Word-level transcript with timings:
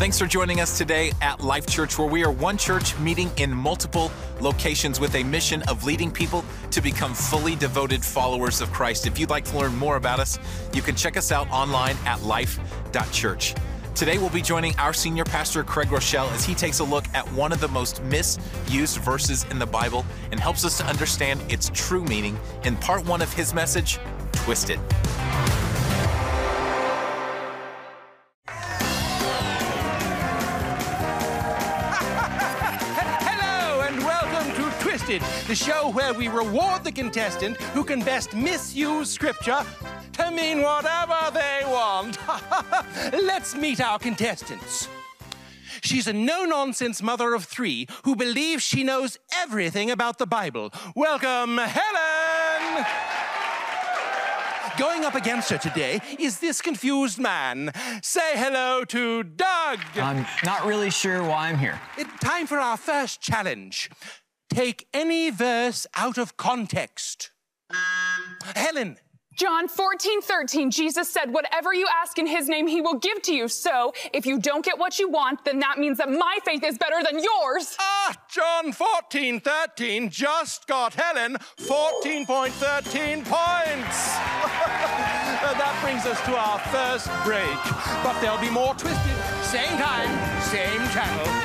Thanks 0.00 0.18
for 0.18 0.24
joining 0.24 0.62
us 0.62 0.78
today 0.78 1.12
at 1.20 1.44
Life 1.44 1.66
Church, 1.66 1.98
where 1.98 2.08
we 2.08 2.24
are 2.24 2.32
one 2.32 2.56
church 2.56 2.98
meeting 3.00 3.30
in 3.36 3.52
multiple 3.52 4.10
locations 4.40 4.98
with 4.98 5.14
a 5.14 5.22
mission 5.22 5.62
of 5.64 5.84
leading 5.84 6.10
people 6.10 6.42
to 6.70 6.80
become 6.80 7.12
fully 7.12 7.54
devoted 7.54 8.02
followers 8.02 8.62
of 8.62 8.72
Christ. 8.72 9.06
If 9.06 9.18
you'd 9.18 9.28
like 9.28 9.44
to 9.44 9.58
learn 9.58 9.76
more 9.76 9.96
about 9.96 10.18
us, 10.18 10.38
you 10.72 10.80
can 10.80 10.96
check 10.96 11.18
us 11.18 11.30
out 11.30 11.50
online 11.50 11.98
at 12.06 12.22
life.church. 12.22 13.54
Today, 13.94 14.16
we'll 14.16 14.30
be 14.30 14.40
joining 14.40 14.74
our 14.78 14.94
senior 14.94 15.24
pastor, 15.24 15.62
Craig 15.62 15.88
Groeschel, 15.88 16.32
as 16.32 16.46
he 16.46 16.54
takes 16.54 16.78
a 16.78 16.84
look 16.84 17.04
at 17.12 17.30
one 17.32 17.52
of 17.52 17.60
the 17.60 17.68
most 17.68 18.02
misused 18.04 18.96
verses 19.02 19.44
in 19.50 19.58
the 19.58 19.66
Bible 19.66 20.06
and 20.30 20.40
helps 20.40 20.64
us 20.64 20.78
to 20.78 20.84
understand 20.86 21.42
its 21.52 21.70
true 21.74 22.04
meaning 22.04 22.40
in 22.64 22.74
part 22.78 23.04
one 23.04 23.20
of 23.20 23.30
his 23.34 23.52
message, 23.52 23.98
Twisted. 24.32 24.80
The 35.50 35.56
show 35.56 35.90
where 35.90 36.14
we 36.14 36.28
reward 36.28 36.84
the 36.84 36.92
contestant 36.92 37.56
who 37.74 37.82
can 37.82 37.98
best 38.02 38.36
misuse 38.36 39.10
scripture 39.10 39.66
to 40.12 40.30
mean 40.30 40.62
whatever 40.62 41.18
they 41.34 41.62
want. 41.66 42.16
Let's 43.12 43.56
meet 43.56 43.80
our 43.80 43.98
contestants. 43.98 44.86
She's 45.82 46.06
a 46.06 46.12
no 46.12 46.44
nonsense 46.44 47.02
mother 47.02 47.34
of 47.34 47.46
three 47.46 47.88
who 48.04 48.14
believes 48.14 48.62
she 48.62 48.84
knows 48.84 49.18
everything 49.34 49.90
about 49.90 50.18
the 50.18 50.26
Bible. 50.26 50.72
Welcome, 50.94 51.58
Helen! 51.58 52.86
Going 54.78 55.04
up 55.04 55.16
against 55.16 55.50
her 55.50 55.58
today 55.58 56.00
is 56.18 56.38
this 56.38 56.62
confused 56.62 57.18
man. 57.18 57.72
Say 58.02 58.32
hello 58.34 58.84
to 58.84 59.24
Doug. 59.24 59.80
I'm 59.96 60.24
not 60.44 60.64
really 60.64 60.90
sure 60.90 61.22
why 61.22 61.48
I'm 61.48 61.58
here. 61.58 61.78
It's 61.98 62.16
time 62.20 62.46
for 62.46 62.58
our 62.58 62.76
first 62.76 63.20
challenge. 63.20 63.90
Take 64.50 64.88
any 64.92 65.30
verse 65.30 65.86
out 65.96 66.18
of 66.18 66.36
context. 66.36 67.30
Helen, 68.56 68.98
John 69.36 69.68
14, 69.68 70.20
13, 70.20 70.70
Jesus 70.70 71.08
said, 71.08 71.32
Whatever 71.32 71.72
you 71.72 71.86
ask 72.02 72.18
in 72.18 72.26
his 72.26 72.48
name, 72.48 72.66
he 72.66 72.80
will 72.80 72.98
give 72.98 73.22
to 73.22 73.32
you. 73.32 73.48
So 73.48 73.94
if 74.12 74.26
you 74.26 74.38
don't 74.38 74.64
get 74.64 74.76
what 74.76 74.98
you 74.98 75.08
want, 75.08 75.44
then 75.44 75.60
that 75.60 75.78
means 75.78 75.98
that 75.98 76.10
my 76.10 76.38
faith 76.44 76.62
is 76.64 76.76
better 76.76 77.02
than 77.02 77.22
yours. 77.22 77.76
ah, 77.80 78.14
John 78.28 78.72
14, 78.72 79.40
13 79.40 80.10
just 80.10 80.66
got 80.66 80.94
Helen 80.94 81.38
14.13 81.58 83.24
points. 83.24 84.16
That 85.40 85.78
brings 85.82 86.06
us 86.06 86.20
to 86.26 86.36
our 86.36 86.58
first 86.68 87.08
break. 87.24 87.42
But 88.04 88.20
there'll 88.20 88.40
be 88.40 88.50
more 88.50 88.74
twisted, 88.74 89.16
same 89.42 89.78
time, 89.78 90.40
same 90.42 90.86
channel. 90.90 91.39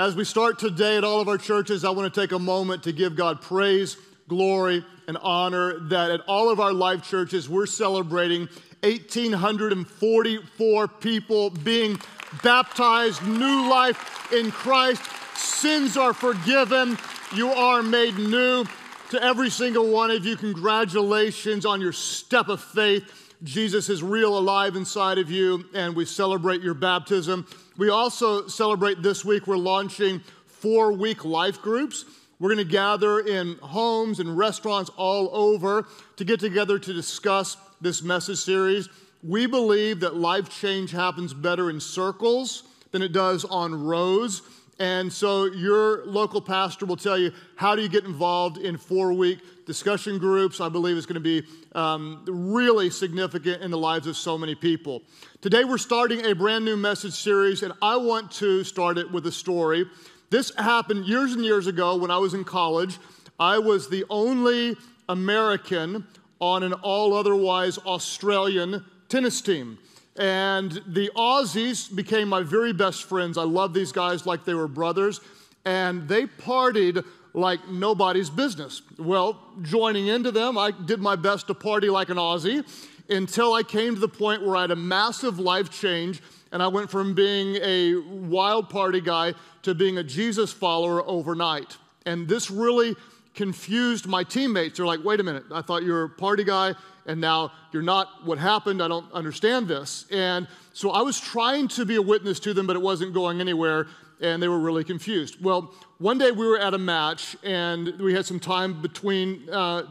As 0.00 0.16
we 0.16 0.24
start 0.24 0.58
today 0.58 0.96
at 0.96 1.04
all 1.04 1.20
of 1.20 1.28
our 1.28 1.38
churches, 1.38 1.84
I 1.84 1.90
want 1.90 2.12
to 2.12 2.20
take 2.20 2.32
a 2.32 2.38
moment 2.38 2.82
to 2.82 2.90
give 2.90 3.14
God 3.14 3.40
praise, 3.40 3.96
glory, 4.26 4.84
and 5.06 5.16
honor 5.18 5.78
that 5.88 6.10
at 6.10 6.20
all 6.22 6.50
of 6.50 6.58
our 6.58 6.72
life 6.72 7.08
churches, 7.08 7.48
we're 7.48 7.66
celebrating 7.66 8.48
1,844 8.82 10.88
people 10.88 11.50
being 11.50 12.00
baptized, 12.42 13.24
new 13.24 13.70
life 13.70 14.32
in 14.32 14.50
Christ. 14.50 15.00
Sins 15.36 15.96
are 15.96 16.12
forgiven, 16.12 16.98
you 17.32 17.50
are 17.50 17.80
made 17.80 18.18
new. 18.18 18.64
To 19.10 19.22
every 19.22 19.50
single 19.50 19.92
one 19.92 20.10
of 20.10 20.26
you, 20.26 20.36
congratulations 20.36 21.64
on 21.64 21.80
your 21.80 21.92
step 21.92 22.48
of 22.48 22.60
faith. 22.60 23.32
Jesus 23.44 23.88
is 23.88 24.02
real 24.02 24.36
alive 24.36 24.74
inside 24.74 25.18
of 25.18 25.30
you, 25.30 25.66
and 25.72 25.94
we 25.94 26.04
celebrate 26.04 26.62
your 26.62 26.74
baptism. 26.74 27.46
We 27.76 27.90
also 27.90 28.46
celebrate 28.46 29.02
this 29.02 29.24
week, 29.24 29.48
we're 29.48 29.56
launching 29.56 30.20
four 30.46 30.92
week 30.92 31.24
life 31.24 31.60
groups. 31.60 32.04
We're 32.38 32.54
going 32.54 32.64
to 32.66 32.72
gather 32.72 33.20
in 33.20 33.56
homes 33.56 34.20
and 34.20 34.36
restaurants 34.36 34.90
all 34.96 35.28
over 35.32 35.86
to 36.16 36.24
get 36.24 36.38
together 36.38 36.78
to 36.78 36.92
discuss 36.92 37.56
this 37.80 38.02
message 38.02 38.38
series. 38.38 38.88
We 39.24 39.46
believe 39.46 40.00
that 40.00 40.14
life 40.14 40.50
change 40.50 40.92
happens 40.92 41.34
better 41.34 41.68
in 41.68 41.80
circles 41.80 42.62
than 42.92 43.02
it 43.02 43.12
does 43.12 43.44
on 43.44 43.84
rows. 43.84 44.42
And 44.78 45.12
so 45.12 45.44
your 45.44 46.04
local 46.04 46.40
pastor 46.40 46.84
will 46.84 46.96
tell 46.96 47.16
you 47.16 47.32
how 47.56 47.76
do 47.76 47.82
you 47.82 47.88
get 47.88 48.04
involved 48.04 48.58
in 48.58 48.76
four 48.76 49.12
week 49.12 49.38
discussion 49.66 50.18
groups. 50.18 50.60
I 50.60 50.68
believe 50.68 50.96
is 50.96 51.06
going 51.06 51.14
to 51.14 51.20
be 51.20 51.46
um, 51.74 52.24
really 52.26 52.90
significant 52.90 53.62
in 53.62 53.70
the 53.70 53.78
lives 53.78 54.06
of 54.06 54.16
so 54.16 54.36
many 54.36 54.54
people. 54.54 55.02
Today 55.40 55.64
we're 55.64 55.78
starting 55.78 56.26
a 56.26 56.34
brand 56.34 56.64
new 56.64 56.76
message 56.76 57.14
series, 57.14 57.62
and 57.62 57.72
I 57.80 57.96
want 57.96 58.30
to 58.32 58.64
start 58.64 58.98
it 58.98 59.10
with 59.10 59.26
a 59.26 59.32
story. 59.32 59.86
This 60.30 60.52
happened 60.56 61.06
years 61.06 61.32
and 61.32 61.44
years 61.44 61.66
ago 61.66 61.96
when 61.96 62.10
I 62.10 62.18
was 62.18 62.34
in 62.34 62.44
college. 62.44 62.98
I 63.38 63.58
was 63.58 63.88
the 63.88 64.04
only 64.10 64.76
American 65.08 66.06
on 66.40 66.62
an 66.62 66.72
all 66.72 67.14
otherwise 67.14 67.78
Australian 67.78 68.84
tennis 69.08 69.40
team. 69.40 69.78
And 70.16 70.80
the 70.86 71.10
Aussies 71.16 71.94
became 71.94 72.28
my 72.28 72.42
very 72.42 72.72
best 72.72 73.04
friends. 73.04 73.36
I 73.36 73.42
love 73.42 73.74
these 73.74 73.92
guys 73.92 74.26
like 74.26 74.44
they 74.44 74.54
were 74.54 74.68
brothers. 74.68 75.20
And 75.64 76.08
they 76.08 76.26
partied 76.26 77.04
like 77.32 77.68
nobody's 77.68 78.30
business. 78.30 78.82
Well, 78.98 79.40
joining 79.62 80.06
into 80.06 80.30
them, 80.30 80.56
I 80.56 80.70
did 80.70 81.00
my 81.00 81.16
best 81.16 81.48
to 81.48 81.54
party 81.54 81.90
like 81.90 82.10
an 82.10 82.16
Aussie 82.16 82.64
until 83.10 83.54
I 83.54 83.62
came 83.62 83.94
to 83.94 84.00
the 84.00 84.08
point 84.08 84.42
where 84.46 84.56
I 84.56 84.62
had 84.62 84.70
a 84.70 84.76
massive 84.76 85.38
life 85.38 85.70
change 85.70 86.22
and 86.52 86.62
I 86.62 86.68
went 86.68 86.90
from 86.90 87.14
being 87.14 87.56
a 87.56 87.96
wild 87.96 88.70
party 88.70 89.00
guy 89.00 89.34
to 89.62 89.74
being 89.74 89.98
a 89.98 90.04
Jesus 90.04 90.52
follower 90.52 91.02
overnight. 91.08 91.76
And 92.06 92.28
this 92.28 92.50
really 92.50 92.94
confused 93.34 94.06
my 94.06 94.22
teammates. 94.24 94.76
They're 94.76 94.86
like, 94.86 95.04
wait 95.04 95.20
a 95.20 95.22
minute, 95.22 95.44
I 95.52 95.62
thought 95.62 95.82
you 95.82 95.92
were 95.92 96.04
a 96.04 96.08
party 96.08 96.44
guy, 96.44 96.74
and 97.06 97.20
now 97.20 97.52
you're 97.72 97.82
not. 97.82 98.24
What 98.24 98.38
happened? 98.38 98.82
I 98.82 98.88
don't 98.88 99.10
understand 99.12 99.68
this. 99.68 100.06
And 100.10 100.46
so 100.72 100.90
I 100.90 101.02
was 101.02 101.20
trying 101.20 101.68
to 101.68 101.84
be 101.84 101.96
a 101.96 102.02
witness 102.02 102.40
to 102.40 102.54
them, 102.54 102.66
but 102.66 102.76
it 102.76 102.82
wasn't 102.82 103.12
going 103.12 103.40
anywhere, 103.40 103.86
and 104.20 104.42
they 104.42 104.48
were 104.48 104.60
really 104.60 104.84
confused. 104.84 105.42
Well, 105.42 105.74
one 105.98 106.18
day 106.18 106.30
we 106.30 106.46
were 106.46 106.58
at 106.58 106.74
a 106.74 106.78
match, 106.78 107.36
and 107.42 107.98
we 108.00 108.14
had 108.14 108.24
some 108.24 108.40
time 108.40 108.80
between 108.80 109.48
uh, 109.50 109.82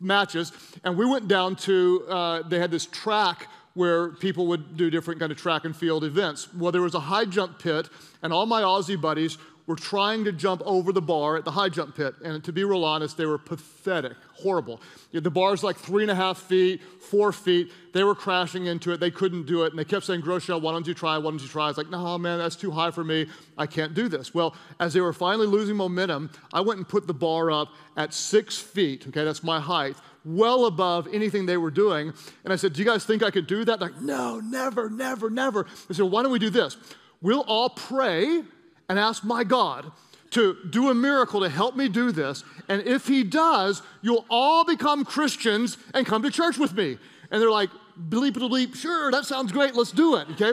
matches, 0.00 0.52
and 0.84 0.96
we 0.96 1.06
went 1.06 1.28
down 1.28 1.56
to, 1.56 2.04
uh, 2.08 2.42
they 2.42 2.58
had 2.58 2.70
this 2.70 2.86
track 2.86 3.48
where 3.74 4.10
people 4.10 4.48
would 4.48 4.76
do 4.76 4.90
different 4.90 5.20
kind 5.20 5.30
of 5.30 5.38
track 5.38 5.64
and 5.64 5.76
field 5.76 6.02
events. 6.02 6.52
Well, 6.52 6.72
there 6.72 6.82
was 6.82 6.94
a 6.94 7.00
high 7.00 7.24
jump 7.24 7.60
pit, 7.60 7.88
and 8.22 8.32
all 8.32 8.44
my 8.44 8.62
Aussie 8.62 9.00
buddies 9.00 9.38
were 9.68 9.76
trying 9.76 10.24
to 10.24 10.32
jump 10.32 10.62
over 10.64 10.92
the 10.94 11.02
bar 11.02 11.36
at 11.36 11.44
the 11.44 11.50
high 11.50 11.68
jump 11.68 11.94
pit. 11.94 12.14
And 12.24 12.42
to 12.42 12.52
be 12.54 12.64
real 12.64 12.86
honest, 12.86 13.18
they 13.18 13.26
were 13.26 13.36
pathetic, 13.36 14.16
horrible. 14.32 14.80
The 15.12 15.30
bar's 15.30 15.62
like 15.62 15.76
three 15.76 16.02
and 16.02 16.10
a 16.10 16.14
half 16.14 16.38
feet, 16.38 16.80
four 16.82 17.32
feet. 17.32 17.70
They 17.92 18.02
were 18.02 18.14
crashing 18.14 18.64
into 18.64 18.92
it. 18.92 18.98
They 18.98 19.10
couldn't 19.10 19.44
do 19.44 19.64
it. 19.64 19.70
And 19.70 19.78
they 19.78 19.84
kept 19.84 20.06
saying, 20.06 20.22
Groeschel, 20.22 20.62
why 20.62 20.72
don't 20.72 20.86
you 20.86 20.94
try? 20.94 21.18
Why 21.18 21.30
don't 21.30 21.42
you 21.42 21.48
try? 21.48 21.66
I 21.66 21.68
was 21.68 21.76
like, 21.76 21.90
no, 21.90 22.16
man, 22.16 22.38
that's 22.38 22.56
too 22.56 22.70
high 22.70 22.90
for 22.90 23.04
me. 23.04 23.26
I 23.58 23.66
can't 23.66 23.92
do 23.92 24.08
this. 24.08 24.32
Well, 24.32 24.56
as 24.80 24.94
they 24.94 25.02
were 25.02 25.12
finally 25.12 25.46
losing 25.46 25.76
momentum, 25.76 26.30
I 26.50 26.62
went 26.62 26.78
and 26.78 26.88
put 26.88 27.06
the 27.06 27.14
bar 27.14 27.50
up 27.50 27.68
at 27.94 28.14
six 28.14 28.56
feet. 28.56 29.06
Okay, 29.08 29.22
that's 29.22 29.44
my 29.44 29.60
height 29.60 29.96
well 30.24 30.66
above 30.66 31.08
anything 31.12 31.46
they 31.46 31.56
were 31.56 31.70
doing. 31.70 32.12
And 32.44 32.52
I 32.52 32.56
said, 32.56 32.74
Do 32.74 32.80
you 32.80 32.84
guys 32.84 33.04
think 33.04 33.22
I 33.22 33.30
could 33.30 33.46
do 33.46 33.64
that? 33.64 33.78
They're 33.78 33.88
like, 33.88 34.00
no, 34.00 34.40
never, 34.40 34.90
never, 34.90 35.30
never. 35.30 35.66
I 35.88 35.94
said, 35.94 36.04
Why 36.06 36.22
don't 36.22 36.32
we 36.32 36.38
do 36.38 36.50
this? 36.50 36.76
We'll 37.22 37.40
all 37.42 37.70
pray 37.70 38.42
and 38.88 38.98
ask 38.98 39.24
my 39.24 39.44
God 39.44 39.90
to 40.30 40.56
do 40.70 40.90
a 40.90 40.94
miracle 40.94 41.40
to 41.40 41.48
help 41.48 41.76
me 41.76 41.88
do 41.88 42.12
this. 42.12 42.44
And 42.68 42.82
if 42.82 43.06
he 43.06 43.24
does, 43.24 43.82
you'll 44.02 44.26
all 44.28 44.64
become 44.64 45.04
Christians 45.04 45.78
and 45.94 46.06
come 46.06 46.22
to 46.22 46.30
church 46.30 46.58
with 46.58 46.74
me. 46.74 46.98
And 47.30 47.40
they're 47.40 47.50
like, 47.50 47.70
bleep 48.08 48.32
bleep, 48.32 48.74
sure, 48.74 49.10
that 49.10 49.24
sounds 49.24 49.52
great, 49.52 49.74
let's 49.74 49.92
do 49.92 50.16
it, 50.16 50.28
okay? 50.32 50.52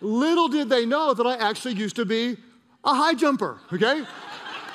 Little 0.00 0.48
did 0.48 0.68
they 0.68 0.86
know 0.86 1.14
that 1.14 1.26
I 1.26 1.36
actually 1.36 1.74
used 1.74 1.96
to 1.96 2.04
be 2.04 2.36
a 2.84 2.94
high 2.94 3.14
jumper, 3.14 3.58
okay? 3.72 4.04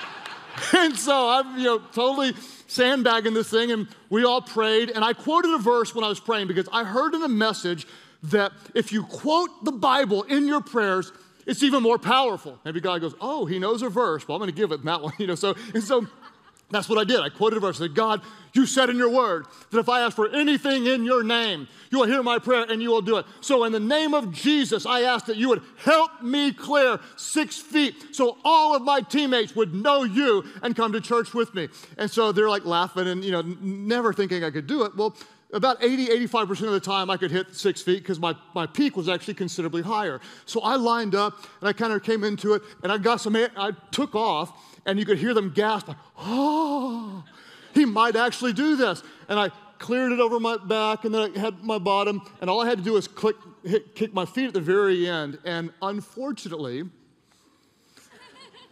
and 0.78 0.96
so 0.96 1.30
I'm, 1.30 1.58
you 1.58 1.66
know, 1.66 1.80
totally 1.94 2.34
sandbagging 2.68 3.34
this 3.34 3.50
thing, 3.50 3.72
and 3.72 3.88
we 4.10 4.26
all 4.26 4.42
prayed. 4.42 4.90
And 4.90 5.04
I 5.06 5.14
quoted 5.14 5.54
a 5.54 5.60
verse 5.60 5.96
when 5.96 6.04
I 6.04 6.10
was 6.10 6.20
praying 6.20 6.48
because 6.48 6.68
I 6.72 6.84
heard 6.84 7.14
in 7.14 7.24
a 7.24 7.30
message 7.30 7.88
that 8.24 8.52
if 8.74 8.92
you 8.92 9.04
quote 9.04 9.64
the 9.64 9.72
Bible 9.72 10.24
in 10.24 10.48
your 10.48 10.62
prayers, 10.62 11.12
it's 11.46 11.64
even 11.64 11.84
more 11.84 11.98
powerful. 11.98 12.60
Maybe 12.66 12.80
God 12.80 13.02
goes, 13.02 13.16
Oh, 13.20 13.46
he 13.46 13.60
knows 13.60 13.82
a 13.82 13.90
verse. 13.90 14.28
Well, 14.28 14.36
I'm 14.36 14.40
going 14.40 14.52
to 14.52 14.56
give 14.56 14.72
it 14.72 14.84
that 14.84 15.02
one. 15.02 15.14
You 15.24 15.28
know, 15.28 15.36
so, 15.36 15.56
and 15.74 15.82
so 15.82 16.06
that's 16.74 16.90
what 16.90 16.98
I 16.98 17.04
did. 17.04 17.20
I 17.20 17.30
quoted 17.30 17.58
a 17.58 17.60
verse. 17.60 17.80
I 17.80 17.86
said, 17.86 17.96
God, 17.96 18.22
you 18.54 18.66
said 18.66 18.90
in 18.90 18.98
your 18.98 19.10
word 19.10 19.46
that 19.70 19.80
if 19.80 19.88
I 19.88 20.02
ask 20.02 20.16
for 20.16 20.28
anything 20.30 20.88
in 20.88 21.06
your 21.06 21.24
name, 21.24 21.68
you 21.92 22.00
will 22.00 22.08
hear 22.08 22.24
my 22.24 22.40
prayer 22.40 22.66
and 22.68 22.82
you 22.82 22.90
will 22.90 23.02
do 23.02 23.18
it. 23.18 23.26
So, 23.42 23.64
in 23.64 23.72
the 23.72 23.80
name 23.80 24.14
of 24.14 24.32
Jesus, 24.32 24.86
I 24.86 25.02
ask 25.02 25.28
that 25.28 25.38
you 25.38 25.50
would 25.50 25.62
help 25.78 26.22
me 26.22 26.52
clear 26.52 27.00
six 27.16 27.58
feet 27.58 28.16
so 28.16 28.38
all 28.44 28.76
of 28.76 28.82
my 28.82 29.02
teammates 29.02 29.56
would 29.56 29.74
know 29.74 30.04
you 30.04 30.44
and 30.62 30.76
come 30.76 30.92
to 30.94 31.00
church 31.00 31.34
with 31.34 31.54
me. 31.54 31.70
And 31.98 32.10
so 32.10 32.32
they're 32.32 32.50
like 32.50 32.66
laughing 32.66 33.08
and, 33.08 33.24
you 33.24 33.32
know, 33.32 33.42
never 33.62 34.12
thinking 34.12 34.44
I 34.44 34.50
could 34.50 34.68
do 34.68 34.84
it. 34.84 34.96
Well, 34.96 35.16
about 35.54 35.84
80, 35.84 36.08
85% 36.28 36.50
of 36.64 36.72
the 36.74 36.80
time 36.80 37.10
I 37.10 37.18
could 37.18 37.32
hit 37.32 37.56
six 37.56 37.82
feet 37.82 38.00
because 38.00 38.20
my, 38.20 38.36
my 38.56 38.66
peak 38.66 38.98
was 38.98 39.08
actually 39.08 39.36
considerably 39.36 39.84
higher. 39.84 40.20
So 40.46 40.62
I 40.62 40.76
lined 40.76 41.14
up 41.14 41.38
and 41.62 41.70
I 41.70 41.74
kind 41.74 41.94
of 41.94 42.04
came 42.04 42.24
into 42.24 42.54
it 42.54 42.64
and 42.82 42.92
I 42.92 42.98
got 42.98 43.22
some 43.22 43.36
air, 43.36 43.52
I 43.56 43.72
took 43.92 44.16
off 44.16 44.52
and 44.86 45.00
you 45.00 45.06
could 45.06 45.20
hear 45.20 45.34
them 45.34 45.52
gasp, 45.52 45.88
like, 45.88 45.98
oh, 46.18 47.24
he 47.74 47.86
might 47.86 48.16
actually 48.16 48.54
do 48.54 48.76
this. 48.76 49.04
And 49.30 49.40
I 49.40 49.50
cleared 49.78 50.12
it 50.12 50.20
over 50.20 50.40
my 50.40 50.58
back 50.58 51.06
and 51.06 51.14
then 51.14 51.32
I 51.36 51.40
had 51.40 51.64
my 51.64 51.78
bottom 51.78 52.22
and 52.42 52.50
all 52.50 52.62
I 52.62 52.68
had 52.68 52.80
to 52.80 52.84
do 52.84 52.94
was 52.94 53.08
click, 53.08 53.36
hit, 53.64 53.96
kick 53.96 54.14
my 54.14 54.26
feet 54.26 54.48
at 54.48 54.54
the 54.54 54.62
very 54.62 55.08
end. 55.08 55.38
And 55.46 55.72
unfortunately, 55.84 56.84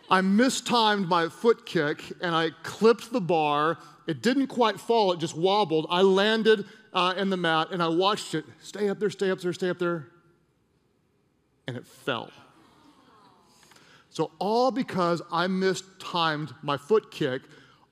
I 0.10 0.22
mistimed 0.22 1.08
my 1.08 1.30
foot 1.30 1.66
kick 1.66 2.04
and 2.22 2.36
I 2.36 2.50
clipped 2.64 3.12
the 3.12 3.22
bar 3.22 3.78
it 4.08 4.22
didn't 4.22 4.48
quite 4.48 4.80
fall, 4.80 5.12
it 5.12 5.20
just 5.20 5.36
wobbled. 5.36 5.88
I 5.90 6.02
landed 6.02 6.66
uh, 6.94 7.14
in 7.18 7.30
the 7.30 7.38
mat 7.38 7.70
and 7.72 7.82
I 7.82 7.88
watched 7.88 8.36
it 8.36 8.46
stay 8.62 8.90
up 8.90 9.00
there, 9.00 9.10
stay 9.10 9.32
up 9.32 9.40
there, 9.40 9.54
stay 9.54 9.70
up 9.70 9.80
there. 9.80 10.08
And 11.68 11.78
it 11.78 11.86
fell. 11.86 12.32
So, 14.10 14.32
all 14.40 14.72
because 14.72 15.22
I 15.32 15.48
mistimed 15.48 16.54
my 16.62 16.76
foot 16.76 17.12
kick, 17.12 17.44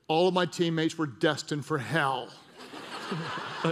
all 0.06 0.28
of 0.28 0.34
my 0.34 0.44
teammates 0.44 0.98
were 0.98 1.06
destined 1.06 1.64
for 1.64 1.78
hell. 1.78 2.28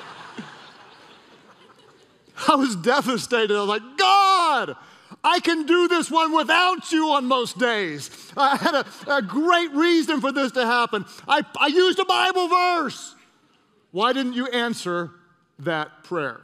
I 2.48 2.54
was 2.54 2.76
devastated. 2.76 3.54
I 3.54 3.60
was 3.60 3.68
like, 3.68 3.82
God, 3.98 4.76
I 5.24 5.40
can 5.40 5.66
do 5.66 5.88
this 5.88 6.10
one 6.10 6.32
without 6.34 6.92
you 6.92 7.10
on 7.10 7.26
most 7.26 7.58
days. 7.58 8.10
I 8.36 8.56
had 8.56 8.74
a, 8.74 8.86
a 9.16 9.22
great 9.22 9.72
reason 9.72 10.20
for 10.20 10.32
this 10.32 10.52
to 10.52 10.64
happen. 10.66 11.04
I, 11.26 11.42
I 11.58 11.68
used 11.68 11.98
a 11.98 12.04
Bible 12.04 12.48
verse. 12.48 13.14
Why 13.90 14.12
didn't 14.12 14.34
you 14.34 14.46
answer 14.48 15.12
that 15.60 16.04
prayer? 16.04 16.40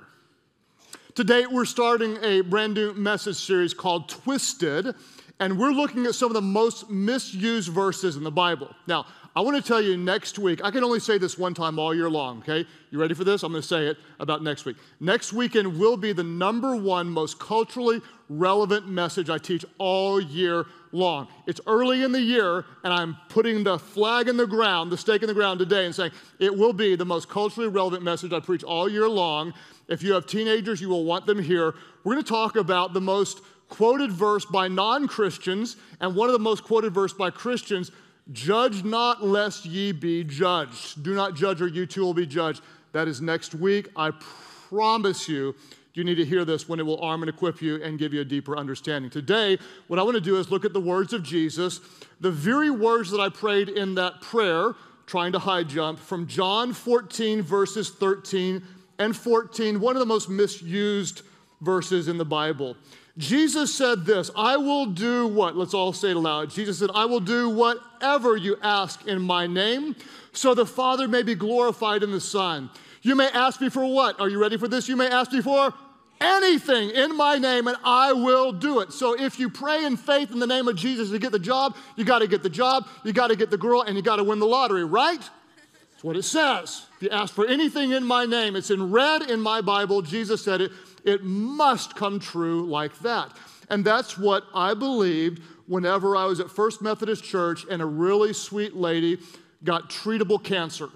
Today, 1.14 1.46
we're 1.46 1.64
starting 1.64 2.18
a 2.22 2.40
brand 2.40 2.74
new 2.74 2.92
message 2.94 3.36
series 3.36 3.72
called 3.72 4.08
Twisted, 4.08 4.94
and 5.38 5.58
we're 5.58 5.70
looking 5.70 6.06
at 6.06 6.14
some 6.14 6.28
of 6.30 6.34
the 6.34 6.42
most 6.42 6.90
misused 6.90 7.68
verses 7.68 8.16
in 8.16 8.24
the 8.24 8.32
Bible. 8.32 8.74
Now, 8.86 9.06
I 9.36 9.40
want 9.40 9.56
to 9.56 9.62
tell 9.62 9.82
you 9.82 9.96
next 9.96 10.38
week, 10.38 10.60
I 10.62 10.70
can 10.70 10.84
only 10.84 11.00
say 11.00 11.18
this 11.18 11.36
one 11.36 11.54
time 11.54 11.76
all 11.76 11.92
year 11.92 12.08
long, 12.08 12.38
okay? 12.38 12.64
You 12.90 13.00
ready 13.00 13.14
for 13.14 13.24
this? 13.24 13.42
I'm 13.42 13.50
going 13.50 13.62
to 13.62 13.66
say 13.66 13.88
it 13.88 13.96
about 14.20 14.44
next 14.44 14.64
week. 14.64 14.76
Next 15.00 15.32
weekend 15.32 15.76
will 15.76 15.96
be 15.96 16.12
the 16.12 16.22
number 16.22 16.76
one 16.76 17.08
most 17.08 17.40
culturally 17.40 18.00
relevant 18.28 18.88
message 18.88 19.30
I 19.30 19.38
teach 19.38 19.64
all 19.78 20.20
year 20.20 20.66
long. 20.92 21.26
It's 21.48 21.60
early 21.66 22.04
in 22.04 22.12
the 22.12 22.20
year, 22.20 22.64
and 22.84 22.92
I'm 22.92 23.16
putting 23.28 23.64
the 23.64 23.76
flag 23.76 24.28
in 24.28 24.36
the 24.36 24.46
ground, 24.46 24.92
the 24.92 24.96
stake 24.96 25.22
in 25.22 25.26
the 25.26 25.34
ground 25.34 25.58
today, 25.58 25.84
and 25.84 25.92
saying 25.92 26.12
it 26.38 26.56
will 26.56 26.72
be 26.72 26.94
the 26.94 27.04
most 27.04 27.28
culturally 27.28 27.68
relevant 27.68 28.04
message 28.04 28.32
I 28.32 28.38
preach 28.38 28.62
all 28.62 28.88
year 28.88 29.08
long. 29.08 29.52
If 29.88 30.04
you 30.04 30.12
have 30.12 30.26
teenagers, 30.28 30.80
you 30.80 30.88
will 30.88 31.04
want 31.04 31.26
them 31.26 31.42
here. 31.42 31.74
We're 32.04 32.14
going 32.14 32.24
to 32.24 32.30
talk 32.30 32.54
about 32.54 32.92
the 32.92 33.00
most 33.00 33.40
quoted 33.68 34.12
verse 34.12 34.44
by 34.44 34.68
non 34.68 35.08
Christians 35.08 35.76
and 36.00 36.14
one 36.14 36.28
of 36.28 36.34
the 36.34 36.38
most 36.38 36.62
quoted 36.62 36.94
verse 36.94 37.12
by 37.12 37.30
Christians 37.30 37.90
Judge 38.32 38.84
not 38.84 39.22
lest 39.22 39.66
ye 39.66 39.92
be 39.92 40.24
judged. 40.24 41.02
Do 41.02 41.14
not 41.14 41.34
judge 41.34 41.60
or 41.60 41.68
you 41.68 41.86
too 41.86 42.02
will 42.02 42.14
be 42.14 42.26
judged. 42.26 42.62
That 42.92 43.08
is 43.08 43.20
next 43.20 43.54
week. 43.54 43.88
I 43.96 44.12
promise 44.68 45.28
you, 45.28 45.54
you 45.94 46.04
need 46.04 46.16
to 46.16 46.24
hear 46.24 46.44
this 46.44 46.68
when 46.68 46.80
it 46.80 46.86
will 46.86 47.00
arm 47.00 47.22
and 47.22 47.28
equip 47.28 47.62
you 47.62 47.82
and 47.82 47.98
give 47.98 48.12
you 48.12 48.20
a 48.20 48.24
deeper 48.24 48.56
understanding. 48.56 49.10
Today, 49.10 49.58
what 49.86 49.98
I 49.98 50.02
want 50.02 50.16
to 50.16 50.20
do 50.20 50.36
is 50.36 50.50
look 50.50 50.64
at 50.64 50.72
the 50.72 50.80
words 50.80 51.12
of 51.12 51.22
Jesus, 51.22 51.80
the 52.20 52.30
very 52.30 52.70
words 52.70 53.10
that 53.10 53.20
I 53.20 53.28
prayed 53.28 53.68
in 53.68 53.94
that 53.96 54.20
prayer, 54.20 54.74
trying 55.06 55.32
to 55.32 55.38
high 55.38 55.62
jump, 55.62 55.98
from 55.98 56.26
John 56.26 56.72
14, 56.72 57.42
verses 57.42 57.90
13 57.90 58.62
and 58.98 59.14
14, 59.14 59.80
one 59.80 59.94
of 59.94 60.00
the 60.00 60.06
most 60.06 60.28
misused 60.28 61.22
verses 61.60 62.08
in 62.08 62.18
the 62.18 62.24
Bible. 62.24 62.76
Jesus 63.16 63.72
said 63.72 64.04
this 64.04 64.30
I 64.36 64.56
will 64.56 64.86
do 64.86 65.26
what? 65.26 65.56
Let's 65.56 65.74
all 65.74 65.92
say 65.92 66.10
it 66.10 66.16
aloud. 66.16 66.50
Jesus 66.50 66.78
said, 66.78 66.90
I 66.94 67.04
will 67.04 67.20
do 67.20 67.48
whatever 67.48 68.36
you 68.36 68.56
ask 68.62 69.06
in 69.06 69.22
my 69.22 69.46
name, 69.46 69.94
so 70.32 70.54
the 70.54 70.66
Father 70.66 71.06
may 71.06 71.22
be 71.22 71.34
glorified 71.34 72.02
in 72.02 72.10
the 72.10 72.20
Son. 72.20 72.70
You 73.02 73.14
may 73.14 73.28
ask 73.28 73.60
me 73.60 73.68
for 73.68 73.84
what? 73.84 74.18
Are 74.18 74.28
you 74.28 74.40
ready 74.40 74.56
for 74.56 74.66
this? 74.66 74.88
You 74.88 74.96
may 74.96 75.08
ask 75.08 75.30
me 75.30 75.42
for 75.42 75.72
anything 76.20 76.90
in 76.90 77.16
my 77.16 77.38
name, 77.38 77.68
and 77.68 77.76
I 77.84 78.12
will 78.12 78.50
do 78.50 78.80
it. 78.80 78.92
So 78.92 79.14
if 79.20 79.38
you 79.38 79.50
pray 79.50 79.84
in 79.84 79.96
faith 79.96 80.32
in 80.32 80.38
the 80.38 80.46
name 80.46 80.66
of 80.68 80.76
Jesus 80.76 81.10
to 81.10 81.18
get 81.18 81.30
the 81.30 81.38
job, 81.38 81.76
you 81.96 82.04
got 82.04 82.20
to 82.20 82.26
get 82.26 82.42
the 82.42 82.50
job, 82.50 82.86
you 83.04 83.12
got 83.12 83.28
to 83.28 83.36
get 83.36 83.50
the 83.50 83.58
girl, 83.58 83.82
and 83.82 83.94
you 83.94 84.02
got 84.02 84.16
to 84.16 84.24
win 84.24 84.38
the 84.38 84.46
lottery, 84.46 84.84
right? 84.84 85.20
That's 85.20 86.02
what 86.02 86.16
it 86.16 86.22
says. 86.22 86.86
If 86.96 87.02
you 87.02 87.10
ask 87.10 87.32
for 87.32 87.46
anything 87.46 87.92
in 87.92 88.04
my 88.04 88.24
name, 88.24 88.56
it's 88.56 88.70
in 88.70 88.90
red 88.90 89.22
in 89.22 89.40
my 89.40 89.60
Bible. 89.60 90.02
Jesus 90.02 90.42
said 90.42 90.62
it. 90.62 90.72
It 91.04 91.22
must 91.22 91.94
come 91.96 92.18
true 92.18 92.66
like 92.66 92.98
that. 93.00 93.30
And 93.68 93.84
that's 93.84 94.18
what 94.18 94.44
I 94.54 94.74
believed 94.74 95.42
whenever 95.66 96.16
I 96.16 96.24
was 96.26 96.40
at 96.40 96.50
First 96.50 96.82
Methodist 96.82 97.24
Church 97.24 97.64
and 97.70 97.80
a 97.80 97.86
really 97.86 98.32
sweet 98.32 98.74
lady 98.74 99.18
got 99.62 99.90
treatable 99.90 100.42
cancer. 100.42 100.88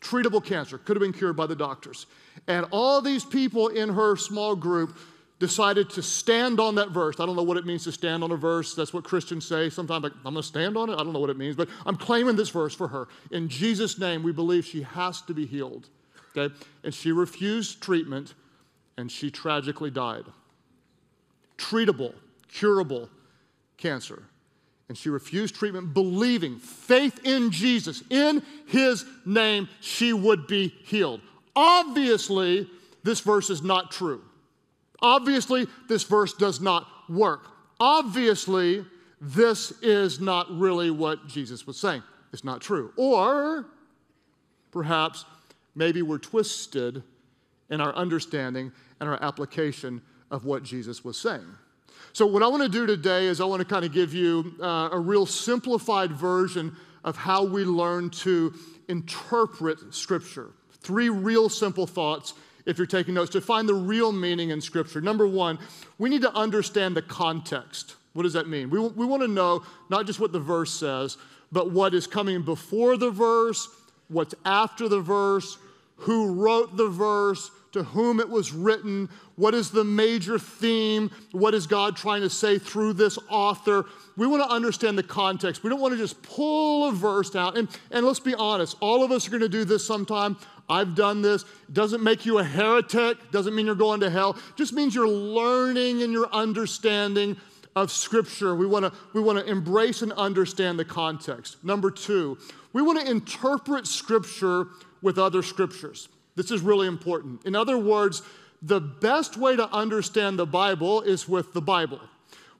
Treatable 0.00 0.44
cancer, 0.44 0.78
could 0.78 0.96
have 0.96 1.00
been 1.00 1.12
cured 1.12 1.36
by 1.36 1.46
the 1.46 1.56
doctors. 1.56 2.06
And 2.46 2.66
all 2.70 3.02
these 3.02 3.24
people 3.24 3.68
in 3.68 3.88
her 3.88 4.16
small 4.16 4.54
group 4.54 4.96
decided 5.40 5.90
to 5.90 6.02
stand 6.02 6.58
on 6.58 6.76
that 6.76 6.90
verse. 6.90 7.20
I 7.20 7.26
don't 7.26 7.36
know 7.36 7.42
what 7.42 7.56
it 7.56 7.66
means 7.66 7.84
to 7.84 7.92
stand 7.92 8.24
on 8.24 8.32
a 8.32 8.36
verse. 8.36 8.74
That's 8.74 8.92
what 8.92 9.04
Christians 9.04 9.46
say. 9.46 9.70
Sometimes 9.70 10.04
like, 10.04 10.12
I'm 10.24 10.34
going 10.34 10.36
to 10.36 10.42
stand 10.42 10.76
on 10.76 10.90
it. 10.90 10.94
I 10.94 10.98
don't 10.98 11.12
know 11.12 11.20
what 11.20 11.30
it 11.30 11.36
means, 11.36 11.56
but 11.56 11.68
I'm 11.86 11.96
claiming 11.96 12.36
this 12.36 12.48
verse 12.48 12.74
for 12.74 12.88
her. 12.88 13.08
In 13.30 13.48
Jesus' 13.48 13.98
name, 13.98 14.22
we 14.22 14.32
believe 14.32 14.64
she 14.64 14.82
has 14.82 15.22
to 15.22 15.34
be 15.34 15.46
healed. 15.46 15.88
Okay? 16.36 16.52
And 16.82 16.92
she 16.92 17.12
refused 17.12 17.80
treatment 17.80 18.34
and 18.98 19.10
she 19.10 19.30
tragically 19.30 19.90
died. 19.90 20.24
Treatable, 21.56 22.12
curable 22.48 23.08
cancer. 23.78 24.24
And 24.88 24.98
she 24.98 25.08
refused 25.08 25.54
treatment, 25.54 25.94
believing, 25.94 26.58
faith 26.58 27.20
in 27.24 27.50
Jesus, 27.50 28.02
in 28.10 28.42
his 28.66 29.04
name, 29.24 29.68
she 29.80 30.12
would 30.12 30.46
be 30.46 30.74
healed. 30.84 31.20
Obviously, 31.54 32.68
this 33.04 33.20
verse 33.20 33.50
is 33.50 33.62
not 33.62 33.92
true. 33.92 34.20
Obviously, 35.00 35.66
this 35.88 36.02
verse 36.02 36.32
does 36.32 36.60
not 36.60 36.86
work. 37.08 37.46
Obviously, 37.78 38.84
this 39.20 39.70
is 39.82 40.20
not 40.20 40.50
really 40.50 40.90
what 40.90 41.28
Jesus 41.28 41.66
was 41.66 41.78
saying. 41.78 42.02
It's 42.32 42.44
not 42.44 42.60
true. 42.60 42.92
Or 42.96 43.66
perhaps 44.72 45.24
maybe 45.76 46.02
we're 46.02 46.18
twisted 46.18 47.02
in 47.70 47.80
our 47.80 47.94
understanding 47.94 48.72
and 49.00 49.08
our 49.08 49.22
application 49.22 50.02
of 50.30 50.44
what 50.44 50.62
Jesus 50.62 51.04
was 51.04 51.16
saying. 51.16 51.46
So, 52.12 52.26
what 52.26 52.42
I 52.42 52.48
want 52.48 52.62
to 52.62 52.68
do 52.68 52.86
today 52.86 53.26
is 53.26 53.40
I 53.40 53.44
want 53.44 53.60
to 53.60 53.66
kind 53.66 53.84
of 53.84 53.92
give 53.92 54.14
you 54.14 54.54
uh, 54.60 54.88
a 54.92 54.98
real 54.98 55.26
simplified 55.26 56.12
version 56.12 56.74
of 57.04 57.16
how 57.16 57.44
we 57.44 57.64
learn 57.64 58.10
to 58.10 58.54
interpret 58.88 59.94
Scripture. 59.94 60.50
Three 60.80 61.08
real 61.08 61.48
simple 61.48 61.86
thoughts, 61.86 62.34
if 62.66 62.78
you're 62.78 62.86
taking 62.86 63.14
notes, 63.14 63.30
to 63.30 63.40
find 63.40 63.68
the 63.68 63.74
real 63.74 64.12
meaning 64.12 64.50
in 64.50 64.60
Scripture. 64.60 65.00
Number 65.00 65.26
one, 65.26 65.58
we 65.98 66.08
need 66.08 66.22
to 66.22 66.34
understand 66.34 66.96
the 66.96 67.02
context. 67.02 67.96
What 68.14 68.22
does 68.22 68.32
that 68.32 68.48
mean? 68.48 68.70
We, 68.70 68.80
we 68.80 69.06
want 69.06 69.22
to 69.22 69.28
know 69.28 69.62
not 69.90 70.06
just 70.06 70.18
what 70.18 70.32
the 70.32 70.40
verse 70.40 70.72
says, 70.72 71.16
but 71.52 71.70
what 71.70 71.94
is 71.94 72.06
coming 72.06 72.42
before 72.42 72.96
the 72.96 73.10
verse, 73.10 73.68
what's 74.08 74.34
after 74.44 74.88
the 74.88 75.00
verse, 75.00 75.58
who 75.96 76.32
wrote 76.32 76.76
the 76.76 76.88
verse, 76.88 77.50
to 77.72 77.82
whom 77.82 78.20
it 78.20 78.28
was 78.28 78.52
written, 78.52 79.08
what 79.36 79.54
is 79.54 79.70
the 79.70 79.84
major 79.84 80.38
theme, 80.38 81.10
what 81.32 81.54
is 81.54 81.66
God 81.66 81.96
trying 81.96 82.22
to 82.22 82.30
say 82.30 82.58
through 82.58 82.94
this 82.94 83.18
author. 83.28 83.84
We 84.16 84.26
want 84.26 84.42
to 84.42 84.50
understand 84.50 84.96
the 84.96 85.02
context. 85.02 85.62
We 85.62 85.70
don't 85.70 85.80
want 85.80 85.92
to 85.92 85.98
just 85.98 86.22
pull 86.22 86.88
a 86.88 86.92
verse 86.92 87.36
out. 87.36 87.56
And, 87.56 87.68
and 87.90 88.06
let's 88.06 88.20
be 88.20 88.34
honest, 88.34 88.76
all 88.80 89.04
of 89.04 89.12
us 89.12 89.26
are 89.26 89.30
going 89.30 89.42
to 89.42 89.48
do 89.48 89.64
this 89.64 89.86
sometime. 89.86 90.36
I've 90.68 90.94
done 90.94 91.22
this. 91.22 91.42
It 91.42 91.74
doesn't 91.74 92.02
make 92.02 92.26
you 92.26 92.38
a 92.38 92.44
heretic, 92.44 93.30
doesn't 93.30 93.54
mean 93.54 93.66
you're 93.66 93.74
going 93.74 94.00
to 94.00 94.10
hell. 94.10 94.30
It 94.30 94.56
just 94.56 94.72
means 94.72 94.94
you're 94.94 95.08
learning 95.08 96.02
and 96.02 96.12
you're 96.12 96.32
understanding 96.32 97.36
of 97.74 97.90
Scripture. 97.90 98.54
We 98.54 98.66
want 98.66 98.84
to 98.84 98.92
we 99.14 99.20
want 99.20 99.38
to 99.38 99.50
embrace 99.50 100.02
and 100.02 100.12
understand 100.12 100.78
the 100.78 100.84
context. 100.84 101.64
Number 101.64 101.90
two, 101.90 102.38
we 102.72 102.82
want 102.82 103.00
to 103.00 103.10
interpret 103.10 103.86
Scripture 103.86 104.68
with 105.00 105.18
other 105.18 105.42
scriptures. 105.42 106.08
This 106.38 106.52
is 106.52 106.62
really 106.62 106.86
important. 106.86 107.44
In 107.44 107.56
other 107.56 107.76
words, 107.76 108.22
the 108.62 108.80
best 108.80 109.36
way 109.36 109.56
to 109.56 109.68
understand 109.70 110.38
the 110.38 110.46
Bible 110.46 111.00
is 111.00 111.28
with 111.28 111.52
the 111.52 111.60
Bible. 111.60 111.98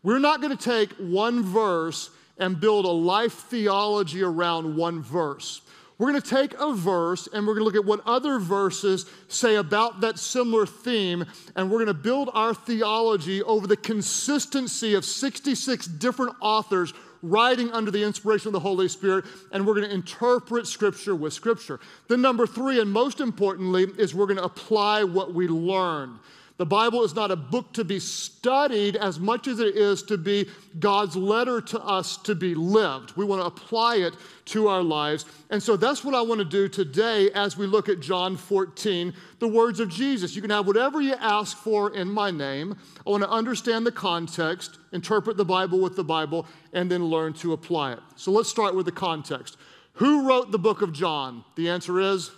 We're 0.03 0.19
not 0.19 0.41
going 0.41 0.57
to 0.57 0.63
take 0.63 0.91
one 0.95 1.45
verse 1.45 2.11
and 2.39 2.59
build 2.59 2.87
a 2.87 2.91
life 2.91 3.35
theology 3.35 4.25
around 4.25 4.75
one 4.75 5.01
verse. 5.01 5.61
We're 5.97 6.11
going 6.11 6.21
to 6.21 6.29
take 6.29 6.55
a 6.55 6.73
verse 6.73 7.29
and 7.33 7.47
we're 7.47 7.55
going 7.55 7.61
to 7.61 7.65
look 7.67 7.77
at 7.77 7.85
what 7.85 8.01
other 8.05 8.41
verses 8.41 9.07
say 9.29 9.55
about 9.55 10.01
that 10.01 10.19
similar 10.19 10.67
theme, 10.67 11.25
and 11.55 11.71
we're 11.71 11.85
going 11.85 11.87
to 11.87 11.95
build 11.95 12.31
our 12.35 12.55
theology 12.55 13.45
over 13.45 13.69
the 13.69 13.77
consistency 13.77 14.95
of 14.95 15.05
66 15.05 15.87
different 15.87 16.35
authors 16.41 16.93
writing 17.23 17.71
under 17.73 17.91
the 17.91 18.03
inspiration 18.03 18.49
of 18.49 18.53
the 18.53 18.61
Holy 18.61 18.89
Spirit, 18.89 19.25
and 19.53 19.67
we're 19.67 19.75
going 19.75 19.89
to 19.89 19.95
interpret 19.95 20.67
Scripture 20.67 21.15
with 21.15 21.33
Scripture. 21.33 21.81
Then, 22.09 22.21
number 22.21 22.47
three, 22.47 22.81
and 22.81 22.91
most 22.91 23.21
importantly, 23.21 23.87
is 23.99 24.15
we're 24.15 24.27
going 24.27 24.39
to 24.39 24.45
apply 24.45 25.05
what 25.05 25.35
we 25.35 25.49
learn. 25.49 26.19
The 26.59 26.67
Bible 26.67 27.05
is 27.05 27.15
not 27.15 27.31
a 27.31 27.37
book 27.37 27.73
to 27.75 27.85
be 27.85 28.01
studied 28.01 28.97
as 28.97 29.21
much 29.21 29.47
as 29.47 29.61
it 29.61 29.77
is 29.77 30.03
to 30.05 30.19
be 30.19 30.49
God's 30.81 31.15
letter 31.15 31.61
to 31.61 31.81
us 31.81 32.17
to 32.19 32.35
be 32.35 32.57
lived. 32.57 33.17
We 33.17 33.25
want 33.25 33.41
to 33.43 33.47
apply 33.47 33.99
it 33.99 34.15
to 34.47 34.67
our 34.67 34.83
lives. 34.83 35.25
And 35.51 35.63
so 35.63 35.77
that's 35.77 36.03
what 36.03 36.17
I 36.17 36.21
want 36.21 36.41
to 36.41 36.45
do 36.45 36.69
today 36.69 37.31
as 37.31 37.57
we 37.57 37.67
look 37.67 37.89
at 37.89 38.01
John 38.01 38.37
14, 38.37 39.15
the 39.39 39.47
words 39.47 39.79
of 39.79 39.89
Jesus. 39.89 40.35
You 40.35 40.43
can 40.43 40.51
have 40.51 40.67
whatever 40.67 41.01
you 41.01 41.15
ask 41.15 41.57
for 41.57 41.95
in 41.95 42.11
my 42.11 42.33
name. 42.33 42.77
I 43.07 43.11
want 43.11 43.23
to 43.23 43.31
understand 43.31 43.87
the 43.87 43.93
context, 43.93 44.79
interpret 44.93 45.37
the 45.37 45.45
Bible 45.45 45.81
with 45.81 45.95
the 45.95 46.03
Bible, 46.03 46.45
and 46.73 46.91
then 46.91 47.05
learn 47.05 47.35
to 47.35 47.53
apply 47.53 47.93
it. 47.93 48.01
So 48.17 48.33
let's 48.33 48.49
start 48.49 48.75
with 48.75 48.87
the 48.87 48.93
context. 48.93 49.57
Who 49.93 50.27
wrote 50.27 50.51
the 50.51 50.59
book 50.59 50.83
of 50.83 50.93
John? 50.93 51.45
The 51.55 51.69
answer 51.69 52.01
is 52.01 52.33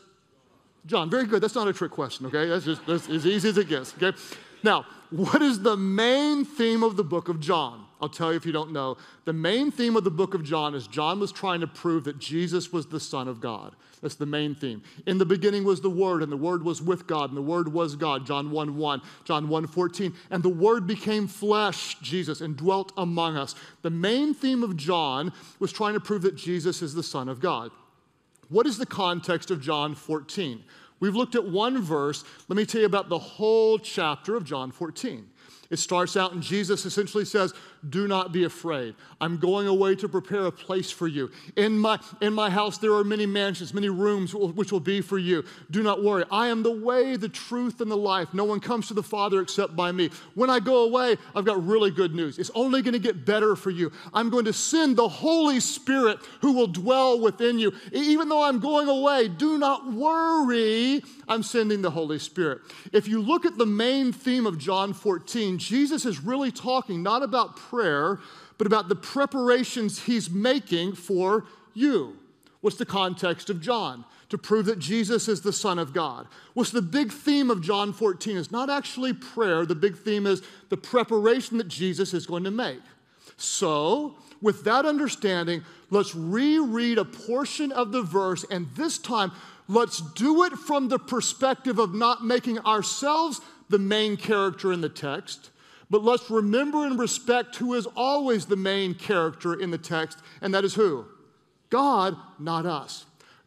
John, 0.87 1.11
very 1.11 1.27
good. 1.27 1.43
That's 1.43 1.55
not 1.55 1.69
a 1.69 1.73
trick 1.73 1.93
question, 1.93 2.27
okay? 2.27 2.47
That's 2.47 2.65
just 2.65 2.87
that's 2.87 3.09
as 3.09 3.27
easy 3.27 3.49
as 3.51 3.59
it 3.59 3.69
gets, 3.69 3.95
okay? 3.95 4.17
Now, 4.63 4.87
what 5.11 5.43
is 5.43 5.61
the 5.61 5.77
main 5.77 6.45
theme 6.45 6.83
of 6.83 6.97
the 6.97 7.05
book 7.05 7.29
of 7.29 7.41
John? 7.41 7.87
I'll 8.01 8.09
tell 8.09 8.31
you 8.31 8.37
if 8.37 8.47
you 8.47 8.53
don't 8.53 8.73
know. 8.73 8.97
The 9.27 9.33
main 9.33 9.71
theme 9.71 9.95
of 9.97 10.05
the 10.05 10.11
book 10.11 10.33
of 10.33 10.43
John 10.43 10.75
is 10.75 10.87
John 10.87 11.21
was 11.21 11.33
trying 11.33 11.61
to 11.61 11.67
prove 11.67 12.05
that 12.05 12.19
Jesus 12.19 12.73
was 12.73 12.87
the 12.87 13.01
Son 13.01 13.29
of 13.29 13.41
God. 13.41 13.75
That's 14.01 14.15
the 14.15 14.25
main 14.25 14.55
theme. 14.55 14.83
In 15.07 15.19
the 15.19 15.27
beginning 15.27 15.65
was 15.65 15.83
the 15.83 15.91
Word, 15.91 16.23
and 16.23 16.33
the 16.33 16.37
Word 16.37 16.65
was 16.65 16.81
with 16.81 17.07
God, 17.07 17.29
and 17.29 17.37
the 17.37 17.43
Word 17.43 17.71
was 17.71 17.97
God. 17.97 18.25
John 18.25 18.51
1 18.51 18.77
1, 18.77 19.03
John 19.25 19.49
1 19.49 19.67
14. 19.67 20.15
And 20.31 20.43
the 20.43 20.49
Word 20.49 20.87
became 20.87 21.27
flesh, 21.27 21.99
Jesus, 22.01 22.41
and 22.41 22.57
dwelt 22.57 22.93
among 22.97 23.37
us. 23.37 23.55
The 23.83 23.91
main 23.91 24.33
theme 24.33 24.63
of 24.63 24.77
John 24.77 25.33
was 25.59 25.73
trying 25.73 25.95
to 25.95 26.01
prove 26.01 26.23
that 26.23 26.37
Jesus 26.37 26.81
is 26.81 26.95
the 26.95 27.03
Son 27.03 27.29
of 27.29 27.41
God. 27.41 27.71
What 28.51 28.67
is 28.67 28.77
the 28.77 28.87
context 28.87 29.51
of 29.51 29.61
John 29.61 29.95
14? 29.95 30.63
We've 30.99 31.17
looked 31.17 31.35
at 31.35 31.45
one 31.45 31.81
verse. 31.81 32.25
Let 32.49 32.57
me 32.57 32.67
tell 32.67 32.83
you 32.83 32.87
about 32.87 33.09
the 33.09 33.19
whole 33.19 33.79
chapter 33.79 34.37
of 34.37 34.45
John 34.45 34.71
14. 34.71 35.27
It 35.71 35.79
starts 35.79 36.17
out, 36.17 36.33
and 36.33 36.43
Jesus 36.43 36.85
essentially 36.85 37.25
says, 37.25 37.55
Do 37.89 38.07
not 38.07 38.33
be 38.33 38.45
afraid. 38.45 38.95
I'm 39.23 39.39
going 39.39 39.67
away 39.67 39.95
to 39.97 40.09
prepare 40.09 40.45
a 40.47 40.53
place 40.53 40.91
for 40.91 41.09
you. 41.09 41.31
In 41.57 41.79
my, 41.79 41.99
in 42.21 42.35
my 42.35 42.51
house, 42.51 42.77
there 42.77 42.93
are 42.93 43.05
many 43.05 43.25
mansions, 43.25 43.73
many 43.73 43.89
rooms 43.89 44.35
which 44.35 44.71
will 44.71 44.81
be 44.81 45.01
for 45.01 45.17
you. 45.17 45.45
Do 45.71 45.83
not 45.83 46.03
worry. 46.03 46.25
I 46.31 46.49
am 46.49 46.63
the 46.63 46.71
way, 46.71 47.17
the 47.17 47.29
truth, 47.29 47.81
and 47.81 47.91
the 47.91 47.97
life. 47.97 48.35
No 48.35 48.45
one 48.45 48.61
comes 48.61 48.89
to 48.89 48.95
the 48.95 49.03
Father 49.03 49.41
except 49.41 49.75
by 49.75 49.93
me. 49.93 50.11
When 50.35 50.51
I 50.51 50.61
go 50.61 50.85
away, 50.85 51.17
I've 51.35 51.47
got 51.47 51.65
really 51.65 51.91
good 51.91 52.15
news. 52.15 52.39
It's 52.39 52.51
only 52.55 52.83
going 52.83 52.93
to 52.93 52.99
get 52.99 53.25
better 53.25 53.57
for 53.57 53.71
you. 53.71 53.91
I'm 54.13 54.29
going 54.29 54.45
to 54.45 54.53
send 54.53 54.97
the 54.97 55.09
Holy 55.09 55.61
Spirit 55.61 56.19
who 56.43 56.53
will 56.53 56.67
dwell 56.67 57.19
within 57.19 57.59
you. 57.59 57.73
Even 57.93 58.29
though 58.29 58.43
I'm 58.43 58.61
going 58.61 58.89
away, 58.89 59.29
do 59.29 59.57
not 59.57 59.91
worry. 59.91 61.03
I'm 61.29 61.43
sending 61.43 61.81
the 61.81 61.91
Holy 61.91 62.19
Spirit. 62.19 62.61
If 62.93 63.09
you 63.09 63.23
look 63.23 63.47
at 63.47 63.57
the 63.57 63.67
main 63.67 64.13
theme 64.13 64.47
of 64.47 64.59
John 64.59 64.93
14, 64.93 65.59
Jesus 65.59 66.05
is 66.05 66.21
really 66.23 66.51
talking 66.51 67.03
not 67.03 67.23
about 67.23 67.57
prayer, 67.71 68.19
but 68.59 68.67
about 68.67 68.89
the 68.89 68.97
preparations 68.97 70.03
he's 70.03 70.29
making 70.29 70.95
for 70.95 71.47
you. 71.73 72.17
What's 72.61 72.77
the 72.77 72.87
context 72.87 73.49
of 73.49 73.61
John? 73.61 74.05
To 74.29 74.39
prove 74.39 74.67
that 74.67 74.79
Jesus 74.79 75.29
is 75.29 75.41
the 75.41 75.53
Son 75.53 75.79
of 75.79 75.93
God. 75.93 76.27
What's 76.55 76.71
the 76.71 76.83
big 76.83 77.11
theme 77.11 77.51
of 77.51 77.63
John 77.63 77.93
14? 77.93 78.37
Is 78.37 78.53
not 78.53 78.69
actually 78.69 79.13
prayer. 79.13 79.65
The 79.65 79.75
big 79.75 79.97
theme 79.97 80.27
is 80.27 80.43
the 80.69 80.77
preparation 80.77 81.59
that 81.59 81.69
Jesus 81.69 82.13
is 82.13 82.27
going 82.27 82.45
to 82.45 82.51
make. 82.51 82.81
So, 83.37 84.17
with 84.43 84.65
that 84.65 84.85
understanding, 84.85 85.63
let's 85.91 86.15
reread 86.15 86.99
a 86.99 87.05
portion 87.05 87.73
of 87.73 87.93
the 87.93 88.03
verse, 88.03 88.45
and 88.51 88.69
this 88.75 88.99
time, 88.99 89.33
let's 89.69 90.01
do 90.01 90.45
it 90.45 90.53
from 90.53 90.89
the 90.89 90.99
perspective 90.99 91.79
of 91.79 91.95
not 91.95 92.25
making 92.25 92.59
ourselves 92.61 93.41
the 93.69 93.79
main 93.79 94.17
character 94.17 94.73
in 94.73 94.81
the 94.81 94.89
text, 94.89 95.50
but 95.91 96.05
let's 96.05 96.31
remember 96.31 96.87
and 96.87 96.99
respect 96.99 97.57
who 97.57 97.75
is 97.75 97.87
always 97.97 98.47
the 98.47 98.57
main 98.57 98.95
character 98.95 99.55
in 99.55 99.71
the 99.71 99.79
text, 99.79 100.19
and 100.41 100.55
that 100.55 100.65
is 100.65 100.75
who? 100.75 101.05
God, 101.69 102.17
not 102.39 102.65
us. 102.65 103.07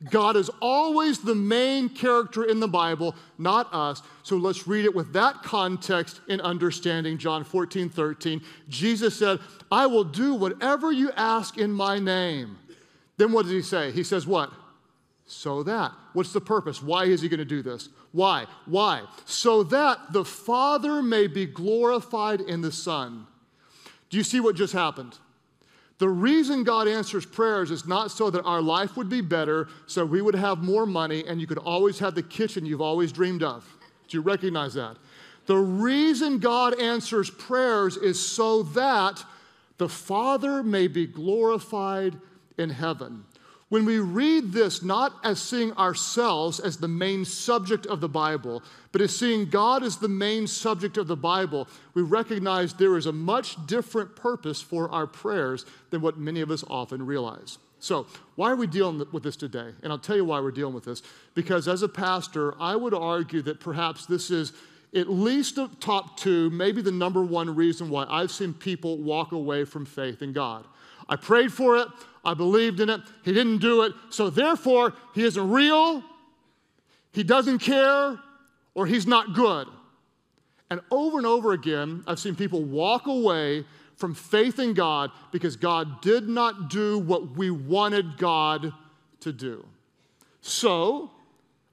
God 0.10 0.36
is 0.36 0.50
always 0.62 1.20
the 1.20 1.36
main 1.36 1.88
character 1.88 2.44
in 2.44 2.60
the 2.60 2.68
Bible, 2.68 3.16
not 3.38 3.74
us. 3.74 4.02
So 4.24 4.36
let's 4.36 4.68
read 4.68 4.86
it 4.86 4.94
with 4.94 5.14
that 5.14 5.44
context 5.44 6.20
in 6.28 6.42
understanding 6.42 7.18
John 7.18 7.44
14, 7.44 7.90
13. 7.90 8.42
Jesus 8.68 9.18
said, 9.18 9.40
I 9.72 9.86
will 9.86 10.04
do 10.04 10.34
whatever 10.34 10.92
you 10.92 11.12
ask 11.14 11.58
in 11.58 11.72
my 11.72 12.00
name. 12.00 12.58
Then 13.18 13.32
what 13.32 13.44
does 13.44 13.52
he 13.52 13.62
say? 13.62 13.92
He 13.92 14.04
says, 14.04 14.28
What? 14.28 14.52
So 15.26 15.64
that. 15.64 15.94
What's 16.12 16.34
the 16.34 16.42
purpose? 16.42 16.84
Why 16.84 17.06
is 17.06 17.22
he 17.22 17.30
going 17.30 17.40
to 17.40 17.46
do 17.46 17.62
this? 17.62 17.90
Why? 18.14 18.46
Why? 18.66 19.04
So 19.26 19.64
that 19.64 20.14
the 20.14 20.24
Father 20.24 21.02
may 21.02 21.28
be 21.28 21.46
glorified 21.46 22.40
in 22.40 22.62
the 22.62 22.72
Son. 22.72 23.28
Do 24.10 24.18
you 24.18 24.24
see 24.24 24.40
what 24.40 24.56
just 24.56 24.72
happened? 24.74 25.18
The 25.98 26.10
reason 26.10 26.64
God 26.64 26.88
answers 26.88 27.26
prayers 27.26 27.72
is 27.72 27.88
not 27.88 28.12
so 28.12 28.30
that 28.30 28.44
our 28.44 28.62
life 28.62 28.96
would 28.98 29.10
be 29.10 29.22
better, 29.22 29.68
so 29.88 30.06
we 30.06 30.22
would 30.22 30.36
have 30.36 30.60
more 30.60 30.86
money, 30.86 31.26
and 31.28 31.42
you 31.42 31.48
could 31.48 31.58
always 31.58 32.00
have 32.00 32.14
the 32.14 32.24
kitchen 32.24 32.66
you've 32.66 32.82
always 32.82 33.12
dreamed 33.12 33.42
of. 33.42 33.66
Do 34.08 34.18
you 34.18 34.22
recognize 34.22 34.76
that? 34.76 34.98
The 35.46 35.58
reason 35.58 36.40
God 36.40 36.80
answers 36.80 37.30
prayers 37.30 37.98
is 37.98 38.24
so 38.24 38.64
that 38.64 39.24
the 39.78 39.90
Father 39.90 40.62
may 40.62 40.88
be 40.88 41.08
glorified 41.08 42.20
in 42.58 42.70
heaven. 42.70 43.26
When 43.74 43.86
we 43.86 43.98
read 43.98 44.52
this, 44.52 44.84
not 44.84 45.16
as 45.24 45.42
seeing 45.42 45.72
ourselves 45.78 46.60
as 46.60 46.78
the 46.78 46.88
main 46.88 47.26
subject 47.26 47.88
of 47.88 48.02
the 48.02 48.08
Bible, 48.08 48.62
but 48.92 49.02
as 49.02 49.18
seeing 49.18 49.50
God 49.50 49.82
as 49.82 49.98
the 49.98 50.08
main 50.08 50.46
subject 50.46 50.96
of 50.96 51.08
the 51.08 51.16
Bible, 51.16 51.68
we 51.96 52.04
recognize 52.04 52.76
there 52.76 52.98
is 52.98 53.08
a 53.08 53.12
much 53.12 53.66
different 53.66 54.16
purpose 54.16 54.62
for 54.62 54.92
our 54.92 55.08
prayers 55.08 55.66
than 55.90 56.02
what 56.02 56.20
many 56.20 56.42
of 56.42 56.52
us 56.52 56.64
often 56.70 57.04
realize. 57.04 57.58
So, 57.80 58.06
why 58.36 58.52
are 58.52 58.56
we 58.56 58.68
dealing 58.68 59.08
with 59.12 59.24
this 59.24 59.36
today? 59.36 59.72
And 59.82 59.92
I'll 59.92 59.98
tell 59.98 60.18
you 60.18 60.26
why 60.26 60.40
we're 60.40 60.52
dealing 60.52 60.76
with 60.76 60.86
this. 60.86 61.02
Because 61.34 61.68
as 61.68 61.82
a 61.82 61.90
pastor, 61.90 62.54
I 62.62 62.76
would 62.76 62.94
argue 62.94 63.42
that 63.42 63.60
perhaps 63.60 64.06
this 64.06 64.30
is 64.30 64.54
at 64.96 65.10
least 65.10 65.56
the 65.56 65.68
top 65.80 66.18
two, 66.18 66.52
maybe 66.52 66.84
the 66.84 66.92
number 66.92 67.24
one 67.24 67.56
reason 67.56 67.90
why 67.90 68.06
I've 68.08 68.30
seen 68.30 68.54
people 68.54 69.00
walk 69.00 69.32
away 69.32 69.66
from 69.66 69.88
faith 69.88 70.22
in 70.22 70.32
God. 70.32 70.68
I 71.10 71.16
prayed 71.16 71.52
for 71.52 71.78
it, 71.78 71.88
I 72.24 72.34
believed 72.34 72.80
in 72.80 72.90
it. 72.90 73.02
He 73.24 73.34
didn't 73.34 73.58
do 73.58 73.84
it. 73.84 73.94
So 74.10 74.30
therefore, 74.30 74.94
he 75.14 75.24
isn't 75.24 75.50
real, 75.50 76.04
he 77.12 77.24
doesn't 77.24 77.60
care, 77.60 78.20
or 78.74 78.86
he's 78.86 79.06
not 79.06 79.34
good. 79.34 79.68
And 80.70 80.82
over 80.90 81.18
and 81.18 81.28
over 81.28 81.52
again, 81.52 82.04
I've 82.08 82.20
seen 82.20 82.36
people 82.36 82.64
walk 82.64 83.06
away 83.08 83.66
from 83.96 84.16
faith 84.16 84.58
in 84.58 84.74
God 84.74 85.12
because 85.32 85.56
God 85.56 86.02
did 86.02 86.28
not 86.28 86.70
do 86.70 86.98
what 86.98 87.38
we 87.38 87.52
wanted 87.52 88.18
God 88.18 88.74
to 89.20 89.32
do. 89.32 89.66
So, 90.42 91.12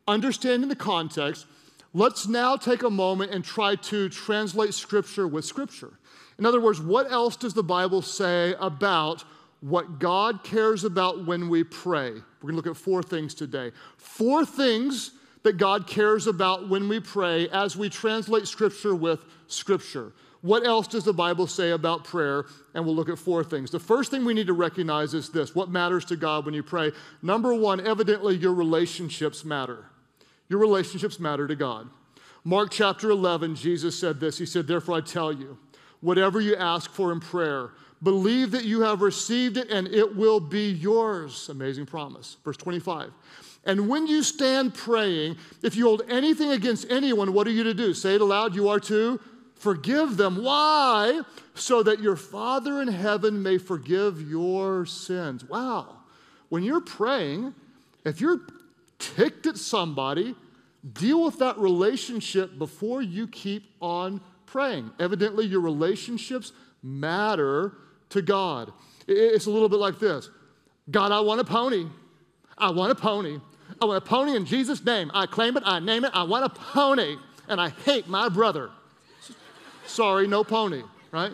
understanding 0.07 0.69
the 0.69 0.77
context, 0.77 1.47
let's 1.95 2.29
now 2.29 2.57
take 2.57 2.83
a 2.83 2.91
moment 2.91 3.33
and 3.33 3.45
try 3.45 3.75
to 3.77 4.09
translate 4.09 4.75
Scripture 4.75 5.27
with 5.27 5.45
Scripture. 5.45 5.93
In 6.39 6.47
other 6.47 6.61
words, 6.61 6.81
what 6.81 7.11
else 7.11 7.37
does 7.37 7.55
the 7.55 7.63
Bible 7.63 8.03
say 8.03 8.55
about 8.61 9.25
what 9.61 9.99
God 9.99 10.43
cares 10.43 10.85
about 10.85 11.27
when 11.27 11.49
we 11.49 11.65
pray. 11.65 12.11
We're 12.11 12.51
going 12.51 12.55
to 12.55 12.57
look 12.57 12.67
at 12.67 12.77
four 12.77 13.03
things 13.03 13.35
today. 13.35 13.73
Four 13.97 14.45
things 14.45 15.13
that 15.43 15.57
God 15.57 15.87
cares 15.87 16.27
about 16.27 16.69
when 16.69 16.89
we 16.89 17.01
pray 17.01 17.49
as 17.49 17.77
we 17.77 17.89
translate 17.89 18.47
Scripture 18.47 18.95
with 18.95 19.25
Scripture. 19.47 20.13
What 20.43 20.67
else 20.67 20.87
does 20.87 21.05
the 21.05 21.13
Bible 21.13 21.47
say 21.47 21.71
about 21.71 22.05
prayer? 22.05 22.47
And 22.75 22.85
we'll 22.85 22.95
look 22.95 23.11
at 23.11 23.19
four 23.19 23.45
things. 23.45 23.71
The 23.71 23.79
first 23.79 24.11
thing 24.11 24.25
we 24.25 24.33
need 24.33 24.47
to 24.47 24.55
recognize 24.55 25.13
is 25.13 25.29
this 25.29 25.55
what 25.55 25.69
matters 25.69 26.05
to 26.07 26.17
God 26.17 26.47
when 26.47 26.55
you 26.55 26.63
pray? 26.63 26.93
Number 27.23 27.55
one, 27.55 27.87
evidently, 27.87 28.37
your 28.37 28.55
relationships 28.55 29.45
matter. 29.45 29.85
Your 30.49 30.59
relationships 30.59 31.21
matter 31.21 31.47
to 31.47 31.55
God. 31.55 31.91
Mark 32.43 32.71
chapter 32.71 33.11
11, 33.11 33.55
Jesus 33.55 33.99
said 33.99 34.19
this 34.19 34.39
He 34.39 34.47
said, 34.47 34.67
Therefore 34.67 34.97
I 34.97 35.01
tell 35.03 35.33
you, 35.33 35.59
whatever 36.01 36.41
you 36.41 36.57
ask 36.57 36.91
for 36.91 37.13
in 37.13 37.21
prayer, 37.21 37.71
Believe 38.03 38.53
that 38.53 38.65
you 38.65 38.81
have 38.81 39.03
received 39.03 39.57
it 39.59 39.71
and 39.71 39.87
it 39.89 40.17
will 40.17 40.41
be 40.41 40.71
yours. 40.71 41.49
Amazing 41.51 41.87
promise. 41.87 42.39
Verse 42.45 42.57
25. 42.57 43.13
And 43.65 43.91
when 43.91 44.07
you 44.07 44.23
stand 44.23 44.73
praying, 44.73 45.37
if 45.63 45.77
you 45.77 45.85
hold 45.85 46.03
anything 46.09 46.51
against 46.51 46.91
anyone, 46.91 47.35
what 47.35 47.47
are 47.47 47.51
you 47.51 47.63
to 47.65 47.75
do? 47.75 47.93
Say 47.93 48.15
it 48.15 48.23
aloud. 48.23 48.55
You 48.55 48.71
are 48.71 48.81
to 48.81 49.21
forgive 49.55 50.17
them. 50.17 50.43
Why? 50.43 51.21
So 51.55 51.83
that 51.83 52.01
your 52.01 52.17
Father 52.17 52.81
in 52.81 52.89
heaven 52.89 53.43
may 53.43 53.59
forgive 53.59 54.23
your 54.23 54.87
sins. 54.87 55.45
Wow. 55.45 55.99
When 56.49 56.63
you're 56.63 56.81
praying, 56.81 57.55
if 58.07 58.19
you're 58.19 58.41
ticked 58.99 59.47
at 59.47 59.59
somebody, 59.59 60.35
deal 60.95 61.23
with 61.23 61.39
that 61.41 61.59
relationship 61.59 62.57
before 62.57 63.03
you 63.03 63.27
keep 63.27 63.65
on 63.83 64.23
praying. 64.51 64.91
Evidently, 64.99 65.47
your 65.47 65.61
relationships 65.61 66.53
matter 66.83 67.73
to 68.11 68.23
God. 68.23 68.73
It's 69.07 69.47
a 69.47 69.51
little 69.51 69.69
bit 69.69 69.79
like 69.79 69.99
this 69.99 70.31
God, 70.91 71.13
I 71.13 71.21
want 71.21 71.41
a 71.41 71.45
pony. 71.45 71.87
I 72.59 72.71
want 72.71 72.93
a 72.93 72.95
pony. 72.95 73.39
I 73.81 73.85
want 73.87 74.03
a 74.03 74.07
pony 74.07 74.37
in 74.37 74.45
Jesus' 74.45 74.85
name. 74.85 75.11
I 75.15 75.27
claim 75.27 75.57
it, 75.57 75.63
I 75.65 75.79
name 75.79 76.05
it. 76.05 76.11
I 76.15 76.25
want 76.25 76.45
a 76.45 76.49
pony. 76.49 77.17
And 77.49 77.61
I 77.61 77.71
hate 77.71 78.07
my 78.07 78.29
brother. 78.29 78.71
Sorry, 79.87 80.29
no 80.29 80.45
pony, 80.45 80.83
right? 81.11 81.33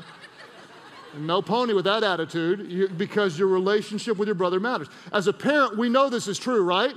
No 1.18 1.42
pony 1.42 1.74
with 1.74 1.84
that 1.84 2.04
attitude 2.04 2.96
because 2.96 3.38
your 3.38 3.48
relationship 3.48 4.16
with 4.16 4.28
your 4.28 4.34
brother 4.34 4.60
matters. 4.60 4.88
As 5.12 5.26
a 5.26 5.32
parent, 5.32 5.76
we 5.76 5.88
know 5.88 6.08
this 6.08 6.28
is 6.28 6.38
true, 6.38 6.62
right? 6.62 6.94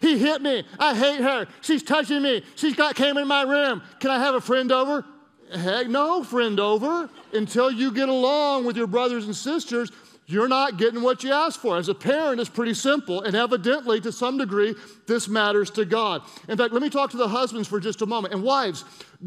He 0.00 0.18
hit 0.18 0.42
me. 0.42 0.64
I 0.78 0.94
hate 0.94 1.20
her. 1.20 1.46
She's 1.60 1.82
touching 1.82 2.22
me. 2.22 2.44
She's 2.56 2.74
got 2.74 2.96
came 2.96 3.16
in 3.16 3.28
my 3.28 3.42
room. 3.42 3.82
Can 4.00 4.10
I 4.10 4.18
have 4.18 4.34
a 4.34 4.40
friend 4.40 4.72
over? 4.72 5.04
Heck 5.54 5.88
no, 5.88 6.22
friend 6.24 6.58
over. 6.58 7.08
Until 7.32 7.70
you 7.70 7.92
get 7.92 8.08
along 8.08 8.64
with 8.64 8.76
your 8.76 8.86
brothers 8.86 9.26
and 9.26 9.36
sisters, 9.36 9.90
you're 10.26 10.48
not 10.48 10.78
getting 10.78 11.02
what 11.02 11.24
you 11.24 11.32
asked 11.32 11.60
for. 11.60 11.76
As 11.76 11.88
a 11.88 11.94
parent, 11.94 12.40
it's 12.40 12.48
pretty 12.48 12.74
simple, 12.74 13.22
and 13.22 13.34
evidently, 13.34 14.00
to 14.00 14.12
some 14.12 14.38
degree, 14.38 14.74
this 15.06 15.28
matters 15.28 15.70
to 15.72 15.84
God. 15.84 16.22
In 16.48 16.56
fact, 16.56 16.72
let 16.72 16.82
me 16.82 16.90
talk 16.90 17.10
to 17.10 17.16
the 17.16 17.28
husbands 17.28 17.68
for 17.68 17.80
just 17.80 18.02
a 18.02 18.06
moment. 18.06 18.32
And 18.32 18.42
wives, 18.42 18.84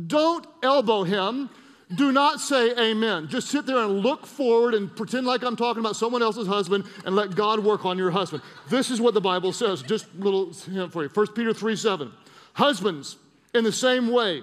don't 0.08 0.48
elbow 0.64 1.04
him 1.04 1.50
do 1.94 2.12
not 2.12 2.40
say 2.40 2.72
amen. 2.92 3.28
Just 3.28 3.50
sit 3.50 3.66
there 3.66 3.78
and 3.78 4.00
look 4.00 4.26
forward 4.26 4.74
and 4.74 4.94
pretend 4.96 5.28
like 5.28 5.44
I'm 5.44 5.56
talking 5.56 5.82
about 5.82 5.96
someone 5.96 6.24
else's 6.24 6.48
husband 6.48 6.86
and 7.06 7.16
let 7.16 7.36
God 7.36 7.60
work 7.60 7.86
on 7.86 7.98
your 7.98 8.10
husband. 8.10 8.42
This 8.70 8.90
is 8.90 9.00
what 9.00 9.14
the 9.14 9.22
Bible 9.22 9.54
says. 9.54 9.84
Just 9.84 10.08
a 10.20 10.24
little 10.24 10.52
hint 10.52 10.92
for 10.92 11.04
you. 11.04 11.10
1 11.10 11.28
Peter 11.34 11.54
3 11.54 11.76
7. 11.76 12.12
Husbands, 12.54 13.18
in 13.54 13.64
the 13.64 13.72
same 13.72 14.10
way, 14.10 14.42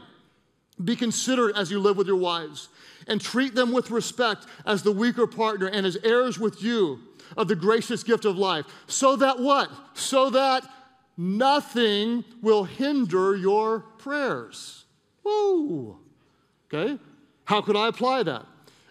be 0.85 0.97
considerate 0.97 1.57
as 1.57 1.71
you 1.71 1.79
live 1.79 1.97
with 1.97 2.07
your 2.07 2.17
wives 2.17 2.69
and 3.07 3.21
treat 3.21 3.55
them 3.55 3.73
with 3.73 3.91
respect 3.91 4.47
as 4.67 4.83
the 4.83 4.93
weaker 4.93 5.27
partner 5.27 5.67
and 5.67 5.87
as 5.87 5.97
heirs 6.05 6.39
with 6.39 6.63
you 6.63 7.01
of 7.37 7.49
the 7.49 7.57
gracious 7.57 8.03
gift 8.03 8.25
of 8.25 8.37
life. 8.37 8.67
So 8.87 9.17
that 9.17 9.39
what? 9.39 9.71
So 9.95 10.31
that 10.31 10.65
nothing 11.17 12.25
will 12.41 12.65
hinder 12.65 13.37
your 13.37 13.81
prayers. 13.99 14.85
Woo! 15.25 15.99
Okay? 16.73 16.99
How 17.45 17.61
could 17.61 17.77
I 17.77 17.89
apply 17.89 18.23
that? 18.25 18.47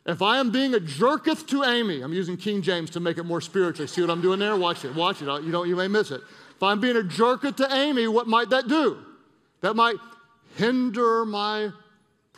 If 0.05 0.21
I 0.21 0.39
am 0.39 0.51
being 0.51 0.73
a 0.73 0.79
jerketh 0.79 1.45
to 1.47 1.63
Amy, 1.63 2.01
I'm 2.01 2.13
using 2.13 2.35
King 2.35 2.61
James 2.61 2.89
to 2.91 2.99
make 2.99 3.17
it 3.17 3.23
more 3.23 3.41
spiritual. 3.41 3.87
See 3.87 4.01
what 4.01 4.09
I'm 4.09 4.21
doing 4.21 4.39
there? 4.39 4.55
Watch 4.55 4.83
it. 4.83 4.95
Watch 4.95 5.21
it. 5.21 5.25
You 5.25 5.51
don't. 5.51 5.67
You 5.67 5.75
may 5.75 5.87
miss 5.87 6.09
it. 6.09 6.21
If 6.55 6.63
I'm 6.63 6.79
being 6.79 6.97
a 6.97 7.03
jerketh 7.03 7.57
to 7.57 7.71
Amy, 7.71 8.07
what 8.07 8.27
might 8.27 8.49
that 8.49 8.67
do? 8.67 8.97
That 9.61 9.75
might 9.75 9.97
hinder 10.55 11.23
my 11.25 11.71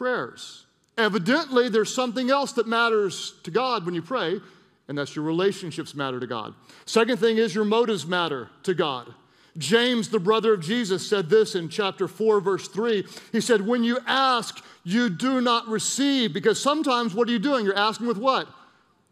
prayers. 0.04 0.66
Evidently, 0.98 1.70
there's 1.70 1.96
something 1.96 2.30
else 2.30 2.52
that 2.52 2.68
matters 2.68 3.36
to 3.44 3.52
God 3.52 3.86
when 3.86 3.96
you 3.96 4.02
pray, 4.02 4.42
and 4.90 4.98
that's 4.98 5.16
your 5.16 5.24
relationships 5.24 5.96
matter 5.96 6.20
to 6.20 6.28
God. 6.28 6.54
Second 6.86 7.20
thing 7.22 7.38
is 7.38 7.56
your 7.56 7.64
motives 7.64 8.06
matter 8.06 8.50
to 8.64 8.74
God. 8.74 9.14
James, 9.58 10.10
the 10.10 10.20
brother 10.20 10.56
of 10.56 10.60
Jesus, 10.60 11.08
said 11.08 11.30
this 11.30 11.56
in 11.56 11.70
chapter 11.70 12.10
4, 12.10 12.42
verse 12.42 12.68
3. 12.68 13.06
He 13.32 13.40
said, 13.40 13.66
When 13.66 13.86
you 13.86 13.98
ask, 14.06 14.62
you 14.84 15.08
do 15.08 15.40
not 15.40 15.70
receive. 15.70 16.34
Because 16.34 16.62
sometimes 16.62 17.14
what 17.14 17.30
are 17.30 17.32
you 17.32 17.40
doing? 17.40 17.64
You're 17.64 17.78
asking 17.78 18.08
with 18.08 18.18
what? 18.18 18.50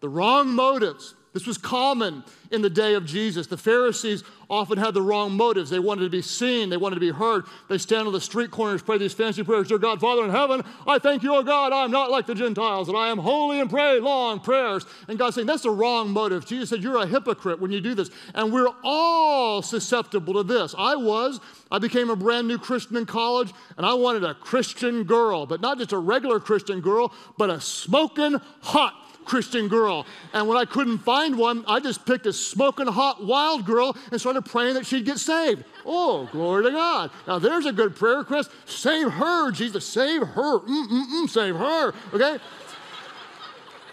The 0.01 0.09
wrong 0.09 0.49
motives. 0.49 1.15
This 1.33 1.47
was 1.47 1.57
common 1.57 2.25
in 2.51 2.61
the 2.61 2.69
day 2.69 2.93
of 2.93 3.05
Jesus. 3.05 3.47
The 3.47 3.57
Pharisees 3.57 4.23
often 4.49 4.77
had 4.77 4.93
the 4.93 5.01
wrong 5.01 5.31
motives. 5.31 5.69
They 5.69 5.79
wanted 5.79 6.03
to 6.03 6.09
be 6.09 6.21
seen, 6.21 6.69
they 6.69 6.75
wanted 6.75 6.95
to 6.95 7.01
be 7.01 7.11
heard. 7.11 7.45
They 7.69 7.77
stand 7.77 8.05
on 8.05 8.13
the 8.13 8.19
street 8.19 8.51
corners, 8.51 8.81
pray 8.81 8.97
these 8.97 9.13
fancy 9.13 9.41
prayers 9.41 9.69
Dear 9.69 9.77
God, 9.77 10.01
Father 10.01 10.25
in 10.25 10.29
heaven, 10.29 10.61
I 10.85 10.99
thank 10.99 11.23
you, 11.23 11.33
O 11.33 11.41
God, 11.41 11.71
I'm 11.71 11.89
not 11.89 12.11
like 12.11 12.27
the 12.27 12.35
Gentiles, 12.35 12.89
and 12.89 12.97
I 12.97 13.09
am 13.09 13.17
holy 13.17 13.61
and 13.61 13.69
pray 13.69 14.01
long 14.01 14.41
prayers. 14.41 14.85
And 15.07 15.17
God's 15.17 15.35
saying, 15.35 15.47
That's 15.47 15.63
the 15.63 15.71
wrong 15.71 16.09
motive. 16.09 16.45
Jesus 16.45 16.69
said, 16.69 16.83
You're 16.83 16.97
a 16.97 17.07
hypocrite 17.07 17.61
when 17.61 17.71
you 17.71 17.79
do 17.79 17.95
this. 17.95 18.09
And 18.35 18.51
we're 18.51 18.73
all 18.83 19.61
susceptible 19.61 20.33
to 20.33 20.43
this. 20.43 20.75
I 20.77 20.95
was. 20.95 21.39
I 21.71 21.79
became 21.79 22.09
a 22.09 22.17
brand 22.17 22.49
new 22.49 22.57
Christian 22.57 22.97
in 22.97 23.05
college, 23.05 23.53
and 23.77 23.85
I 23.85 23.93
wanted 23.93 24.25
a 24.25 24.33
Christian 24.33 25.05
girl, 25.05 25.45
but 25.45 25.61
not 25.61 25.77
just 25.77 25.93
a 25.93 25.97
regular 25.97 26.41
Christian 26.41 26.81
girl, 26.81 27.13
but 27.37 27.49
a 27.49 27.61
smoking 27.61 28.41
hot 28.59 29.00
Christian 29.25 29.67
girl. 29.67 30.05
And 30.33 30.47
when 30.47 30.57
I 30.57 30.65
couldn't 30.65 30.99
find 30.99 31.37
one, 31.37 31.63
I 31.67 31.79
just 31.79 32.05
picked 32.05 32.25
a 32.25 32.33
smoking 32.33 32.87
hot 32.87 33.23
wild 33.23 33.65
girl 33.65 33.95
and 34.11 34.19
started 34.19 34.43
praying 34.43 34.75
that 34.75 34.85
she'd 34.85 35.05
get 35.05 35.17
saved. 35.19 35.63
Oh, 35.85 36.27
glory 36.31 36.63
to 36.63 36.71
God. 36.71 37.11
Now 37.27 37.39
there's 37.39 37.65
a 37.65 37.71
good 37.71 37.95
prayer 37.95 38.17
request. 38.17 38.51
Save 38.65 39.11
her, 39.11 39.51
Jesus. 39.51 39.85
Save 39.85 40.21
her. 40.21 40.59
Mm-mm-mm, 40.59 41.29
save 41.29 41.55
her. 41.55 41.93
Okay? 42.13 42.37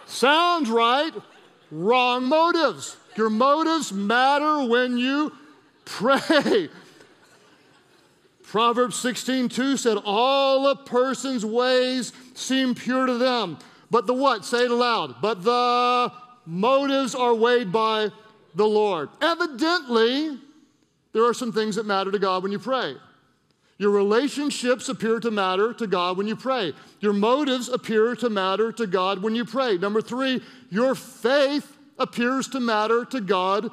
Sounds 0.06 0.70
right. 0.70 1.12
Wrong 1.70 2.24
motives. 2.24 2.96
Your 3.16 3.30
motives 3.30 3.92
matter 3.92 4.66
when 4.68 4.96
you 4.96 5.32
pray. 5.84 6.68
Proverbs 8.44 8.96
16, 8.96 9.50
2 9.50 9.76
said, 9.76 9.98
All 10.04 10.68
a 10.68 10.76
person's 10.76 11.44
ways 11.44 12.14
seem 12.34 12.74
pure 12.74 13.04
to 13.04 13.18
them. 13.18 13.58
But 13.90 14.06
the 14.06 14.14
what? 14.14 14.44
Say 14.44 14.64
it 14.64 14.70
aloud. 14.70 15.16
But 15.20 15.42
the 15.42 16.12
motives 16.44 17.14
are 17.14 17.34
weighed 17.34 17.72
by 17.72 18.10
the 18.54 18.66
Lord. 18.66 19.08
Evidently, 19.20 20.38
there 21.12 21.24
are 21.24 21.34
some 21.34 21.52
things 21.52 21.76
that 21.76 21.86
matter 21.86 22.10
to 22.10 22.18
God 22.18 22.42
when 22.42 22.52
you 22.52 22.58
pray. 22.58 22.96
Your 23.78 23.92
relationships 23.92 24.88
appear 24.88 25.20
to 25.20 25.30
matter 25.30 25.72
to 25.72 25.86
God 25.86 26.16
when 26.16 26.26
you 26.26 26.34
pray. 26.34 26.72
Your 27.00 27.12
motives 27.12 27.68
appear 27.68 28.16
to 28.16 28.28
matter 28.28 28.72
to 28.72 28.86
God 28.86 29.22
when 29.22 29.36
you 29.36 29.44
pray. 29.44 29.78
Number 29.78 30.02
three, 30.02 30.42
your 30.68 30.96
faith 30.96 31.76
appears 31.96 32.48
to 32.48 32.60
matter 32.60 33.04
to 33.04 33.20
God 33.20 33.70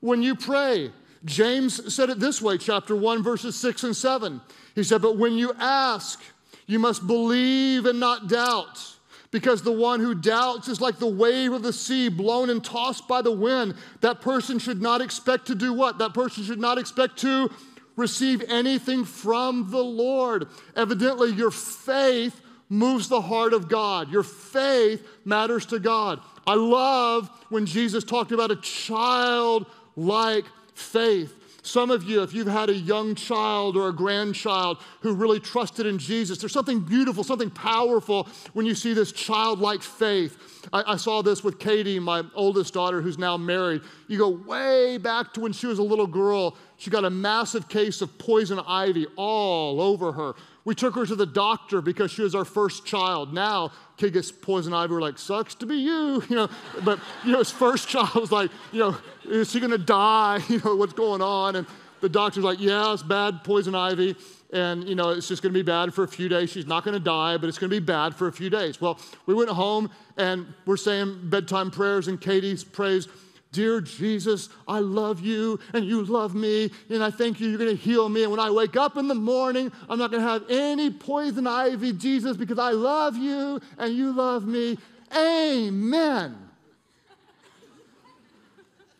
when 0.00 0.22
you 0.22 0.36
pray. 0.36 0.92
James 1.24 1.92
said 1.92 2.08
it 2.08 2.20
this 2.20 2.40
way, 2.40 2.56
chapter 2.56 2.94
1, 2.94 3.22
verses 3.24 3.56
6 3.56 3.82
and 3.82 3.96
7. 3.96 4.40
He 4.76 4.84
said, 4.84 5.02
But 5.02 5.18
when 5.18 5.32
you 5.32 5.52
ask, 5.58 6.22
you 6.66 6.78
must 6.78 7.06
believe 7.08 7.86
and 7.86 7.98
not 7.98 8.28
doubt. 8.28 8.97
Because 9.30 9.62
the 9.62 9.72
one 9.72 10.00
who 10.00 10.14
doubts 10.14 10.68
is 10.68 10.80
like 10.80 10.98
the 10.98 11.06
wave 11.06 11.52
of 11.52 11.62
the 11.62 11.72
sea 11.72 12.08
blown 12.08 12.48
and 12.48 12.64
tossed 12.64 13.06
by 13.06 13.20
the 13.20 13.32
wind. 13.32 13.74
That 14.00 14.22
person 14.22 14.58
should 14.58 14.80
not 14.80 15.00
expect 15.00 15.46
to 15.48 15.54
do 15.54 15.72
what? 15.72 15.98
That 15.98 16.14
person 16.14 16.44
should 16.44 16.60
not 16.60 16.78
expect 16.78 17.18
to 17.18 17.50
receive 17.96 18.42
anything 18.48 19.04
from 19.04 19.70
the 19.70 19.82
Lord. 19.82 20.48
Evidently, 20.76 21.32
your 21.32 21.50
faith 21.50 22.40
moves 22.70 23.08
the 23.08 23.20
heart 23.20 23.52
of 23.52 23.68
God. 23.68 24.10
Your 24.10 24.22
faith 24.22 25.06
matters 25.24 25.66
to 25.66 25.78
God. 25.78 26.20
I 26.46 26.54
love 26.54 27.28
when 27.50 27.66
Jesus 27.66 28.04
talked 28.04 28.32
about 28.32 28.50
a 28.50 28.56
childlike 28.56 30.44
faith. 30.74 31.34
Some 31.68 31.90
of 31.90 32.02
you, 32.02 32.22
if 32.22 32.32
you've 32.32 32.46
had 32.46 32.70
a 32.70 32.74
young 32.74 33.14
child 33.14 33.76
or 33.76 33.88
a 33.88 33.92
grandchild 33.92 34.78
who 35.00 35.14
really 35.14 35.38
trusted 35.38 35.84
in 35.84 35.98
Jesus, 35.98 36.38
there's 36.38 36.52
something 36.52 36.80
beautiful, 36.80 37.22
something 37.22 37.50
powerful 37.50 38.26
when 38.54 38.64
you 38.64 38.74
see 38.74 38.94
this 38.94 39.12
childlike 39.12 39.82
faith. 39.82 40.64
I, 40.72 40.94
I, 40.94 40.96
saw 40.96 41.20
this 41.20 41.44
with 41.44 41.58
Katie, 41.58 41.98
my 41.98 42.24
oldest 42.34 42.72
daughter, 42.72 43.02
who's 43.02 43.18
now 43.18 43.36
married. 43.36 43.82
You 44.06 44.16
go 44.16 44.30
way 44.30 44.96
back 44.96 45.34
to 45.34 45.40
when 45.40 45.52
she 45.52 45.66
was 45.66 45.78
a 45.78 45.82
little 45.82 46.06
girl. 46.06 46.56
She 46.78 46.88
got 46.88 47.04
a 47.04 47.10
massive 47.10 47.68
case 47.68 48.00
of 48.00 48.16
poison 48.16 48.58
ivy 48.60 49.06
all 49.16 49.82
over 49.82 50.12
her. 50.12 50.34
We 50.68 50.74
took 50.74 50.96
her 50.96 51.06
to 51.06 51.16
the 51.16 51.24
doctor 51.24 51.80
because 51.80 52.10
she 52.10 52.20
was 52.20 52.34
our 52.34 52.44
first 52.44 52.84
child. 52.84 53.32
Now, 53.32 53.72
kid 53.96 54.12
gets 54.12 54.30
poison 54.30 54.74
ivy, 54.74 54.92
we're 54.92 55.00
like, 55.00 55.16
sucks 55.16 55.54
to 55.54 55.64
be 55.64 55.76
you, 55.76 56.22
you 56.28 56.36
know. 56.36 56.50
But, 56.84 57.00
you 57.24 57.32
know, 57.32 57.38
his 57.38 57.50
first 57.50 57.88
child 57.92 58.14
was 58.16 58.30
like, 58.30 58.50
you 58.70 58.80
know, 58.80 58.94
is 59.24 59.50
she 59.50 59.60
gonna 59.60 59.78
die? 59.78 60.42
You 60.50 60.60
know, 60.62 60.76
what's 60.76 60.92
going 60.92 61.22
on? 61.22 61.56
And 61.56 61.66
the 62.02 62.10
doctor's 62.10 62.44
like, 62.44 62.60
yeah, 62.60 62.92
it's 62.92 63.02
bad 63.02 63.44
poison 63.44 63.74
ivy. 63.74 64.14
And, 64.52 64.86
you 64.86 64.94
know, 64.94 65.08
it's 65.08 65.26
just 65.26 65.42
gonna 65.42 65.54
be 65.54 65.62
bad 65.62 65.94
for 65.94 66.04
a 66.04 66.08
few 66.08 66.28
days. 66.28 66.50
She's 66.50 66.66
not 66.66 66.84
gonna 66.84 67.00
die, 67.00 67.38
but 67.38 67.48
it's 67.48 67.56
gonna 67.56 67.70
be 67.70 67.80
bad 67.80 68.14
for 68.14 68.28
a 68.28 68.32
few 68.32 68.50
days. 68.50 68.78
Well, 68.78 69.00
we 69.24 69.32
went 69.32 69.48
home 69.48 69.90
and 70.18 70.52
we're 70.66 70.76
saying 70.76 71.30
bedtime 71.30 71.70
prayers, 71.70 72.08
and 72.08 72.20
Katie 72.20 72.58
prays, 72.72 73.08
Dear 73.50 73.80
Jesus, 73.80 74.50
I 74.66 74.80
love 74.80 75.20
you 75.20 75.58
and 75.72 75.84
you 75.84 76.04
love 76.04 76.34
me, 76.34 76.70
and 76.90 77.02
I 77.02 77.10
thank 77.10 77.40
you, 77.40 77.48
you're 77.48 77.58
going 77.58 77.74
to 77.74 77.82
heal 77.82 78.08
me. 78.08 78.22
And 78.22 78.30
when 78.30 78.40
I 78.40 78.50
wake 78.50 78.76
up 78.76 78.96
in 78.96 79.08
the 79.08 79.14
morning, 79.14 79.72
I'm 79.88 79.98
not 79.98 80.10
going 80.10 80.22
to 80.22 80.28
have 80.28 80.44
any 80.50 80.90
poison 80.90 81.46
ivy, 81.46 81.92
Jesus, 81.94 82.36
because 82.36 82.58
I 82.58 82.72
love 82.72 83.16
you 83.16 83.60
and 83.78 83.94
you 83.94 84.12
love 84.12 84.46
me. 84.46 84.76
Amen. 85.16 86.36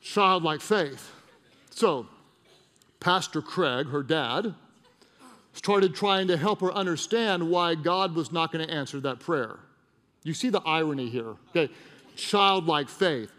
Childlike 0.01 0.63
faith. 0.63 1.13
So, 1.71 2.07
Pastor 3.01 3.43
Craig, 3.43 3.89
her 3.89 4.03
dad, 4.03 4.55
started 5.53 5.95
trying 5.95 6.29
to 6.29 6.37
help 6.39 6.61
her 6.63 6.73
understand 6.73 7.51
why 7.51 7.75
God 7.75 8.15
was 8.15 8.33
not 8.33 8.51
going 8.51 8.67
to 8.67 8.73
answer 8.73 8.99
that 9.01 9.21
prayer. 9.21 9.59
You 10.23 10.33
see 10.33 10.49
the 10.49 10.61
irony 10.61 11.11
here, 11.11 11.35
okay? 11.51 11.71
Childlike 12.17 12.89
faith. 12.89 13.31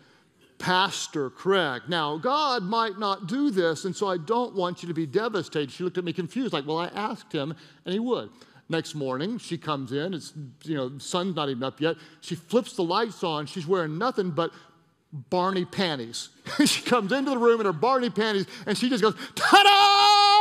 Pastor 0.59 1.29
Craig. 1.29 1.83
Now, 1.87 2.17
God 2.17 2.63
might 2.63 2.99
not 2.99 3.27
do 3.27 3.49
this, 3.49 3.85
and 3.85 3.95
so 3.95 4.07
I 4.07 4.17
don't 4.17 4.53
want 4.55 4.83
you 4.83 4.87
to 4.87 4.93
be 4.93 5.05
devastated. 5.05 5.71
She 5.71 5.83
looked 5.83 5.97
at 5.97 6.03
me 6.03 6.13
confused, 6.13 6.53
like, 6.53 6.67
well, 6.67 6.77
I 6.77 6.87
asked 6.87 7.31
him, 7.31 7.55
and 7.85 7.93
he 7.93 7.99
would. 7.99 8.29
Next 8.67 8.93
morning, 8.93 9.39
she 9.39 9.57
comes 9.57 9.93
in. 9.93 10.13
It's, 10.13 10.33
you 10.63 10.75
know, 10.75 10.91
sun's 10.99 11.35
not 11.35 11.49
even 11.49 11.63
up 11.63 11.81
yet. 11.81 11.95
She 12.21 12.35
flips 12.35 12.75
the 12.75 12.83
lights 12.83 13.23
on. 13.23 13.47
She's 13.47 13.65
wearing 13.65 13.97
nothing 13.97 14.29
but 14.29 14.51
Barney 15.11 15.65
panties. 15.65 16.29
she 16.65 16.83
comes 16.83 17.11
into 17.11 17.31
the 17.31 17.37
room 17.37 17.59
in 17.59 17.65
her 17.65 17.73
Barney 17.73 18.11
panties 18.11 18.45
and 18.67 18.77
she 18.77 18.89
just 18.89 19.01
goes, 19.01 19.15
ta 19.33 19.63
da! 19.63 20.38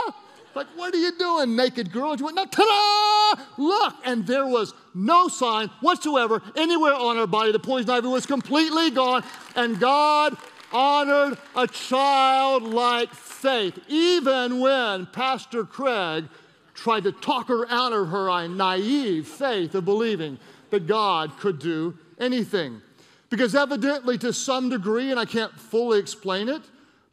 Like, 0.58 0.76
what 0.76 0.92
are 0.92 0.98
you 0.98 1.12
doing, 1.16 1.54
naked 1.54 1.92
girl? 1.92 2.10
And 2.10 2.18
she 2.18 2.24
went, 2.24 2.34
no, 2.34 2.44
ta 2.44 3.36
da! 3.36 3.42
Look! 3.62 3.94
And 4.04 4.26
there 4.26 4.44
was 4.44 4.74
no 4.92 5.28
sign 5.28 5.68
whatsoever 5.80 6.42
anywhere 6.56 6.94
on 6.94 7.14
her 7.14 7.28
body. 7.28 7.52
The 7.52 7.60
poison 7.60 7.90
ivy 7.90 8.08
was 8.08 8.26
completely 8.26 8.90
gone. 8.90 9.22
And 9.54 9.78
God 9.78 10.36
honored 10.72 11.38
a 11.54 11.68
childlike 11.68 13.14
faith, 13.14 13.78
even 13.86 14.58
when 14.58 15.06
Pastor 15.06 15.62
Craig 15.62 16.24
tried 16.74 17.04
to 17.04 17.12
talk 17.12 17.46
her 17.46 17.70
out 17.70 17.92
of 17.92 18.08
her 18.08 18.48
naive 18.48 19.28
faith 19.28 19.76
of 19.76 19.84
believing 19.84 20.40
that 20.70 20.88
God 20.88 21.38
could 21.38 21.60
do 21.60 21.96
anything. 22.18 22.82
Because 23.30 23.54
evidently, 23.54 24.18
to 24.18 24.32
some 24.32 24.70
degree, 24.70 25.12
and 25.12 25.20
I 25.20 25.24
can't 25.24 25.52
fully 25.52 26.00
explain 26.00 26.48
it, 26.48 26.62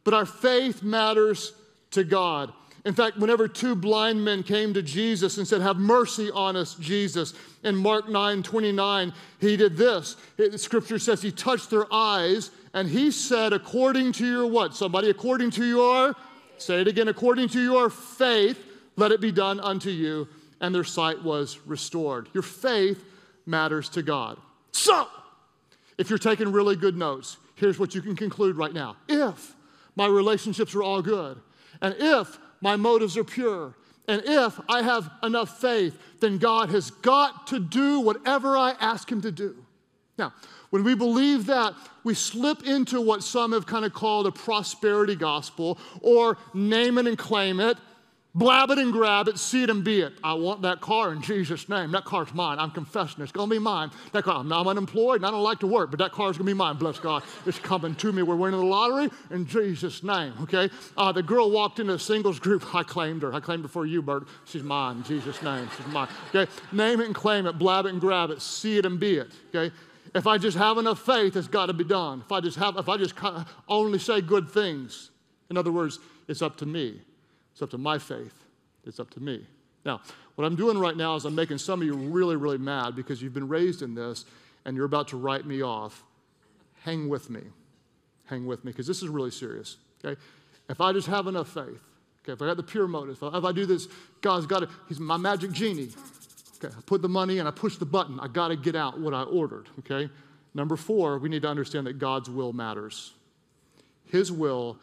but 0.02 0.14
our 0.14 0.26
faith 0.26 0.82
matters 0.82 1.52
to 1.92 2.02
God. 2.02 2.52
In 2.86 2.94
fact, 2.94 3.16
whenever 3.16 3.48
two 3.48 3.74
blind 3.74 4.24
men 4.24 4.44
came 4.44 4.72
to 4.74 4.80
Jesus 4.80 5.38
and 5.38 5.46
said, 5.46 5.60
Have 5.60 5.76
mercy 5.76 6.30
on 6.30 6.54
us, 6.54 6.74
Jesus, 6.74 7.34
in 7.64 7.74
Mark 7.74 8.08
9 8.08 8.44
29, 8.44 9.12
he 9.40 9.56
did 9.56 9.76
this. 9.76 10.16
The 10.36 10.56
scripture 10.56 11.00
says 11.00 11.20
he 11.20 11.32
touched 11.32 11.68
their 11.68 11.92
eyes 11.92 12.52
and 12.72 12.88
he 12.88 13.10
said, 13.10 13.52
According 13.52 14.12
to 14.12 14.26
your 14.26 14.46
what? 14.46 14.76
Somebody, 14.76 15.10
according 15.10 15.50
to 15.52 15.64
your, 15.64 16.14
say 16.58 16.80
it 16.80 16.86
again, 16.86 17.08
according 17.08 17.48
to 17.50 17.60
your 17.60 17.90
faith, 17.90 18.64
let 18.94 19.10
it 19.10 19.20
be 19.20 19.32
done 19.32 19.58
unto 19.58 19.90
you. 19.90 20.28
And 20.60 20.72
their 20.72 20.84
sight 20.84 21.20
was 21.24 21.58
restored. 21.66 22.28
Your 22.34 22.44
faith 22.44 23.02
matters 23.46 23.88
to 23.90 24.02
God. 24.02 24.38
So, 24.70 25.08
if 25.98 26.08
you're 26.08 26.20
taking 26.20 26.52
really 26.52 26.76
good 26.76 26.96
notes, 26.96 27.36
here's 27.56 27.80
what 27.80 27.96
you 27.96 28.00
can 28.00 28.14
conclude 28.14 28.54
right 28.54 28.72
now. 28.72 28.96
If 29.08 29.56
my 29.96 30.06
relationships 30.06 30.72
are 30.76 30.84
all 30.84 31.02
good, 31.02 31.40
and 31.82 31.96
if 31.98 32.38
my 32.60 32.76
motives 32.76 33.16
are 33.16 33.24
pure, 33.24 33.74
and 34.08 34.22
if 34.24 34.58
I 34.68 34.82
have 34.82 35.10
enough 35.22 35.60
faith, 35.60 35.98
then 36.20 36.38
God 36.38 36.70
has 36.70 36.90
got 36.90 37.48
to 37.48 37.58
do 37.58 38.00
whatever 38.00 38.56
I 38.56 38.74
ask 38.80 39.10
Him 39.10 39.20
to 39.22 39.32
do. 39.32 39.56
Now, 40.18 40.32
when 40.70 40.84
we 40.84 40.94
believe 40.94 41.46
that, 41.46 41.74
we 42.04 42.14
slip 42.14 42.66
into 42.66 43.00
what 43.00 43.22
some 43.22 43.52
have 43.52 43.66
kind 43.66 43.84
of 43.84 43.92
called 43.92 44.26
a 44.26 44.32
prosperity 44.32 45.16
gospel 45.16 45.78
or 46.00 46.38
name 46.54 46.98
it 46.98 47.06
and 47.06 47.18
claim 47.18 47.60
it 47.60 47.76
blab 48.36 48.70
it 48.70 48.78
and 48.78 48.92
grab 48.92 49.28
it, 49.28 49.38
see 49.38 49.62
it 49.62 49.70
and 49.70 49.82
be 49.82 50.02
it. 50.02 50.12
I 50.22 50.34
want 50.34 50.62
that 50.62 50.80
car 50.80 51.12
in 51.12 51.22
Jesus' 51.22 51.68
name. 51.68 51.90
That 51.92 52.04
car's 52.04 52.32
mine. 52.34 52.58
I'm 52.58 52.70
confessing 52.70 53.22
it's 53.22 53.32
going 53.32 53.48
to 53.48 53.54
be 53.54 53.58
mine. 53.58 53.90
That 54.12 54.24
car, 54.24 54.36
I'm, 54.36 54.52
I'm 54.52 54.68
unemployed 54.68 55.16
and 55.16 55.26
I 55.26 55.30
don't 55.30 55.42
like 55.42 55.58
to 55.60 55.66
work, 55.66 55.90
but 55.90 55.98
that 55.98 56.12
car's 56.12 56.36
going 56.36 56.46
to 56.46 56.52
be 56.52 56.54
mine. 56.54 56.76
Bless 56.76 56.98
God. 56.98 57.22
It's 57.46 57.58
coming 57.58 57.94
to 57.96 58.12
me. 58.12 58.22
We're 58.22 58.36
winning 58.36 58.60
the 58.60 58.66
lottery 58.66 59.10
in 59.30 59.46
Jesus' 59.46 60.02
name, 60.02 60.34
okay? 60.42 60.68
Uh, 60.96 61.10
the 61.12 61.22
girl 61.22 61.50
walked 61.50 61.80
into 61.80 61.94
a 61.94 61.98
singles 61.98 62.38
group. 62.38 62.74
I 62.74 62.82
claimed 62.82 63.22
her. 63.22 63.32
I 63.32 63.40
claimed 63.40 63.62
her 63.62 63.68
for 63.68 63.86
you, 63.86 64.02
Bert. 64.02 64.28
She's 64.44 64.62
mine 64.62 64.98
in 64.98 65.02
Jesus' 65.04 65.42
name. 65.42 65.68
She's 65.76 65.86
mine, 65.86 66.08
okay? 66.34 66.50
Name 66.72 67.00
it 67.00 67.06
and 67.06 67.14
claim 67.14 67.46
it, 67.46 67.58
blab 67.58 67.86
it 67.86 67.92
and 67.92 68.00
grab 68.00 68.30
it, 68.30 68.42
see 68.42 68.76
it 68.76 68.84
and 68.84 69.00
be 69.00 69.16
it, 69.16 69.32
okay? 69.54 69.74
If 70.14 70.26
I 70.26 70.38
just 70.38 70.56
have 70.56 70.78
enough 70.78 71.00
faith, 71.00 71.36
it's 71.36 71.48
got 71.48 71.66
to 71.66 71.72
be 71.72 71.84
done. 71.84 72.22
If 72.24 72.32
I 72.32 72.40
just 72.40 72.56
have, 72.58 72.76
if 72.76 72.88
I 72.88 72.96
just 72.96 73.14
only 73.68 73.98
say 73.98 74.20
good 74.20 74.50
things, 74.50 75.10
in 75.50 75.56
other 75.56 75.72
words, 75.72 75.98
it's 76.28 76.42
up 76.42 76.56
to 76.58 76.66
me. 76.66 77.00
It's 77.56 77.62
up 77.62 77.70
to 77.70 77.78
my 77.78 77.96
faith. 77.96 78.34
It's 78.84 79.00
up 79.00 79.08
to 79.12 79.20
me. 79.20 79.42
Now, 79.86 80.02
what 80.34 80.44
I'm 80.44 80.56
doing 80.56 80.76
right 80.76 80.94
now 80.94 81.14
is 81.14 81.24
I'm 81.24 81.34
making 81.34 81.56
some 81.56 81.80
of 81.80 81.86
you 81.86 81.94
really, 81.94 82.36
really 82.36 82.58
mad 82.58 82.94
because 82.94 83.22
you've 83.22 83.32
been 83.32 83.48
raised 83.48 83.80
in 83.80 83.94
this 83.94 84.26
and 84.66 84.76
you're 84.76 84.84
about 84.84 85.08
to 85.08 85.16
write 85.16 85.46
me 85.46 85.62
off. 85.62 86.04
Hang 86.82 87.08
with 87.08 87.30
me. 87.30 87.40
Hang 88.26 88.44
with 88.44 88.62
me 88.62 88.72
because 88.72 88.86
this 88.86 89.02
is 89.02 89.08
really 89.08 89.30
serious. 89.30 89.78
Okay? 90.04 90.20
If 90.68 90.82
I 90.82 90.92
just 90.92 91.06
have 91.06 91.28
enough 91.28 91.48
faith, 91.48 91.80
okay, 92.22 92.34
if 92.34 92.42
I 92.42 92.44
got 92.44 92.58
the 92.58 92.62
pure 92.62 92.86
motive, 92.86 93.22
if 93.22 93.44
I 93.46 93.52
do 93.52 93.64
this, 93.64 93.88
God's 94.20 94.44
got 94.44 94.62
it. 94.62 94.68
He's 94.86 95.00
my 95.00 95.16
magic 95.16 95.50
genie. 95.52 95.88
Okay, 96.62 96.74
I 96.76 96.80
put 96.82 97.00
the 97.00 97.08
money 97.08 97.38
and 97.38 97.48
I 97.48 97.52
push 97.52 97.76
the 97.76 97.86
button. 97.86 98.20
I 98.20 98.28
got 98.28 98.48
to 98.48 98.56
get 98.56 98.76
out 98.76 99.00
what 99.00 99.14
I 99.14 99.22
ordered. 99.22 99.70
Okay? 99.78 100.10
Number 100.52 100.76
four, 100.76 101.16
we 101.16 101.30
need 101.30 101.40
to 101.40 101.48
understand 101.48 101.86
that 101.86 101.98
God's 101.98 102.28
will 102.28 102.52
matters. 102.52 103.14
His 104.12 104.30
will, 104.30 104.76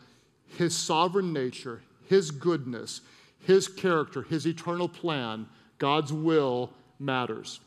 His 0.58 0.76
sovereign 0.76 1.34
nature, 1.34 1.84
His 2.08 2.32
goodness, 2.32 3.02
His 3.39 3.68
character, 3.68 4.24
His 4.24 4.46
eternal 4.46 4.89
plan, 4.89 5.48
God's 5.78 6.13
will 6.13 6.72
matters. 7.00 7.60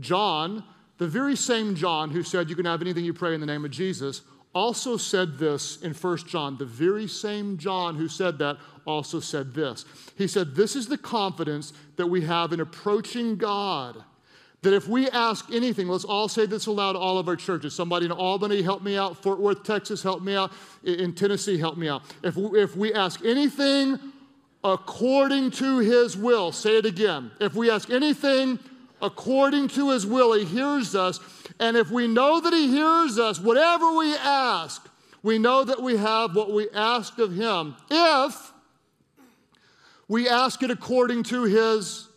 John, 0.00 0.64
the 0.98 1.08
very 1.08 1.36
same 1.36 1.74
John 1.74 2.10
who 2.10 2.22
said 2.22 2.48
you 2.48 2.56
can 2.56 2.66
have 2.66 2.82
anything 2.82 3.04
you 3.04 3.14
pray 3.14 3.34
in 3.34 3.40
the 3.40 3.46
name 3.46 3.64
of 3.64 3.70
Jesus, 3.70 4.22
also 4.54 4.96
said 4.96 5.38
this 5.38 5.82
in 5.82 5.92
1 5.92 6.16
John. 6.28 6.56
The 6.56 6.64
very 6.64 7.08
same 7.08 7.58
John 7.58 7.96
who 7.96 8.08
said 8.08 8.38
that 8.38 8.58
also 8.86 9.18
said 9.18 9.52
this. 9.52 9.84
He 10.16 10.28
said, 10.28 10.54
This 10.54 10.76
is 10.76 10.86
the 10.86 10.98
confidence 10.98 11.72
that 11.96 12.06
we 12.06 12.22
have 12.22 12.52
in 12.52 12.60
approaching 12.60 13.36
God 13.36 14.04
that 14.64 14.74
if 14.74 14.88
we 14.88 15.08
ask 15.10 15.52
anything, 15.52 15.88
let's 15.88 16.04
all 16.04 16.26
say 16.28 16.46
this 16.46 16.66
aloud, 16.66 16.96
all 16.96 17.18
of 17.18 17.28
our 17.28 17.36
churches. 17.36 17.74
Somebody 17.74 18.06
in 18.06 18.12
Albany, 18.12 18.62
help 18.62 18.82
me 18.82 18.96
out. 18.96 19.22
Fort 19.22 19.38
Worth, 19.38 19.62
Texas, 19.62 20.02
help 20.02 20.22
me 20.22 20.34
out. 20.34 20.52
In 20.82 21.14
Tennessee, 21.14 21.58
help 21.58 21.76
me 21.76 21.88
out. 21.88 22.02
If 22.22 22.36
we, 22.36 22.60
if 22.60 22.76
we 22.76 22.92
ask 22.92 23.24
anything 23.24 23.98
according 24.64 25.52
to 25.52 25.78
his 25.78 26.16
will, 26.16 26.50
say 26.50 26.78
it 26.78 26.86
again. 26.86 27.30
If 27.40 27.54
we 27.54 27.70
ask 27.70 27.90
anything 27.90 28.58
according 29.00 29.68
to 29.68 29.90
his 29.90 30.06
will, 30.06 30.32
he 30.32 30.44
hears 30.44 30.94
us. 30.94 31.20
And 31.60 31.76
if 31.76 31.90
we 31.90 32.08
know 32.08 32.40
that 32.40 32.52
he 32.52 32.68
hears 32.68 33.18
us, 33.18 33.38
whatever 33.38 33.96
we 33.96 34.14
ask, 34.16 34.88
we 35.22 35.38
know 35.38 35.64
that 35.64 35.82
we 35.82 35.96
have 35.98 36.34
what 36.34 36.52
we 36.52 36.68
ask 36.70 37.18
of 37.18 37.34
him. 37.34 37.76
If 37.90 38.52
we 40.08 40.28
ask 40.28 40.62
it 40.62 40.70
according 40.70 41.24
to 41.24 41.44
his 41.44 42.08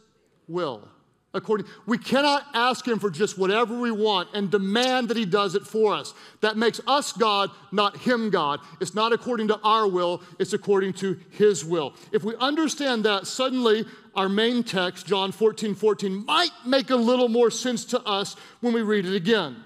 will 0.48 0.88
according 1.34 1.68
we 1.86 1.98
cannot 1.98 2.46
ask 2.54 2.88
him 2.88 3.00
for 3.00 3.10
just 3.10 3.38
whatever 3.38 3.78
we 3.78 3.92
want 3.92 4.30
and 4.34 4.50
demand 4.50 5.10
that 5.10 5.18
he 5.18 5.26
does 5.26 5.56
it 5.56 5.64
for 5.64 5.94
us. 5.94 6.14
That 6.42 6.58
makes 6.58 6.80
us 6.88 7.12
god 7.12 7.52
not 7.72 7.98
him 7.98 8.30
god. 8.30 8.60
It's 8.80 8.96
not 8.96 9.14
according 9.14 9.50
to 9.50 9.60
our 9.62 9.88
will 9.88 10.22
it's 10.40 10.54
according 10.54 10.94
to 10.94 11.20
his 11.32 11.66
will. 11.66 11.94
If 12.12 12.24
we 12.24 12.36
understand 12.38 13.06
that 13.06 13.28
suddenly 13.28 13.86
our 14.16 14.30
main 14.30 14.64
text 14.64 15.06
john 15.06 15.32
14 15.32 15.76
14 15.76 16.26
might 16.26 16.52
make 16.66 16.90
a 16.90 16.96
little 16.96 17.30
more 17.30 17.52
sense 17.52 17.86
to 17.86 18.02
us 18.02 18.36
when 18.62 18.74
we 18.74 18.82
read 18.82 19.06
it 19.06 19.16
again. 19.16 19.58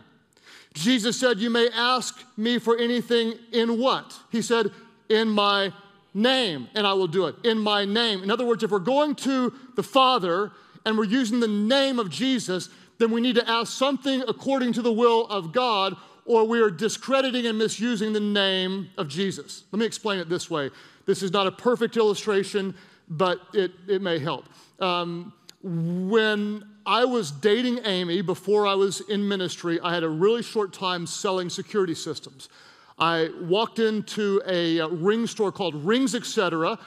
Jesus 0.73 1.19
said 1.19 1.39
you 1.39 1.49
may 1.49 1.69
ask 1.73 2.23
me 2.37 2.57
for 2.57 2.77
anything 2.77 3.33
in 3.51 3.79
what? 3.79 4.17
He 4.31 4.41
said 4.41 4.71
in 5.09 5.29
my 5.29 5.71
name 6.13 6.67
and 6.73 6.87
i 6.87 6.93
will 6.93 7.07
do 7.07 7.27
it. 7.27 7.35
In 7.43 7.59
my 7.59 7.85
name. 7.85 8.23
In 8.23 8.31
other 8.31 8.45
words 8.45 8.63
if 8.63 8.71
we're 8.71 8.79
going 8.79 9.15
to 9.15 9.53
the 9.75 9.83
father 9.83 10.51
and 10.85 10.97
we're 10.97 11.03
using 11.05 11.39
the 11.39 11.47
name 11.47 11.99
of 11.99 12.09
Jesus, 12.09 12.69
then 12.97 13.11
we 13.11 13.21
need 13.21 13.35
to 13.35 13.49
ask 13.49 13.73
something 13.73 14.23
according 14.27 14.73
to 14.73 14.81
the 14.81 14.91
will 14.91 15.27
of 15.27 15.51
God, 15.51 15.95
or 16.25 16.45
we 16.45 16.61
are 16.61 16.69
discrediting 16.69 17.47
and 17.47 17.57
misusing 17.57 18.13
the 18.13 18.19
name 18.19 18.89
of 18.97 19.07
Jesus. 19.07 19.63
Let 19.71 19.79
me 19.79 19.85
explain 19.85 20.19
it 20.19 20.29
this 20.29 20.49
way. 20.49 20.69
This 21.05 21.23
is 21.23 21.31
not 21.31 21.47
a 21.47 21.51
perfect 21.51 21.97
illustration, 21.97 22.75
but 23.09 23.39
it, 23.53 23.71
it 23.87 24.01
may 24.01 24.19
help. 24.19 24.45
Um, 24.79 25.33
when 25.63 26.63
I 26.85 27.05
was 27.05 27.31
dating 27.31 27.85
Amy 27.85 28.21
before 28.21 28.65
I 28.65 28.73
was 28.73 29.01
in 29.01 29.27
ministry, 29.27 29.79
I 29.81 29.93
had 29.93 30.03
a 30.03 30.09
really 30.09 30.41
short 30.41 30.73
time 30.73 31.05
selling 31.05 31.49
security 31.49 31.93
systems. 31.93 32.49
I 32.97 33.29
walked 33.41 33.79
into 33.79 34.41
a 34.47 34.79
uh, 34.79 34.87
ring 34.87 35.25
store 35.25 35.51
called 35.51 35.75
Rings 35.83 36.13
Etc. 36.13 36.77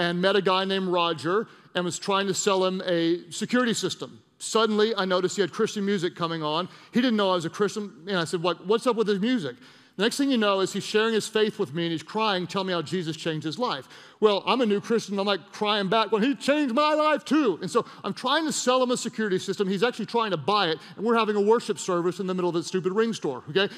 and 0.00 0.18
met 0.20 0.34
a 0.34 0.40
guy 0.40 0.64
named 0.64 0.88
Roger 0.88 1.46
and 1.74 1.84
was 1.84 1.98
trying 1.98 2.26
to 2.26 2.32
sell 2.32 2.64
him 2.64 2.82
a 2.86 3.30
security 3.30 3.74
system. 3.74 4.18
Suddenly, 4.38 4.94
I 4.96 5.04
noticed 5.04 5.36
he 5.36 5.42
had 5.42 5.52
Christian 5.52 5.84
music 5.84 6.16
coming 6.16 6.42
on. 6.42 6.70
He 6.92 7.02
didn't 7.02 7.18
know 7.18 7.32
I 7.32 7.34
was 7.34 7.44
a 7.44 7.50
Christian. 7.50 7.92
And 8.08 8.16
I 8.16 8.24
said, 8.24 8.42
what, 8.42 8.66
What's 8.66 8.86
up 8.86 8.96
with 8.96 9.06
his 9.06 9.20
music? 9.20 9.56
The 9.96 10.04
next 10.04 10.16
thing 10.16 10.30
you 10.30 10.38
know 10.38 10.60
is 10.60 10.72
he's 10.72 10.84
sharing 10.84 11.12
his 11.12 11.28
faith 11.28 11.58
with 11.58 11.74
me 11.74 11.82
and 11.82 11.92
he's 11.92 12.02
crying, 12.02 12.46
telling 12.46 12.68
me 12.68 12.72
how 12.72 12.80
Jesus 12.80 13.14
changed 13.14 13.44
his 13.44 13.58
life. 13.58 13.86
Well, 14.20 14.42
I'm 14.46 14.62
a 14.62 14.66
new 14.66 14.80
Christian. 14.80 15.18
I'm 15.18 15.26
like 15.26 15.52
crying 15.52 15.90
back, 15.90 16.10
well, 16.10 16.22
he 16.22 16.34
changed 16.34 16.74
my 16.74 16.94
life 16.94 17.22
too. 17.22 17.58
And 17.60 17.70
so 17.70 17.84
I'm 18.02 18.14
trying 18.14 18.46
to 18.46 18.52
sell 18.52 18.82
him 18.82 18.90
a 18.92 18.96
security 18.96 19.38
system. 19.38 19.68
He's 19.68 19.82
actually 19.82 20.06
trying 20.06 20.30
to 20.30 20.38
buy 20.38 20.68
it. 20.68 20.78
And 20.96 21.04
we're 21.04 21.18
having 21.18 21.36
a 21.36 21.40
worship 21.42 21.78
service 21.78 22.18
in 22.18 22.26
the 22.26 22.32
middle 22.32 22.48
of 22.48 22.54
that 22.54 22.64
stupid 22.64 22.94
ring 22.94 23.12
store, 23.12 23.42
okay? 23.50 23.68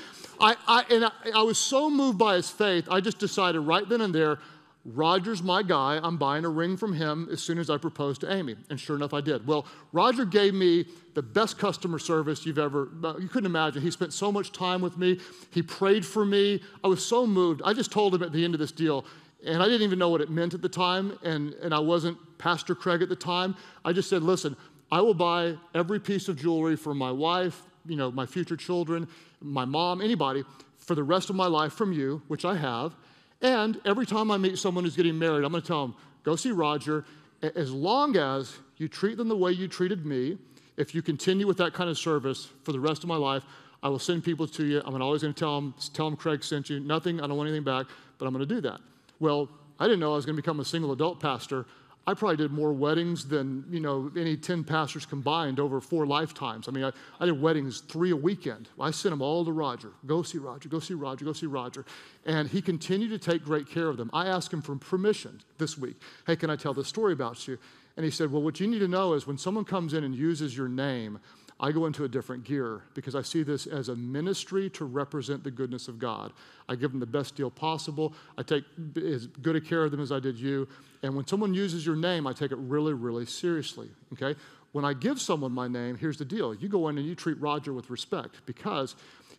I, 0.40 0.54
I, 0.68 0.84
and 0.90 1.04
I, 1.06 1.10
I 1.34 1.42
was 1.42 1.58
so 1.58 1.90
moved 1.90 2.18
by 2.18 2.36
his 2.36 2.48
faith, 2.48 2.86
I 2.88 3.00
just 3.00 3.18
decided 3.18 3.58
right 3.58 3.88
then 3.88 4.00
and 4.02 4.14
there, 4.14 4.38
Roger's 4.84 5.42
my 5.42 5.62
guy. 5.62 6.00
I'm 6.02 6.16
buying 6.16 6.44
a 6.44 6.48
ring 6.48 6.76
from 6.76 6.92
him 6.92 7.28
as 7.30 7.40
soon 7.40 7.58
as 7.58 7.70
I 7.70 7.76
propose 7.76 8.18
to 8.18 8.32
Amy. 8.32 8.56
And 8.68 8.80
sure 8.80 8.96
enough, 8.96 9.14
I 9.14 9.20
did. 9.20 9.46
Well, 9.46 9.66
Roger 9.92 10.24
gave 10.24 10.54
me 10.54 10.86
the 11.14 11.22
best 11.22 11.56
customer 11.56 12.00
service 12.00 12.44
you've 12.44 12.58
ever, 12.58 12.88
you 13.20 13.28
couldn't 13.28 13.46
imagine. 13.46 13.82
He 13.82 13.90
spent 13.90 14.12
so 14.12 14.32
much 14.32 14.50
time 14.50 14.80
with 14.80 14.98
me. 14.98 15.20
He 15.50 15.62
prayed 15.62 16.04
for 16.04 16.24
me. 16.24 16.62
I 16.82 16.88
was 16.88 17.04
so 17.04 17.26
moved. 17.26 17.62
I 17.64 17.74
just 17.74 17.92
told 17.92 18.14
him 18.14 18.22
at 18.22 18.32
the 18.32 18.44
end 18.44 18.54
of 18.54 18.60
this 18.60 18.72
deal, 18.72 19.04
and 19.46 19.62
I 19.62 19.66
didn't 19.66 19.82
even 19.82 19.98
know 19.98 20.08
what 20.08 20.20
it 20.20 20.30
meant 20.30 20.54
at 20.54 20.62
the 20.62 20.68
time, 20.68 21.16
and, 21.22 21.54
and 21.54 21.72
I 21.72 21.78
wasn't 21.78 22.18
Pastor 22.38 22.74
Craig 22.74 23.02
at 23.02 23.08
the 23.08 23.16
time. 23.16 23.54
I 23.84 23.92
just 23.92 24.10
said, 24.10 24.22
listen, 24.22 24.56
I 24.90 25.00
will 25.00 25.14
buy 25.14 25.56
every 25.74 26.00
piece 26.00 26.28
of 26.28 26.36
jewelry 26.36 26.76
for 26.76 26.94
my 26.94 27.12
wife, 27.12 27.62
you 27.86 27.96
know, 27.96 28.10
my 28.10 28.26
future 28.26 28.56
children, 28.56 29.06
my 29.40 29.64
mom, 29.64 30.00
anybody, 30.00 30.44
for 30.78 30.94
the 30.94 31.02
rest 31.04 31.30
of 31.30 31.36
my 31.36 31.46
life 31.46 31.72
from 31.72 31.92
you, 31.92 32.22
which 32.26 32.44
I 32.44 32.56
have. 32.56 32.94
And 33.42 33.80
every 33.84 34.06
time 34.06 34.30
I 34.30 34.38
meet 34.38 34.58
someone 34.58 34.84
who's 34.84 34.96
getting 34.96 35.18
married, 35.18 35.44
I'm 35.44 35.50
going 35.50 35.62
to 35.62 35.66
tell 35.66 35.82
them, 35.82 35.96
go 36.22 36.36
see 36.36 36.52
Roger. 36.52 37.04
As 37.42 37.72
long 37.72 38.16
as 38.16 38.56
you 38.76 38.86
treat 38.86 39.16
them 39.16 39.28
the 39.28 39.36
way 39.36 39.50
you 39.50 39.66
treated 39.66 40.06
me, 40.06 40.38
if 40.76 40.94
you 40.94 41.02
continue 41.02 41.46
with 41.46 41.56
that 41.58 41.74
kind 41.74 41.90
of 41.90 41.98
service 41.98 42.48
for 42.62 42.72
the 42.72 42.80
rest 42.80 43.02
of 43.02 43.08
my 43.08 43.16
life, 43.16 43.42
I 43.82 43.88
will 43.88 43.98
send 43.98 44.22
people 44.22 44.46
to 44.46 44.64
you. 44.64 44.80
I'm 44.84 45.02
always 45.02 45.22
going 45.22 45.34
to 45.34 45.38
tell 45.38 45.56
them, 45.56 45.74
tell 45.92 46.08
them 46.08 46.16
Craig 46.16 46.44
sent 46.44 46.70
you. 46.70 46.78
Nothing, 46.78 47.20
I 47.20 47.26
don't 47.26 47.36
want 47.36 47.48
anything 47.48 47.64
back, 47.64 47.86
but 48.16 48.26
I'm 48.26 48.32
going 48.32 48.46
to 48.46 48.54
do 48.54 48.60
that. 48.60 48.80
Well, 49.18 49.48
I 49.80 49.84
didn't 49.84 49.98
know 49.98 50.12
I 50.12 50.16
was 50.16 50.24
going 50.24 50.36
to 50.36 50.42
become 50.42 50.60
a 50.60 50.64
single 50.64 50.92
adult 50.92 51.18
pastor. 51.18 51.66
I 52.04 52.14
probably 52.14 52.36
did 52.36 52.50
more 52.50 52.72
weddings 52.72 53.28
than, 53.28 53.64
you 53.70 53.78
know, 53.78 54.10
any 54.16 54.36
10 54.36 54.64
pastors 54.64 55.06
combined 55.06 55.60
over 55.60 55.80
four 55.80 56.04
lifetimes. 56.04 56.66
I 56.66 56.72
mean, 56.72 56.84
I, 56.84 56.92
I 57.20 57.26
did 57.26 57.40
weddings 57.40 57.80
three 57.80 58.10
a 58.10 58.16
weekend. 58.16 58.68
I 58.78 58.90
sent 58.90 59.12
them 59.12 59.22
all 59.22 59.44
to 59.44 59.52
Roger. 59.52 59.90
Go 60.04 60.22
see 60.22 60.38
Roger, 60.38 60.68
go 60.68 60.80
see 60.80 60.94
Roger, 60.94 61.24
go 61.24 61.32
see 61.32 61.46
Roger. 61.46 61.84
And 62.26 62.48
he 62.48 62.60
continued 62.60 63.10
to 63.10 63.18
take 63.18 63.44
great 63.44 63.68
care 63.68 63.88
of 63.88 63.96
them. 63.96 64.10
I 64.12 64.26
asked 64.26 64.52
him 64.52 64.62
for 64.62 64.74
permission 64.74 65.40
this 65.58 65.78
week. 65.78 65.96
Hey, 66.26 66.34
can 66.34 66.50
I 66.50 66.56
tell 66.56 66.74
this 66.74 66.88
story 66.88 67.12
about 67.12 67.46
you? 67.46 67.56
And 67.96 68.04
he 68.04 68.10
said, 68.10 68.32
Well, 68.32 68.42
what 68.42 68.58
you 68.58 68.66
need 68.66 68.80
to 68.80 68.88
know 68.88 69.12
is 69.12 69.26
when 69.26 69.38
someone 69.38 69.64
comes 69.64 69.94
in 69.94 70.02
and 70.02 70.14
uses 70.14 70.56
your 70.56 70.68
name, 70.68 71.20
I 71.60 71.70
go 71.70 71.86
into 71.86 72.04
a 72.04 72.08
different 72.08 72.44
gear 72.44 72.82
because 72.94 73.14
I 73.14 73.22
see 73.22 73.42
this 73.42 73.66
as 73.66 73.88
a 73.88 73.96
ministry 73.96 74.68
to 74.70 74.84
represent 74.84 75.44
the 75.44 75.50
goodness 75.50 75.86
of 75.86 75.98
God. 75.98 76.32
I 76.68 76.74
give 76.74 76.90
them 76.90 77.00
the 77.00 77.06
best 77.06 77.36
deal 77.36 77.50
possible. 77.50 78.14
I 78.36 78.42
take 78.42 78.64
as 78.96 79.26
good 79.26 79.56
a 79.56 79.60
care 79.60 79.84
of 79.84 79.90
them 79.90 80.00
as 80.00 80.10
I 80.10 80.18
did 80.18 80.38
you. 80.38 80.66
And 81.02 81.14
when 81.14 81.26
someone 81.26 81.54
uses 81.54 81.86
your 81.86 81.96
name, 81.96 82.26
I 82.26 82.32
take 82.32 82.52
it 82.52 82.58
really, 82.58 82.94
really 82.94 83.26
seriously. 83.26 83.90
Okay? 84.12 84.38
When 84.72 84.84
I 84.84 84.94
give 84.94 85.20
someone 85.20 85.52
my 85.52 85.68
name, 85.68 85.96
here's 85.96 86.16
the 86.16 86.24
deal 86.24 86.54
you 86.54 86.68
go 86.68 86.88
in 86.88 86.98
and 86.98 87.06
you 87.06 87.14
treat 87.14 87.40
Roger 87.40 87.72
with 87.72 87.90
respect 87.90 88.44
because 88.46 88.96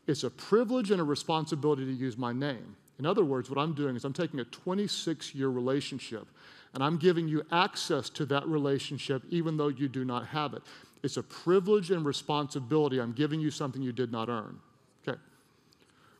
it's 0.07 0.23
a 0.23 0.29
privilege 0.29 0.91
and 0.91 1.01
a 1.01 1.03
responsibility 1.03 1.85
to 1.85 1.91
use 1.91 2.17
my 2.17 2.31
name. 2.31 2.75
In 2.99 3.05
other 3.05 3.25
words, 3.25 3.49
what 3.49 3.57
I'm 3.57 3.73
doing 3.73 3.95
is 3.95 4.05
I'm 4.05 4.13
taking 4.13 4.39
a 4.39 4.45
26 4.45 5.33
year 5.33 5.49
relationship 5.49 6.27
and 6.73 6.83
I'm 6.83 6.97
giving 6.97 7.27
you 7.27 7.43
access 7.51 8.09
to 8.11 8.25
that 8.27 8.47
relationship 8.47 9.23
even 9.29 9.57
though 9.57 9.67
you 9.67 9.87
do 9.87 10.05
not 10.05 10.27
have 10.27 10.53
it. 10.53 10.61
It's 11.03 11.17
a 11.17 11.23
privilege 11.23 11.91
and 11.91 12.05
responsibility. 12.05 12.99
I'm 12.99 13.11
giving 13.11 13.39
you 13.39 13.51
something 13.51 13.81
you 13.81 13.91
did 13.91 14.11
not 14.11 14.29
earn. 14.29 14.57
Okay. 15.05 15.19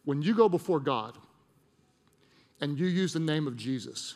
When 0.04 0.22
you 0.22 0.36
go 0.36 0.50
before 0.50 0.82
God 0.82 1.18
and 2.60 2.78
you 2.78 2.88
use 2.88 3.14
the 3.14 3.20
name 3.20 3.48
of 3.48 3.56
Jesus, 3.56 4.16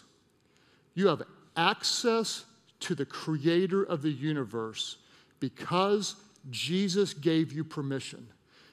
you 0.93 1.07
have 1.07 1.23
access 1.55 2.45
to 2.81 2.95
the 2.95 3.05
creator 3.05 3.83
of 3.83 4.01
the 4.01 4.11
universe 4.11 4.97
because 5.39 6.15
Jesus 6.49 7.13
gave 7.13 7.53
you 7.53 7.63
permission. 7.63 8.27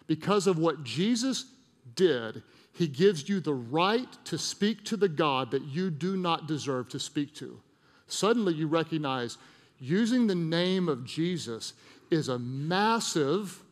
Because 0.07 0.47
of 0.47 0.59
what 0.59 0.85
Jesus 0.85 1.47
did, 1.95 2.43
he 2.73 2.89
gives 2.89 3.29
you 3.29 3.41
the 3.41 3.55
right 3.55 4.09
to 4.25 4.37
speak 4.37 4.85
to 4.85 4.97
the 4.97 5.09
God 5.09 5.51
that 5.53 5.63
you 5.63 5.91
do 5.91 6.17
not 6.17 6.49
deserve 6.49 6.89
to 6.89 6.99
speak 6.99 7.35
to. 7.37 7.61
Suddenly 8.09 8.55
you 8.55 8.67
recognize 8.67 9.39
using 9.85 10.27
the 10.27 10.35
name 10.35 10.89
of 10.89 11.05
Jesus 11.05 11.75
is 12.11 12.29
a 12.29 12.39
massive 12.39 13.63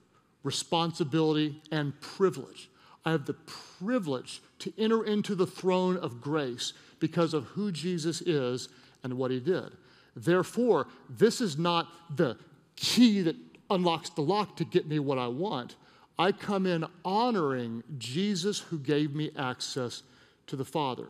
responsibility 0.42 1.62
and 1.70 1.98
privilege. 2.00 2.68
I 3.04 3.12
have 3.12 3.24
the 3.24 3.34
privilege 3.34 4.42
to 4.60 4.72
enter 4.76 5.04
into 5.04 5.34
the 5.34 5.46
throne 5.46 5.96
of 5.96 6.20
grace 6.20 6.74
because 7.00 7.32
of 7.32 7.44
who 7.44 7.72
Jesus 7.72 8.20
is 8.20 8.68
and 9.02 9.14
what 9.14 9.30
he 9.30 9.40
did. 9.40 9.72
Therefore, 10.14 10.86
this 11.08 11.40
is 11.40 11.56
not 11.56 11.88
the 12.14 12.36
key 12.76 13.22
that 13.22 13.36
unlocks 13.70 14.10
the 14.10 14.20
lock 14.20 14.56
to 14.56 14.64
get 14.64 14.86
me 14.86 14.98
what 14.98 15.18
I 15.18 15.28
want. 15.28 15.76
I 16.18 16.32
come 16.32 16.66
in 16.66 16.84
honoring 17.04 17.82
Jesus 17.96 18.58
who 18.58 18.78
gave 18.78 19.14
me 19.14 19.30
access 19.38 20.02
to 20.48 20.56
the 20.56 20.64
Father. 20.64 21.06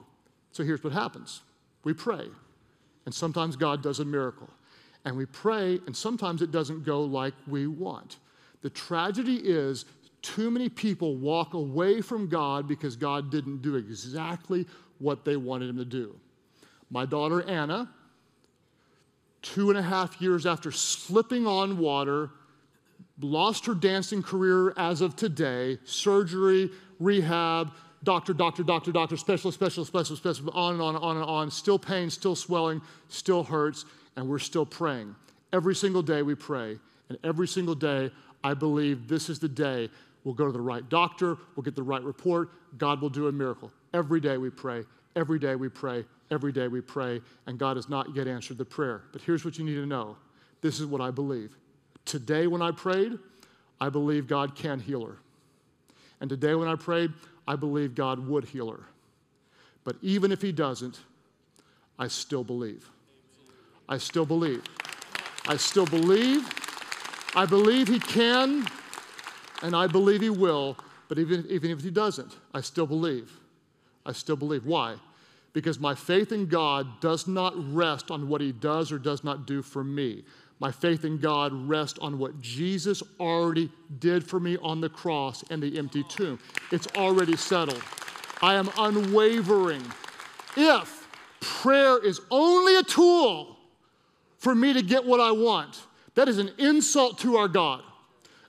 So 0.53 0.63
here's 0.63 0.85
what 0.85 0.93
happens 0.93 1.43
we 1.83 1.93
pray, 1.93 2.29
and 3.05 3.13
sometimes 3.13 3.57
God 3.57 3.83
does 3.83 3.99
a 3.99 4.05
miracle 4.05 4.49
and 5.05 5.17
we 5.17 5.27
pray, 5.27 5.81
and 5.87 5.97
sometimes 5.97 6.43
it 6.43 6.53
doesn't 6.53 6.85
go 6.85 7.03
like 7.03 7.35
we 7.47 7.67
want. 7.67 8.19
The 8.63 8.71
tragedy 8.71 9.37
is 9.37 9.85
too 10.23 10.51
many 10.51 10.69
people 10.69 11.17
walk 11.17 11.55
away 11.55 12.01
from 12.01 12.29
God 12.29 12.69
because 12.69 12.95
God 12.95 13.31
didn't 13.31 13.63
do 13.63 13.75
exactly 13.75 14.67
what 14.99 15.25
they 15.25 15.37
wanted 15.37 15.69
Him 15.71 15.77
to 15.79 15.85
do. 15.85 16.15
My 16.91 17.05
daughter 17.05 17.43
Anna, 17.49 17.91
two 19.43 19.71
and 19.71 19.79
a 19.79 19.83
half 19.83 20.21
years 20.21 20.47
after 20.47 20.71
slipping 20.71 21.47
on 21.47 21.79
water, 21.79 22.31
lost 23.21 23.67
her 23.67 23.75
dancing 23.75 24.23
career 24.23 24.73
as 24.77 25.01
of 25.01 25.17
today, 25.17 25.79
surgery, 25.85 26.71
rehab, 27.01 27.73
doctor, 28.05 28.33
doctor, 28.33 28.63
doctor, 28.63 28.93
doctor, 28.93 29.17
specialist, 29.17 29.59
specialist, 29.59 29.89
specialist, 29.89 30.23
specialist, 30.23 30.57
on 30.57 30.75
and 30.75 30.83
on 30.83 30.95
and 30.95 31.05
on 31.05 31.17
and 31.17 31.25
on, 31.25 31.51
still 31.51 31.79
pain, 31.79 32.09
still 32.09 32.37
swelling, 32.37 32.81
still 33.09 33.43
hurts 33.43 33.85
and 34.17 34.29
we're 34.29 34.39
still 34.39 34.67
praying. 34.67 35.15
Every 35.53 35.75
single 35.75 36.03
day 36.03 36.23
we 36.23 36.35
pray, 36.35 36.79
and 37.09 37.19
every 37.25 37.49
single 37.49 37.75
day 37.75 38.11
I 38.45 38.55
believe 38.55 39.09
this 39.09 39.29
is 39.29 39.39
the 39.39 39.49
day 39.49 39.89
we'll 40.25 40.35
go 40.35 40.47
to 40.47 40.53
the 40.53 40.61
right 40.61 40.89
doctor, 40.89 41.37
we'll 41.57 41.65
get 41.65 41.75
the 41.75 41.83
right 41.83 42.03
report, 42.03 42.51
God 42.79 43.01
will 43.01 43.11
do 43.11 43.29
a 43.29 43.33
miracle. 43.33 43.73
Every 43.93 44.21
day 44.21 44.39
we 44.39 44.51
pray, 44.51 44.85
every 45.17 45.39
day 45.39 45.57
we 45.57 45.69
pray, 45.69 46.05
every 46.31 46.53
day 46.53 46.69
we 46.69 46.81
pray, 46.81 47.21
and 47.47 47.59
God 47.59 47.77
has 47.77 47.89
not 47.89 48.15
yet 48.15 48.27
answered 48.29 48.59
the 48.59 48.65
prayer. 48.65 49.03
But 49.13 49.23
here's 49.23 49.45
what 49.45 49.59
you 49.59 49.65
need 49.65 49.75
to 49.75 49.87
know 49.87 50.17
this 50.61 50.81
is 50.81 50.87
what 50.87 51.01
I 51.01 51.11
believe. 51.11 51.57
Today, 52.05 52.47
when 52.47 52.63
I 52.63 52.71
prayed, 52.71 53.19
I 53.81 53.89
believe 53.89 54.27
God 54.27 54.55
can 54.55 54.81
heal 54.81 55.05
her. 55.05 55.19
And 56.21 56.31
today, 56.31 56.55
when 56.55 56.69
I 56.69 56.77
prayed, 56.77 57.13
I 57.47 57.57
believe 57.57 57.95
God 57.95 58.27
would 58.27 58.45
heal 58.45 58.71
her. 58.71 58.85
But 59.85 59.97
even 60.03 60.31
if 60.33 60.41
He 60.41 60.53
doesn't, 60.53 61.01
I 61.99 62.09
still 62.09 62.45
believe. 62.45 62.89
I 63.89 63.99
still 63.99 64.27
believe. 64.27 64.63
I 65.47 65.57
still 65.57 65.87
believe. 65.87 66.49
I 67.35 67.47
believe 67.47 67.89
He 67.89 67.99
can, 67.99 68.67
and 69.63 69.75
I 69.75 69.87
believe 69.87 70.21
He 70.21 70.31
will, 70.31 70.77
but 71.09 71.19
even, 71.19 71.47
even 71.49 71.71
if 71.71 71.83
He 71.83 71.91
doesn't, 71.91 72.37
I 72.55 72.61
still 72.61 72.87
believe. 72.87 73.33
I 74.05 74.13
still 74.13 74.37
believe. 74.37 74.67
Why? 74.67 74.97
Because 75.53 75.79
my 75.79 75.95
faith 75.95 76.33
in 76.33 76.47
God 76.47 77.01
does 77.01 77.27
not 77.27 77.55
rest 77.75 78.11
on 78.11 78.29
what 78.29 78.41
He 78.41 78.53
does 78.53 78.93
or 78.93 78.99
does 78.99 79.25
not 79.25 79.47
do 79.47 79.63
for 79.63 79.85
me. 79.85 80.25
My 80.61 80.71
faith 80.71 81.05
in 81.05 81.19
God 81.19 81.53
rests 81.53 81.99
on 81.99 82.19
what 82.19 82.41
Jesus 82.41 83.03
already 83.19 83.71
did 83.99 84.25
for 84.25 84.39
me 84.39 84.57
on 84.59 84.81
the 84.81 84.89
cross 84.89 85.43
and 85.51 85.61
the 85.61 85.77
empty 85.77 86.05
tomb. 86.05 86.39
It's 86.71 86.87
already 86.95 87.37
settled. 87.37 87.83
I 88.41 88.55
am 88.55 88.71
unwavering. 88.79 89.83
If 90.57 91.09
prayer 91.41 91.99
is 92.05 92.21
only 92.31 92.77
a 92.77 92.83
tool 92.85 93.52
for 94.43 94.57
me 94.57 94.73
to 94.73 94.83
get 94.83 95.05
what 95.05 95.21
I 95.21 95.31
want. 95.31 95.87
That 96.17 96.29
is 96.29 96.39
an 96.39 96.51
insult 96.59 97.19
to 97.19 97.37
our 97.37 97.47
God. 97.47 97.81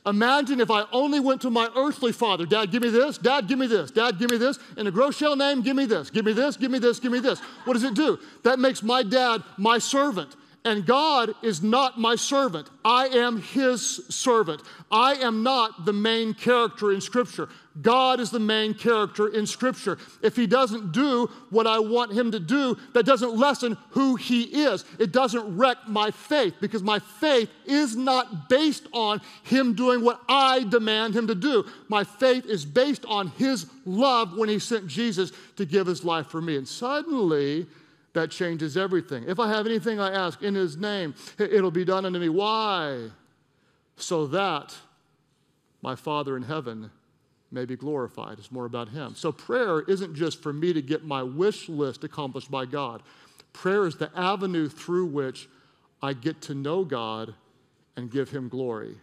Imagine 0.07 0.59
if 0.59 0.71
I 0.71 0.85
only 0.91 1.19
went 1.19 1.39
to 1.41 1.51
my 1.51 1.69
earthly 1.77 2.11
father, 2.11 2.47
Dad, 2.47 2.71
give 2.71 2.81
me 2.81 2.89
this, 2.89 3.19
Dad, 3.19 3.47
give 3.47 3.59
me 3.59 3.67
this, 3.67 3.91
Dad, 3.91 4.17
give 4.17 4.31
me 4.31 4.37
this, 4.37 4.57
in 4.75 4.87
a 4.87 4.91
Groeschel 4.91 5.37
name, 5.37 5.61
give 5.61 5.75
me 5.75 5.85
this, 5.85 6.09
give 6.09 6.25
me 6.25 6.33
this, 6.33 6.57
give 6.57 6.71
me 6.71 6.79
this, 6.79 6.99
give 6.99 7.11
me 7.11 7.19
this. 7.19 7.39
What 7.65 7.73
does 7.75 7.83
it 7.83 7.93
do? 7.93 8.17
That 8.43 8.57
makes 8.57 8.81
my 8.81 9.03
dad 9.03 9.43
my 9.59 9.77
servant. 9.77 10.35
And 10.65 10.85
God 10.85 11.33
is 11.41 11.61
not 11.61 11.99
my 11.99 12.15
servant. 12.15 12.69
I 12.85 13.07
am 13.07 13.41
his 13.41 14.05
servant. 14.07 14.61
I 14.89 15.15
am 15.15 15.43
not 15.43 15.85
the 15.85 15.91
main 15.91 16.33
character 16.33 16.93
in 16.93 17.01
Scripture. 17.01 17.49
God 17.81 18.21
is 18.21 18.29
the 18.29 18.39
main 18.39 18.73
character 18.73 19.27
in 19.27 19.45
Scripture. 19.45 19.97
If 20.21 20.37
he 20.37 20.47
doesn't 20.47 20.93
do 20.93 21.29
what 21.49 21.67
I 21.67 21.79
want 21.79 22.13
him 22.13 22.31
to 22.31 22.39
do, 22.39 22.77
that 22.93 23.05
doesn't 23.05 23.35
lessen 23.35 23.77
who 23.89 24.15
he 24.15 24.43
is. 24.63 24.85
It 24.99 25.11
doesn't 25.11 25.57
wreck 25.57 25.77
my 25.87 26.11
faith 26.11 26.53
because 26.61 26.81
my 26.81 26.99
faith 26.99 27.49
is 27.65 27.97
not 27.97 28.47
based 28.47 28.87
on 28.93 29.19
him 29.43 29.73
doing 29.73 30.01
what 30.01 30.21
I 30.29 30.63
demand 30.63 31.13
him 31.13 31.27
to 31.27 31.35
do. 31.35 31.65
My 31.89 32.05
faith 32.05 32.45
is 32.45 32.63
based 32.63 33.03
on 33.05 33.27
his 33.29 33.65
love 33.85 34.37
when 34.37 34.47
he 34.47 34.59
sent 34.59 34.87
Jesus 34.87 35.33
to 35.57 35.65
give 35.65 35.87
his 35.87 36.05
life 36.05 36.27
for 36.27 36.41
me. 36.41 36.55
And 36.55 36.67
suddenly, 36.67 37.67
that 38.13 38.31
changes 38.31 38.77
everything. 38.77 39.25
If 39.27 39.39
I 39.39 39.49
have 39.49 39.65
anything 39.65 39.99
I 39.99 40.11
ask 40.11 40.41
in 40.41 40.55
His 40.55 40.77
name, 40.77 41.15
it'll 41.37 41.71
be 41.71 41.85
done 41.85 42.05
unto 42.05 42.19
me. 42.19 42.29
Why? 42.29 43.09
So 43.95 44.27
that 44.27 44.75
my 45.81 45.95
Father 45.95 46.37
in 46.37 46.43
heaven 46.43 46.91
may 47.51 47.65
be 47.65 47.75
glorified. 47.75 48.39
It's 48.39 48.51
more 48.51 48.65
about 48.65 48.89
Him. 48.89 49.15
So 49.15 49.31
prayer 49.31 49.81
isn't 49.81 50.15
just 50.15 50.41
for 50.41 50.53
me 50.53 50.73
to 50.73 50.81
get 50.81 51.05
my 51.05 51.21
wish 51.23 51.69
list 51.69 52.03
accomplished 52.03 52.49
by 52.49 52.65
God, 52.65 53.03
prayer 53.51 53.85
is 53.85 53.95
the 53.95 54.11
avenue 54.15 54.67
through 54.69 55.07
which 55.07 55.47
I 56.01 56.13
get 56.13 56.41
to 56.43 56.55
know 56.55 56.83
God 56.83 57.33
and 57.95 58.11
give 58.11 58.29
Him 58.29 58.49
glory. 58.49 58.95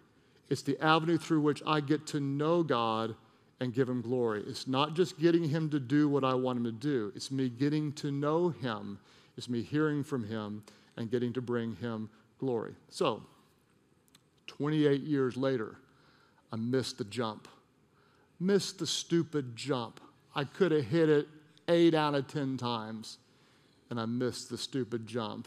It's 0.49 0.63
the 0.63 0.79
avenue 0.85 1.17
through 1.17 1.41
which 1.43 1.63
I 1.67 1.81
get 1.81 2.07
to 2.09 2.21
know 2.21 2.63
God 2.63 3.15
and 3.61 3.75
give 3.75 3.89
him 3.89 4.01
glory. 4.01 4.43
It's 4.47 4.67
not 4.67 4.95
just 4.95 5.19
getting 5.19 5.45
him 5.45 5.69
to 5.71 5.79
do 5.79 6.09
what 6.09 6.25
I 6.25 6.35
want 6.35 6.59
him 6.59 6.65
to 6.65 6.73
do, 6.73 7.13
it's 7.15 7.31
me 7.31 7.49
getting 7.49 7.93
to 7.95 8.11
know 8.11 8.49
him, 8.49 8.99
it's 9.37 9.49
me 9.49 9.63
hearing 9.63 10.03
from 10.03 10.25
him 10.25 10.63
and 10.97 11.11
getting 11.11 11.33
to 11.35 11.43
bring 11.43 11.77
him 11.77 12.09
glory. 12.39 12.75
So, 12.89 13.23
28 14.47 15.03
years 15.03 15.37
later, 15.37 15.77
I 16.53 16.57
missed 16.57 16.99
the 16.99 17.05
jump. 17.05 17.49
Missed 18.41 18.79
the 18.79 18.87
stupid 18.87 19.55
jump. 19.55 20.01
I 20.35 20.45
could 20.45 20.73
have 20.73 20.87
hit 20.87 21.09
it 21.09 21.29
eight 21.69 21.95
out 21.95 22.15
of 22.15 22.27
10 22.27 22.57
times, 22.57 23.19
and 23.91 24.01
I 24.01 24.07
missed 24.07 24.51
the 24.51 24.59
stupid 24.59 25.07
jump, 25.07 25.47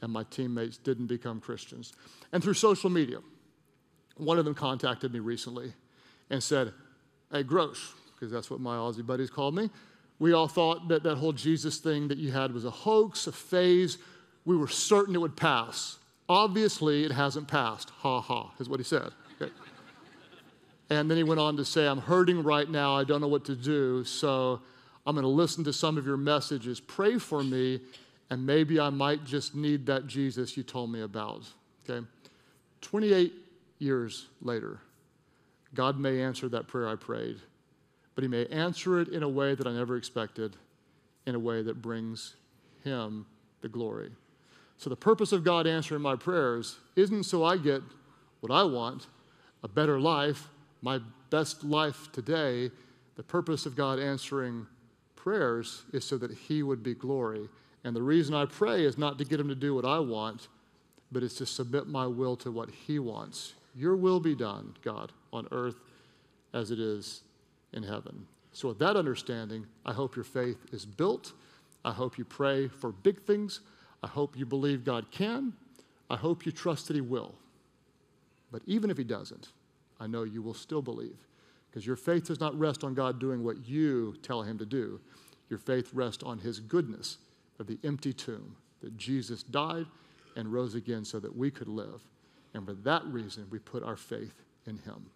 and 0.00 0.12
my 0.12 0.24
teammates 0.24 0.78
didn't 0.78 1.06
become 1.06 1.40
Christians. 1.40 1.92
And 2.32 2.42
through 2.42 2.54
social 2.54 2.88
media, 2.88 3.18
one 4.16 4.38
of 4.38 4.44
them 4.44 4.54
contacted 4.54 5.12
me 5.12 5.18
recently 5.18 5.72
and 6.30 6.42
said, 6.42 6.72
Hey, 7.32 7.42
Gross, 7.42 7.94
because 8.14 8.32
that's 8.32 8.50
what 8.50 8.60
my 8.60 8.76
Aussie 8.76 9.06
buddies 9.06 9.30
called 9.30 9.54
me. 9.54 9.70
We 10.18 10.32
all 10.32 10.48
thought 10.48 10.88
that 10.88 11.02
that 11.04 11.16
whole 11.16 11.32
Jesus 11.32 11.78
thing 11.78 12.08
that 12.08 12.18
you 12.18 12.30
had 12.30 12.52
was 12.52 12.64
a 12.64 12.70
hoax, 12.70 13.26
a 13.26 13.32
phase. 13.32 13.98
We 14.44 14.56
were 14.56 14.68
certain 14.68 15.14
it 15.14 15.20
would 15.20 15.36
pass. 15.36 15.98
Obviously, 16.28 17.04
it 17.04 17.12
hasn't 17.12 17.48
passed. 17.48 17.90
Ha 17.90 18.20
ha, 18.20 18.52
is 18.58 18.68
what 18.68 18.80
he 18.80 18.84
said. 18.84 19.10
Okay. 19.40 19.52
And 20.90 21.10
then 21.10 21.16
he 21.16 21.22
went 21.22 21.40
on 21.40 21.56
to 21.56 21.64
say, 21.64 21.86
I'm 21.86 22.00
hurting 22.00 22.42
right 22.42 22.68
now. 22.68 22.96
I 22.96 23.04
don't 23.04 23.20
know 23.20 23.28
what 23.28 23.44
to 23.46 23.56
do. 23.56 24.04
So 24.04 24.60
I'm 25.06 25.14
going 25.14 25.22
to 25.22 25.28
listen 25.28 25.64
to 25.64 25.72
some 25.72 25.96
of 25.96 26.04
your 26.04 26.16
messages. 26.16 26.80
Pray 26.80 27.18
for 27.18 27.42
me, 27.42 27.80
and 28.28 28.44
maybe 28.44 28.78
I 28.78 28.90
might 28.90 29.24
just 29.24 29.54
need 29.54 29.86
that 29.86 30.06
Jesus 30.06 30.56
you 30.56 30.62
told 30.62 30.92
me 30.92 31.00
about. 31.00 31.44
Okay? 31.88 32.04
28 32.80 33.32
years 33.78 34.26
later, 34.42 34.80
God 35.74 35.98
may 35.98 36.20
answer 36.20 36.48
that 36.48 36.66
prayer 36.66 36.88
I 36.88 36.96
prayed, 36.96 37.40
but 38.14 38.22
He 38.22 38.28
may 38.28 38.46
answer 38.46 39.00
it 39.00 39.08
in 39.08 39.22
a 39.22 39.28
way 39.28 39.54
that 39.54 39.66
I 39.66 39.72
never 39.72 39.96
expected, 39.96 40.56
in 41.26 41.34
a 41.34 41.38
way 41.38 41.62
that 41.62 41.80
brings 41.80 42.34
Him 42.84 43.26
the 43.60 43.68
glory. 43.68 44.10
So, 44.76 44.90
the 44.90 44.96
purpose 44.96 45.32
of 45.32 45.44
God 45.44 45.66
answering 45.66 46.02
my 46.02 46.16
prayers 46.16 46.78
isn't 46.96 47.24
so 47.24 47.44
I 47.44 47.56
get 47.56 47.82
what 48.40 48.50
I 48.50 48.62
want, 48.62 49.06
a 49.62 49.68
better 49.68 50.00
life, 50.00 50.48
my 50.82 51.00
best 51.28 51.62
life 51.62 52.10
today. 52.12 52.70
The 53.16 53.22
purpose 53.22 53.66
of 53.66 53.76
God 53.76 53.98
answering 53.98 54.66
prayers 55.16 55.82
is 55.92 56.04
so 56.04 56.16
that 56.18 56.30
He 56.30 56.62
would 56.62 56.82
be 56.82 56.94
glory. 56.94 57.48
And 57.84 57.94
the 57.94 58.02
reason 58.02 58.34
I 58.34 58.46
pray 58.46 58.84
is 58.84 58.98
not 58.98 59.18
to 59.18 59.24
get 59.24 59.38
Him 59.38 59.48
to 59.48 59.54
do 59.54 59.74
what 59.74 59.84
I 59.84 59.98
want, 59.98 60.48
but 61.12 61.22
it's 61.22 61.36
to 61.36 61.46
submit 61.46 61.86
my 61.86 62.06
will 62.06 62.36
to 62.36 62.50
what 62.50 62.70
He 62.70 62.98
wants. 62.98 63.54
Your 63.74 63.96
will 63.96 64.20
be 64.20 64.34
done, 64.34 64.74
God, 64.82 65.12
on 65.32 65.48
earth 65.52 65.76
as 66.52 66.70
it 66.70 66.78
is 66.78 67.22
in 67.72 67.82
heaven. 67.82 68.26
So, 68.52 68.68
with 68.68 68.78
that 68.80 68.96
understanding, 68.96 69.66
I 69.86 69.92
hope 69.92 70.16
your 70.16 70.24
faith 70.24 70.58
is 70.72 70.84
built. 70.84 71.32
I 71.84 71.92
hope 71.92 72.18
you 72.18 72.24
pray 72.24 72.68
for 72.68 72.90
big 72.90 73.22
things. 73.22 73.60
I 74.02 74.08
hope 74.08 74.36
you 74.36 74.44
believe 74.44 74.84
God 74.84 75.10
can. 75.10 75.52
I 76.08 76.16
hope 76.16 76.44
you 76.44 76.52
trust 76.52 76.88
that 76.88 76.96
He 76.96 77.00
will. 77.00 77.34
But 78.50 78.62
even 78.66 78.90
if 78.90 78.96
He 78.96 79.04
doesn't, 79.04 79.50
I 80.00 80.06
know 80.06 80.24
you 80.24 80.42
will 80.42 80.54
still 80.54 80.82
believe 80.82 81.16
because 81.70 81.86
your 81.86 81.96
faith 81.96 82.26
does 82.26 82.40
not 82.40 82.58
rest 82.58 82.82
on 82.82 82.94
God 82.94 83.20
doing 83.20 83.44
what 83.44 83.68
you 83.68 84.16
tell 84.22 84.42
Him 84.42 84.58
to 84.58 84.66
do. 84.66 85.00
Your 85.48 85.58
faith 85.58 85.90
rests 85.92 86.24
on 86.24 86.38
His 86.38 86.58
goodness 86.58 87.18
of 87.60 87.66
the 87.66 87.78
empty 87.84 88.12
tomb 88.12 88.56
that 88.82 88.96
Jesus 88.96 89.42
died 89.42 89.86
and 90.36 90.52
rose 90.52 90.74
again 90.74 91.04
so 91.04 91.20
that 91.20 91.36
we 91.36 91.50
could 91.50 91.68
live. 91.68 92.00
And 92.54 92.66
for 92.66 92.72
that 92.72 93.04
reason, 93.06 93.46
we 93.50 93.58
put 93.58 93.82
our 93.82 93.96
faith 93.96 94.34
in 94.66 94.78
him. 94.78 95.06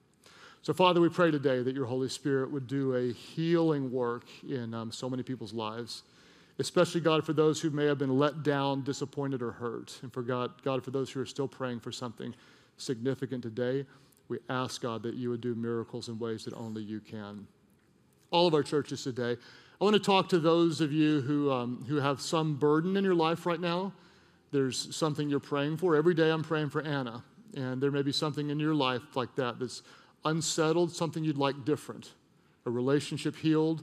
So, 0.64 0.72
Father, 0.72 0.98
we 0.98 1.11
pray 1.11 1.31
today 1.31 1.62
that 1.62 1.74
your 1.74 1.85
Holy 1.85 2.09
Spirit 2.09 2.50
would 2.50 2.66
do 2.66 2.94
a 2.94 3.12
healing 3.12 3.92
work 3.92 4.24
in 4.48 4.72
um, 4.72 4.90
so 4.90 5.11
many 5.11 5.22
people's 5.22 5.53
lives, 5.53 6.05
especially, 6.59 7.03
God, 7.03 7.22
for 7.22 7.35
those 7.35 7.61
who 7.61 7.68
may 7.68 7.85
have 7.85 7.98
been 7.98 8.18
let 8.18 8.42
down, 8.42 8.83
disappointed, 8.83 9.42
or 9.42 9.50
hurt. 9.50 9.98
And 10.00 10.11
for 10.11 10.22
God, 10.22 10.62
God, 10.62 10.83
for 10.83 10.90
those 10.90 11.11
who 11.11 11.20
are 11.20 11.27
still 11.27 11.46
praying 11.46 11.81
for 11.81 11.92
something 11.92 12.35
significant 12.79 13.42
today, 13.42 13.85
we 14.29 14.38
ask, 14.48 14.81
God, 14.81 15.03
that 15.03 15.16
you 15.16 15.29
would 15.29 15.42
do 15.42 15.55
miracles 15.55 16.09
in 16.09 16.18
ways 16.18 16.46
that 16.46 16.55
only 16.55 16.83
you 16.83 17.00
can. 17.00 17.46
All 18.31 18.46
of 18.46 18.55
our 18.55 18.62
churches 18.62 19.05
today, 19.05 19.37
I 19.79 19.85
want 19.85 19.92
to 19.96 20.00
talk 20.00 20.31
to 20.31 20.38
those 20.38 20.81
of 20.81 20.90
you 20.90 21.20
who, 21.20 21.53
um, 21.53 21.85
who 21.87 21.96
have 21.96 22.22
some 22.22 22.57
burden 22.57 22.96
in 22.96 23.05
your 23.05 23.14
life 23.14 23.44
right 23.44 23.61
now 23.61 23.92
there's 24.50 24.94
something 24.94 25.29
you're 25.29 25.40
praying 25.40 25.77
for. 25.79 25.96
Every 25.96 26.14
day 26.14 26.31
I'm 26.31 26.44
praying 26.44 26.70
for 26.70 26.81
Anna, 26.81 27.24
and 27.57 27.83
there 27.83 27.90
may 27.90 28.03
be 28.03 28.12
something 28.12 28.50
in 28.50 28.61
your 28.61 28.72
life 28.72 29.03
like 29.16 29.35
that 29.35 29.59
that's 29.59 29.83
unsettled, 30.24 30.92
something 30.92 31.24
you'd 31.24 31.38
like 31.38 31.64
different. 31.64 32.12
A 32.66 32.70
relationship 32.70 33.37
healed, 33.37 33.82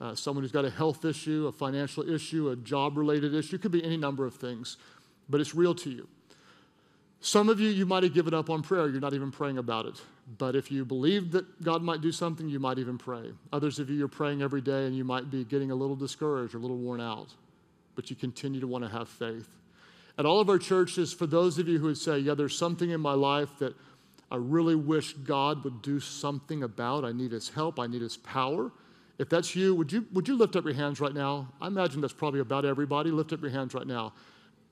uh, 0.00 0.14
someone 0.14 0.42
who's 0.42 0.52
got 0.52 0.64
a 0.64 0.70
health 0.70 1.04
issue, 1.04 1.46
a 1.46 1.52
financial 1.52 2.08
issue, 2.08 2.50
a 2.50 2.56
job 2.56 2.96
related 2.96 3.34
issue. 3.34 3.56
It 3.56 3.62
could 3.62 3.72
be 3.72 3.84
any 3.84 3.96
number 3.96 4.26
of 4.26 4.34
things, 4.34 4.76
but 5.28 5.40
it's 5.40 5.54
real 5.54 5.74
to 5.76 5.90
you. 5.90 6.08
Some 7.20 7.48
of 7.48 7.58
you, 7.58 7.70
you 7.70 7.86
might 7.86 8.02
have 8.02 8.12
given 8.12 8.34
up 8.34 8.50
on 8.50 8.62
prayer. 8.62 8.88
You're 8.88 9.00
not 9.00 9.14
even 9.14 9.30
praying 9.30 9.58
about 9.58 9.86
it. 9.86 10.00
But 10.38 10.54
if 10.54 10.70
you 10.70 10.84
believe 10.84 11.32
that 11.32 11.62
God 11.62 11.82
might 11.82 12.00
do 12.00 12.12
something, 12.12 12.48
you 12.48 12.58
might 12.58 12.78
even 12.78 12.98
pray. 12.98 13.32
Others 13.52 13.78
of 13.78 13.88
you, 13.88 13.96
you're 13.96 14.08
praying 14.08 14.42
every 14.42 14.60
day 14.60 14.86
and 14.86 14.94
you 14.94 15.04
might 15.04 15.30
be 15.30 15.44
getting 15.44 15.70
a 15.70 15.74
little 15.74 15.96
discouraged 15.96 16.54
or 16.54 16.58
a 16.58 16.60
little 16.60 16.76
worn 16.76 17.00
out, 17.00 17.34
but 17.94 18.10
you 18.10 18.16
continue 18.16 18.60
to 18.60 18.66
want 18.66 18.84
to 18.84 18.90
have 18.90 19.08
faith. 19.08 19.48
At 20.18 20.26
all 20.26 20.40
of 20.40 20.48
our 20.48 20.58
churches, 20.58 21.12
for 21.12 21.26
those 21.26 21.58
of 21.58 21.68
you 21.68 21.78
who 21.78 21.86
would 21.86 21.98
say, 21.98 22.18
Yeah, 22.18 22.34
there's 22.34 22.56
something 22.56 22.90
in 22.90 23.00
my 23.00 23.12
life 23.12 23.58
that 23.58 23.74
I 24.30 24.36
really 24.36 24.74
wish 24.74 25.12
God 25.12 25.62
would 25.64 25.82
do 25.82 26.00
something 26.00 26.62
about, 26.62 27.04
I 27.04 27.12
need 27.12 27.32
His 27.32 27.48
help, 27.48 27.78
I 27.78 27.86
need 27.86 28.02
His 28.02 28.16
power. 28.16 28.72
If 29.18 29.28
that's 29.28 29.56
you, 29.56 29.74
would 29.74 29.92
you, 29.92 30.06
would 30.12 30.28
you 30.28 30.36
lift 30.36 30.56
up 30.56 30.64
your 30.64 30.74
hands 30.74 31.00
right 31.00 31.14
now? 31.14 31.48
I 31.60 31.68
imagine 31.68 32.00
that's 32.00 32.12
probably 32.12 32.40
about 32.40 32.64
everybody. 32.64 33.10
Lift 33.10 33.32
up 33.32 33.40
your 33.40 33.50
hands 33.50 33.72
right 33.72 33.86
now. 33.86 34.12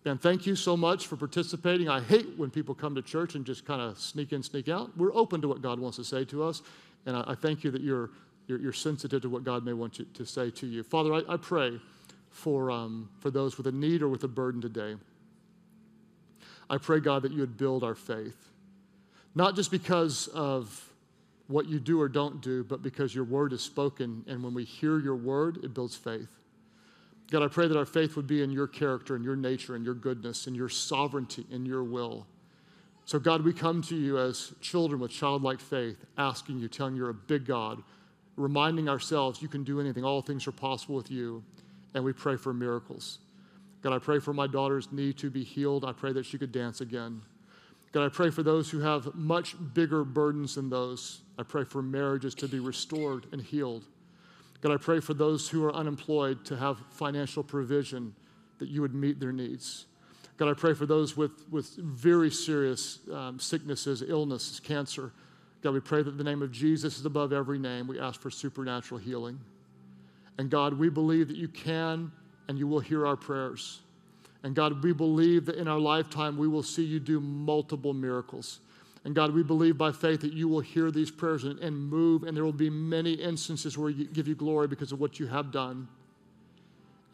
And 0.04 0.20
thank 0.20 0.46
you 0.46 0.54
so 0.54 0.76
much 0.76 1.06
for 1.06 1.16
participating. 1.16 1.88
I 1.88 2.00
hate 2.00 2.36
when 2.36 2.50
people 2.50 2.74
come 2.74 2.94
to 2.94 3.00
church 3.00 3.36
and 3.36 3.46
just 3.46 3.64
kind 3.64 3.80
of 3.80 3.98
sneak 3.98 4.32
in, 4.32 4.42
sneak 4.42 4.68
out. 4.68 4.94
We're 4.98 5.14
open 5.14 5.40
to 5.40 5.48
what 5.48 5.62
God 5.62 5.80
wants 5.80 5.96
to 5.96 6.04
say 6.04 6.26
to 6.26 6.42
us. 6.42 6.60
And 7.06 7.16
I, 7.16 7.24
I 7.28 7.34
thank 7.34 7.64
you 7.64 7.70
that 7.70 7.80
you're, 7.80 8.10
you're, 8.46 8.60
you're, 8.60 8.72
sensitive 8.72 9.22
to 9.22 9.30
what 9.30 9.44
God 9.44 9.64
may 9.64 9.72
want 9.72 9.98
to 10.12 10.26
say 10.26 10.50
to 10.50 10.66
you. 10.66 10.82
Father, 10.82 11.14
I, 11.14 11.22
I 11.26 11.36
pray 11.38 11.80
for, 12.28 12.70
um, 12.70 13.08
for 13.20 13.30
those 13.30 13.56
with 13.56 13.66
a 13.66 13.72
need 13.72 14.02
or 14.02 14.08
with 14.10 14.24
a 14.24 14.28
burden 14.28 14.60
today. 14.60 14.96
I 16.68 16.76
pray, 16.76 17.00
God, 17.00 17.22
that 17.22 17.32
you 17.32 17.40
would 17.40 17.56
build 17.56 17.82
our 17.82 17.94
faith. 17.94 18.50
Not 19.34 19.56
just 19.56 19.70
because 19.70 20.28
of 20.28 20.90
what 21.48 21.68
you 21.68 21.78
do 21.78 22.00
or 22.00 22.08
don't 22.08 22.40
do, 22.40 22.64
but 22.64 22.82
because 22.82 23.14
your 23.14 23.24
word 23.24 23.52
is 23.52 23.60
spoken. 23.60 24.24
And 24.26 24.42
when 24.42 24.54
we 24.54 24.64
hear 24.64 24.98
your 24.98 25.16
word, 25.16 25.58
it 25.62 25.74
builds 25.74 25.96
faith. 25.96 26.30
God, 27.30 27.42
I 27.42 27.48
pray 27.48 27.68
that 27.68 27.76
our 27.76 27.86
faith 27.86 28.16
would 28.16 28.26
be 28.26 28.42
in 28.42 28.50
your 28.50 28.66
character 28.66 29.16
and 29.16 29.24
your 29.24 29.36
nature 29.36 29.74
and 29.74 29.84
your 29.84 29.94
goodness 29.94 30.46
and 30.46 30.54
your 30.54 30.68
sovereignty 30.68 31.46
and 31.50 31.66
your 31.66 31.82
will. 31.82 32.26
So, 33.06 33.18
God, 33.18 33.44
we 33.44 33.52
come 33.52 33.82
to 33.82 33.96
you 33.96 34.18
as 34.18 34.52
children 34.60 35.00
with 35.00 35.10
childlike 35.10 35.60
faith, 35.60 35.98
asking 36.16 36.58
you, 36.58 36.68
telling 36.68 36.94
you 36.94 37.02
you're 37.02 37.10
a 37.10 37.14
big 37.14 37.44
God, 37.44 37.82
reminding 38.36 38.88
ourselves 38.88 39.42
you 39.42 39.48
can 39.48 39.62
do 39.62 39.80
anything, 39.80 40.04
all 40.04 40.22
things 40.22 40.46
are 40.46 40.52
possible 40.52 40.94
with 40.94 41.10
you, 41.10 41.42
and 41.92 42.02
we 42.02 42.12
pray 42.12 42.36
for 42.36 42.54
miracles. 42.54 43.18
God, 43.82 43.92
I 43.92 43.98
pray 43.98 44.20
for 44.20 44.32
my 44.32 44.46
daughter's 44.46 44.90
knee 44.90 45.12
to 45.14 45.28
be 45.28 45.44
healed. 45.44 45.84
I 45.84 45.92
pray 45.92 46.12
that 46.14 46.24
she 46.24 46.38
could 46.38 46.52
dance 46.52 46.80
again. 46.80 47.20
God, 47.94 48.04
I 48.04 48.08
pray 48.08 48.30
for 48.30 48.42
those 48.42 48.68
who 48.68 48.80
have 48.80 49.14
much 49.14 49.54
bigger 49.72 50.02
burdens 50.02 50.56
than 50.56 50.68
those. 50.68 51.20
I 51.38 51.44
pray 51.44 51.62
for 51.62 51.80
marriages 51.80 52.34
to 52.34 52.48
be 52.48 52.58
restored 52.58 53.26
and 53.30 53.40
healed. 53.40 53.84
God, 54.62 54.72
I 54.72 54.78
pray 54.78 54.98
for 54.98 55.14
those 55.14 55.48
who 55.48 55.64
are 55.64 55.72
unemployed 55.72 56.44
to 56.46 56.56
have 56.56 56.76
financial 56.90 57.44
provision, 57.44 58.12
that 58.58 58.68
you 58.68 58.80
would 58.80 58.96
meet 58.96 59.20
their 59.20 59.30
needs. 59.30 59.86
God, 60.38 60.50
I 60.50 60.54
pray 60.54 60.74
for 60.74 60.86
those 60.86 61.16
with, 61.16 61.48
with 61.52 61.76
very 61.76 62.32
serious 62.32 62.98
um, 63.12 63.38
sicknesses, 63.38 64.02
illnesses, 64.02 64.58
cancer. 64.58 65.12
God, 65.62 65.72
we 65.72 65.78
pray 65.78 66.02
that 66.02 66.18
the 66.18 66.24
name 66.24 66.42
of 66.42 66.50
Jesus 66.50 66.98
is 66.98 67.06
above 67.06 67.32
every 67.32 67.60
name. 67.60 67.86
We 67.86 68.00
ask 68.00 68.20
for 68.20 68.28
supernatural 68.28 68.98
healing. 68.98 69.38
And 70.36 70.50
God, 70.50 70.74
we 70.74 70.88
believe 70.88 71.28
that 71.28 71.36
you 71.36 71.46
can 71.46 72.10
and 72.48 72.58
you 72.58 72.66
will 72.66 72.80
hear 72.80 73.06
our 73.06 73.16
prayers. 73.16 73.82
And 74.44 74.54
God, 74.54 74.84
we 74.84 74.92
believe 74.92 75.46
that 75.46 75.56
in 75.56 75.66
our 75.66 75.78
lifetime 75.80 76.36
we 76.36 76.46
will 76.46 76.62
see 76.62 76.84
you 76.84 77.00
do 77.00 77.18
multiple 77.18 77.94
miracles. 77.94 78.60
And 79.04 79.14
God, 79.14 79.34
we 79.34 79.42
believe 79.42 79.76
by 79.76 79.90
faith 79.90 80.20
that 80.20 80.34
you 80.34 80.48
will 80.48 80.60
hear 80.60 80.90
these 80.90 81.10
prayers 81.10 81.44
and, 81.44 81.58
and, 81.60 81.76
move, 81.76 82.22
and 82.24 82.36
there 82.36 82.44
will 82.44 82.52
be 82.52 82.70
many 82.70 83.14
instances 83.14 83.76
where 83.76 83.90
you 83.90 84.04
give 84.04 84.28
you 84.28 84.34
glory 84.34 84.68
because 84.68 84.92
of 84.92 85.00
what 85.00 85.18
you 85.18 85.26
have 85.26 85.50
done. 85.50 85.88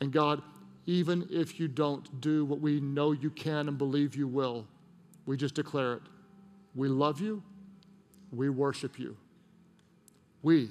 And 0.01 0.13
God, 0.13 0.43
even 0.87 1.27
if 1.31 1.61
you 1.61 1.69
don't 1.69 2.21
do 2.21 2.45
what 2.45 2.61
we 2.61 2.81
know 2.81 3.13
you 3.13 3.31
can 3.31 3.69
and 3.69 3.79
believe 3.79 4.17
you 4.17 4.27
will, 4.27 4.67
we 5.27 5.37
just 5.37 5.55
declare 5.55 5.95
it. 5.95 6.03
We 6.75 6.89
love 6.89 7.21
you, 7.21 7.43
we 8.33 8.49
worship 8.49 8.99
you. 8.99 9.17
We 10.43 10.71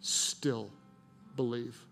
still 0.00 0.70
believe. 1.36 1.84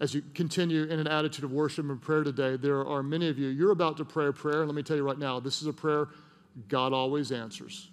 As 0.00 0.14
you 0.14 0.22
continue 0.34 0.84
in 0.84 0.98
an 0.98 1.06
attitude 1.06 1.44
of 1.44 1.52
worship 1.52 1.84
and 1.88 2.00
prayer 2.00 2.24
today, 2.24 2.56
there 2.56 2.86
are 2.86 3.02
many 3.02 3.28
of 3.28 3.38
you, 3.38 3.48
you're 3.48 3.70
about 3.70 3.98
to 3.98 4.04
pray 4.04 4.26
a 4.26 4.32
prayer. 4.32 4.64
Let 4.64 4.74
me 4.74 4.82
tell 4.82 4.96
you 4.96 5.02
right 5.02 5.18
now, 5.18 5.38
this 5.38 5.60
is 5.60 5.68
a 5.68 5.72
prayer 5.72 6.08
God 6.68 6.92
always 6.92 7.30
answers. 7.30 7.90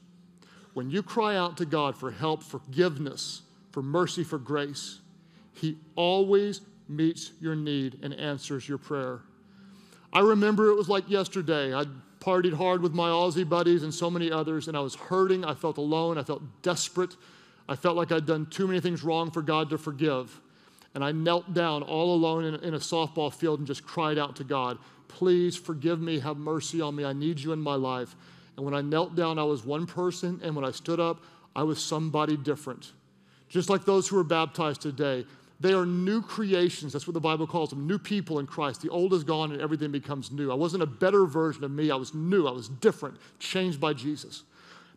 When 0.74 0.90
you 0.90 1.04
cry 1.04 1.36
out 1.36 1.58
to 1.58 1.66
God 1.66 1.98
for 1.98 2.12
help, 2.12 2.44
forgiveness, 2.44 3.42
for 3.72 3.82
mercy, 3.84 4.24
for 4.24 4.38
grace, 4.38 5.00
He 5.54 5.78
always 5.96 6.62
meets 6.88 7.32
your 7.42 7.56
need 7.56 8.00
and 8.02 8.14
answers 8.14 8.70
your 8.70 8.78
prayer. 8.78 9.22
I 10.14 10.22
remember 10.22 10.70
it 10.70 10.76
was 10.76 10.88
like 10.88 11.10
yesterday. 11.10 11.74
I'd 11.74 11.90
partied 12.20 12.54
hard 12.54 12.82
with 12.82 12.94
my 12.94 13.10
Aussie 13.10 13.48
buddies 13.48 13.84
and 13.84 13.94
so 13.94 14.10
many 14.10 14.32
others, 14.32 14.68
and 14.70 14.78
I 14.78 14.80
was 14.80 14.96
hurting. 14.96 15.44
I 15.44 15.54
felt 15.54 15.78
alone. 15.78 16.18
I 16.18 16.24
felt 16.24 16.42
desperate. 16.62 17.16
I 17.68 17.76
felt 17.76 17.98
like 17.98 18.14
I'd 18.14 18.26
done 18.26 18.46
too 18.46 18.66
many 18.66 18.80
things 18.80 19.04
wrong 19.04 19.30
for 19.30 19.42
God 19.42 19.70
to 19.72 19.78
forgive. 19.78 20.40
And 20.98 21.06
I 21.06 21.12
knelt 21.12 21.54
down 21.54 21.84
all 21.84 22.16
alone 22.16 22.44
in, 22.44 22.56
in 22.64 22.74
a 22.74 22.80
softball 22.80 23.32
field 23.32 23.60
and 23.60 23.68
just 23.68 23.86
cried 23.86 24.18
out 24.18 24.36
to 24.38 24.44
God, 24.44 24.80
Please 25.08 25.56
forgive 25.56 26.02
me, 26.02 26.18
have 26.18 26.38
mercy 26.38 26.82
on 26.82 26.96
me. 26.96 27.06
I 27.06 27.14
need 27.14 27.40
you 27.40 27.54
in 27.54 27.60
my 27.60 27.76
life. 27.76 28.16
And 28.56 28.66
when 28.66 28.74
I 28.74 28.82
knelt 28.82 29.16
down, 29.16 29.38
I 29.38 29.44
was 29.44 29.64
one 29.64 29.86
person, 29.86 30.40
and 30.42 30.56
when 30.56 30.66
I 30.66 30.72
stood 30.72 31.00
up, 31.00 31.24
I 31.56 31.62
was 31.62 31.80
somebody 31.80 32.36
different. 32.36 32.94
Just 33.48 33.70
like 33.70 33.86
those 33.86 34.08
who 34.08 34.18
are 34.18 34.24
baptized 34.24 34.82
today, 34.82 35.28
they 35.60 35.74
are 35.74 35.86
new 35.86 36.20
creations. 36.20 36.94
That's 36.94 37.06
what 37.06 37.14
the 37.14 37.20
Bible 37.20 37.46
calls 37.46 37.70
them 37.70 37.86
new 37.86 38.00
people 38.00 38.40
in 38.40 38.48
Christ. 38.48 38.82
The 38.82 38.90
old 38.90 39.14
is 39.14 39.24
gone 39.24 39.52
and 39.52 39.62
everything 39.62 39.92
becomes 39.92 40.32
new. 40.32 40.52
I 40.52 40.56
wasn't 40.56 40.82
a 40.82 40.88
better 40.88 41.28
version 41.28 41.64
of 41.64 41.70
me. 41.70 41.92
I 41.92 41.96
was 41.96 42.16
new. 42.16 42.48
I 42.48 42.52
was 42.52 42.70
different, 42.70 43.18
changed 43.38 43.80
by 43.80 43.94
Jesus. 43.94 44.46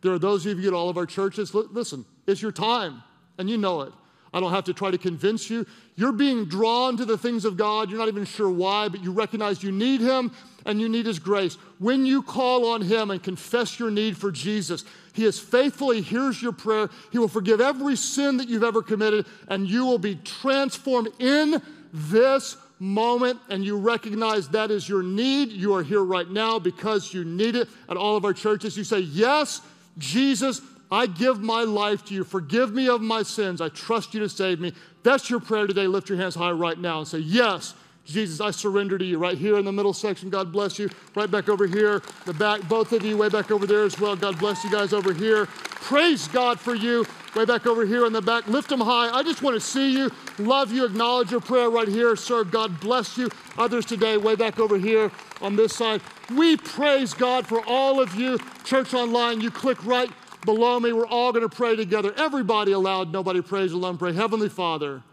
There 0.01 0.11
are 0.11 0.19
those 0.19 0.47
of 0.47 0.59
you 0.59 0.67
at 0.67 0.73
all 0.73 0.89
of 0.89 0.97
our 0.97 1.05
churches. 1.05 1.53
Listen, 1.53 2.05
it's 2.25 2.41
your 2.41 2.51
time, 2.51 3.03
and 3.37 3.47
you 3.47 3.57
know 3.57 3.81
it. 3.81 3.93
I 4.33 4.39
don't 4.39 4.51
have 4.51 4.63
to 4.65 4.73
try 4.73 4.91
to 4.91 4.97
convince 4.97 5.49
you. 5.49 5.65
You're 5.95 6.13
being 6.13 6.45
drawn 6.45 6.95
to 6.97 7.05
the 7.05 7.17
things 7.17 7.43
of 7.43 7.57
God. 7.57 7.89
You're 7.89 7.99
not 7.99 8.07
even 8.07 8.23
sure 8.23 8.49
why, 8.49 8.87
but 8.87 9.03
you 9.03 9.11
recognize 9.11 9.61
you 9.61 9.73
need 9.73 9.99
Him 9.99 10.31
and 10.65 10.79
you 10.79 10.87
need 10.87 11.05
His 11.05 11.19
grace. 11.19 11.55
When 11.79 12.05
you 12.05 12.21
call 12.21 12.67
on 12.67 12.81
Him 12.81 13.11
and 13.11 13.21
confess 13.21 13.77
your 13.77 13.91
need 13.91 14.15
for 14.15 14.31
Jesus, 14.31 14.85
He 15.13 15.25
is 15.25 15.37
faithful. 15.37 15.91
He 15.91 16.01
hears 16.01 16.41
your 16.41 16.53
prayer. 16.53 16.89
He 17.11 17.17
will 17.17 17.27
forgive 17.27 17.59
every 17.59 17.97
sin 17.97 18.37
that 18.37 18.47
you've 18.47 18.63
ever 18.63 18.81
committed, 18.81 19.25
and 19.49 19.67
you 19.67 19.85
will 19.85 19.99
be 19.99 20.15
transformed 20.15 21.09
in 21.19 21.61
this 21.93 22.55
moment. 22.79 23.37
And 23.49 23.65
you 23.65 23.77
recognize 23.77 24.47
that 24.49 24.71
is 24.71 24.87
your 24.87 25.03
need. 25.03 25.49
You 25.49 25.75
are 25.75 25.83
here 25.83 26.03
right 26.03 26.29
now 26.29 26.57
because 26.57 27.13
you 27.13 27.25
need 27.25 27.57
it. 27.57 27.67
At 27.89 27.97
all 27.97 28.15
of 28.15 28.23
our 28.23 28.33
churches, 28.33 28.77
you 28.77 28.85
say, 28.85 28.99
Yes, 28.99 29.59
Jesus, 29.97 30.61
I 30.91 31.07
give 31.07 31.39
my 31.39 31.63
life 31.63 32.03
to 32.05 32.13
you. 32.13 32.23
Forgive 32.23 32.73
me 32.73 32.89
of 32.89 33.01
my 33.01 33.23
sins. 33.23 33.61
I 33.61 33.69
trust 33.69 34.13
you 34.13 34.19
to 34.19 34.29
save 34.29 34.59
me. 34.59 34.73
That's 35.03 35.29
your 35.29 35.39
prayer 35.39 35.65
today. 35.65 35.87
Lift 35.87 36.09
your 36.09 36.17
hands 36.17 36.35
high 36.35 36.51
right 36.51 36.77
now 36.77 36.99
and 36.99 37.07
say, 37.07 37.19
Yes, 37.19 37.73
Jesus, 38.05 38.41
I 38.41 38.51
surrender 38.51 38.97
to 38.97 39.05
you. 39.05 39.17
Right 39.17 39.37
here 39.37 39.57
in 39.57 39.65
the 39.65 39.71
middle 39.71 39.93
section, 39.93 40.29
God 40.29 40.51
bless 40.51 40.77
you. 40.77 40.89
Right 41.15 41.31
back 41.31 41.47
over 41.47 41.65
here, 41.65 42.01
the 42.25 42.33
back, 42.33 42.67
both 42.67 42.91
of 42.91 43.05
you, 43.05 43.15
way 43.15 43.29
back 43.29 43.51
over 43.51 43.65
there 43.65 43.83
as 43.83 43.99
well. 43.99 44.15
God 44.15 44.37
bless 44.37 44.63
you 44.63 44.71
guys 44.71 44.91
over 44.91 45.13
here. 45.13 45.45
Praise 45.45 46.27
God 46.27 46.59
for 46.59 46.75
you. 46.75 47.05
Way 47.35 47.45
back 47.45 47.65
over 47.65 47.85
here 47.85 48.05
in 48.05 48.11
the 48.11 48.21
back, 48.21 48.45
lift 48.47 48.67
them 48.67 48.81
high. 48.81 49.09
I 49.09 49.23
just 49.23 49.41
want 49.41 49.55
to 49.55 49.61
see 49.61 49.93
you, 49.93 50.11
love 50.37 50.73
you, 50.73 50.83
acknowledge 50.83 51.31
your 51.31 51.39
prayer 51.39 51.69
right 51.69 51.87
here, 51.87 52.13
sir. 52.17 52.43
God 52.43 52.77
bless 52.81 53.17
you. 53.17 53.29
Others 53.57 53.85
today, 53.85 54.17
way 54.17 54.35
back 54.35 54.59
over 54.59 54.77
here 54.77 55.09
on 55.41 55.55
this 55.55 55.73
side. 55.73 56.01
We 56.35 56.57
praise 56.57 57.13
God 57.13 57.47
for 57.47 57.63
all 57.65 58.01
of 58.01 58.15
you. 58.15 58.37
Church 58.65 58.93
Online, 58.93 59.39
you 59.39 59.49
click 59.49 59.81
right 59.85 60.11
below 60.45 60.79
me. 60.79 60.93
We're 60.93 61.07
all 61.07 61.31
going 61.31 61.47
to 61.47 61.55
pray 61.55 61.75
together. 61.75 62.13
Everybody 62.17 62.71
aloud, 62.71 63.11
nobody 63.11 63.41
prays 63.41 63.71
alone. 63.71 63.97
Pray, 63.97 64.13
Heavenly 64.13 64.49
Father, 64.49 65.03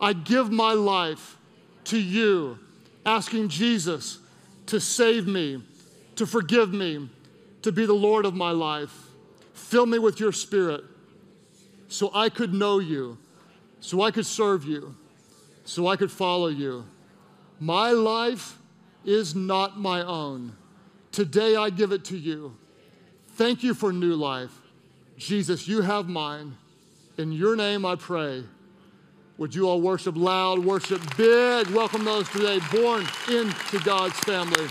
I 0.00 0.12
give 0.12 0.50
my 0.50 0.72
life 0.72 1.36
to 1.84 1.98
you, 1.98 2.58
asking 3.04 3.48
Jesus 3.48 4.18
to 4.66 4.80
save 4.80 5.26
me, 5.26 5.62
to 6.16 6.26
forgive 6.26 6.72
me, 6.72 7.08
to 7.62 7.72
be 7.72 7.86
the 7.86 7.92
Lord 7.92 8.24
of 8.24 8.34
my 8.34 8.50
life. 8.50 9.08
Fill 9.54 9.86
me 9.86 9.98
with 9.98 10.20
your 10.20 10.32
spirit 10.32 10.84
so 11.88 12.10
I 12.14 12.28
could 12.28 12.54
know 12.54 12.78
you, 12.78 13.18
so 13.80 14.02
I 14.02 14.10
could 14.10 14.26
serve 14.26 14.64
you, 14.64 14.94
so 15.64 15.86
I 15.86 15.96
could 15.96 16.10
follow 16.10 16.48
you. 16.48 16.84
My 17.60 17.90
life 17.90 18.58
is 19.04 19.34
not 19.34 19.78
my 19.78 20.02
own. 20.02 20.56
Today 21.12 21.56
I 21.56 21.70
give 21.70 21.92
it 21.92 22.04
to 22.06 22.16
you. 22.16 22.56
Thank 23.34 23.62
you 23.62 23.74
for 23.74 23.92
new 23.92 24.14
life. 24.14 24.61
Jesus, 25.16 25.68
you 25.68 25.82
have 25.82 26.08
mine. 26.08 26.56
In 27.18 27.32
your 27.32 27.56
name 27.56 27.84
I 27.84 27.96
pray. 27.96 28.44
Would 29.38 29.54
you 29.54 29.68
all 29.68 29.80
worship 29.80 30.16
loud, 30.16 30.64
worship 30.64 31.00
big? 31.16 31.68
Welcome 31.68 32.04
those 32.04 32.28
today 32.28 32.60
born 32.72 33.06
into 33.30 33.78
God's 33.84 34.18
family. 34.20 34.66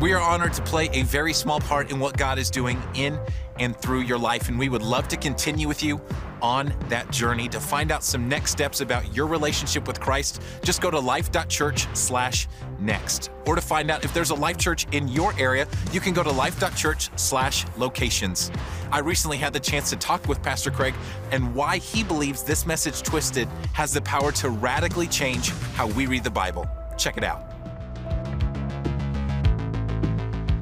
We 0.00 0.12
are 0.12 0.20
honored 0.20 0.52
to 0.54 0.62
play 0.62 0.88
a 0.92 1.02
very 1.02 1.32
small 1.32 1.60
part 1.60 1.90
in 1.90 1.98
what 1.98 2.16
God 2.16 2.38
is 2.38 2.50
doing 2.50 2.80
in 2.94 3.18
and 3.58 3.76
through 3.76 4.00
your 4.00 4.18
life, 4.18 4.48
and 4.48 4.58
we 4.58 4.68
would 4.68 4.82
love 4.82 5.08
to 5.08 5.16
continue 5.16 5.66
with 5.66 5.82
you 5.82 6.00
on 6.42 6.74
that 6.88 7.10
journey. 7.10 7.48
To 7.48 7.60
find 7.60 7.90
out 7.90 8.04
some 8.04 8.28
next 8.28 8.52
steps 8.52 8.80
about 8.80 9.14
your 9.14 9.26
relationship 9.26 9.86
with 9.86 10.00
Christ, 10.00 10.40
just 10.62 10.80
go 10.80 10.90
to 10.90 10.98
life.church/next. 10.98 13.30
Or 13.46 13.54
to 13.54 13.60
find 13.60 13.90
out 13.90 14.04
if 14.04 14.12
there's 14.12 14.30
a 14.30 14.34
Life 14.34 14.58
Church 14.58 14.86
in 14.92 15.08
your 15.08 15.32
area, 15.38 15.66
you 15.92 16.00
can 16.00 16.12
go 16.12 16.22
to 16.22 16.30
life.church/locations. 16.30 18.50
I 18.90 19.00
recently 19.00 19.36
had 19.38 19.52
the 19.52 19.60
chance 19.60 19.90
to 19.90 19.96
talk 19.96 20.26
with 20.28 20.42
Pastor 20.42 20.70
Craig 20.70 20.94
and 21.32 21.54
why 21.54 21.78
he 21.78 22.04
believes 22.04 22.42
this 22.42 22.66
message 22.66 23.02
twisted 23.02 23.48
has 23.72 23.92
the 23.92 24.02
power 24.02 24.32
to 24.32 24.50
radically 24.50 25.06
change 25.06 25.52
how 25.74 25.86
we 25.88 26.06
read 26.06 26.24
the 26.24 26.30
Bible. 26.30 26.68
Check 26.96 27.16
it 27.16 27.24
out. 27.24 27.47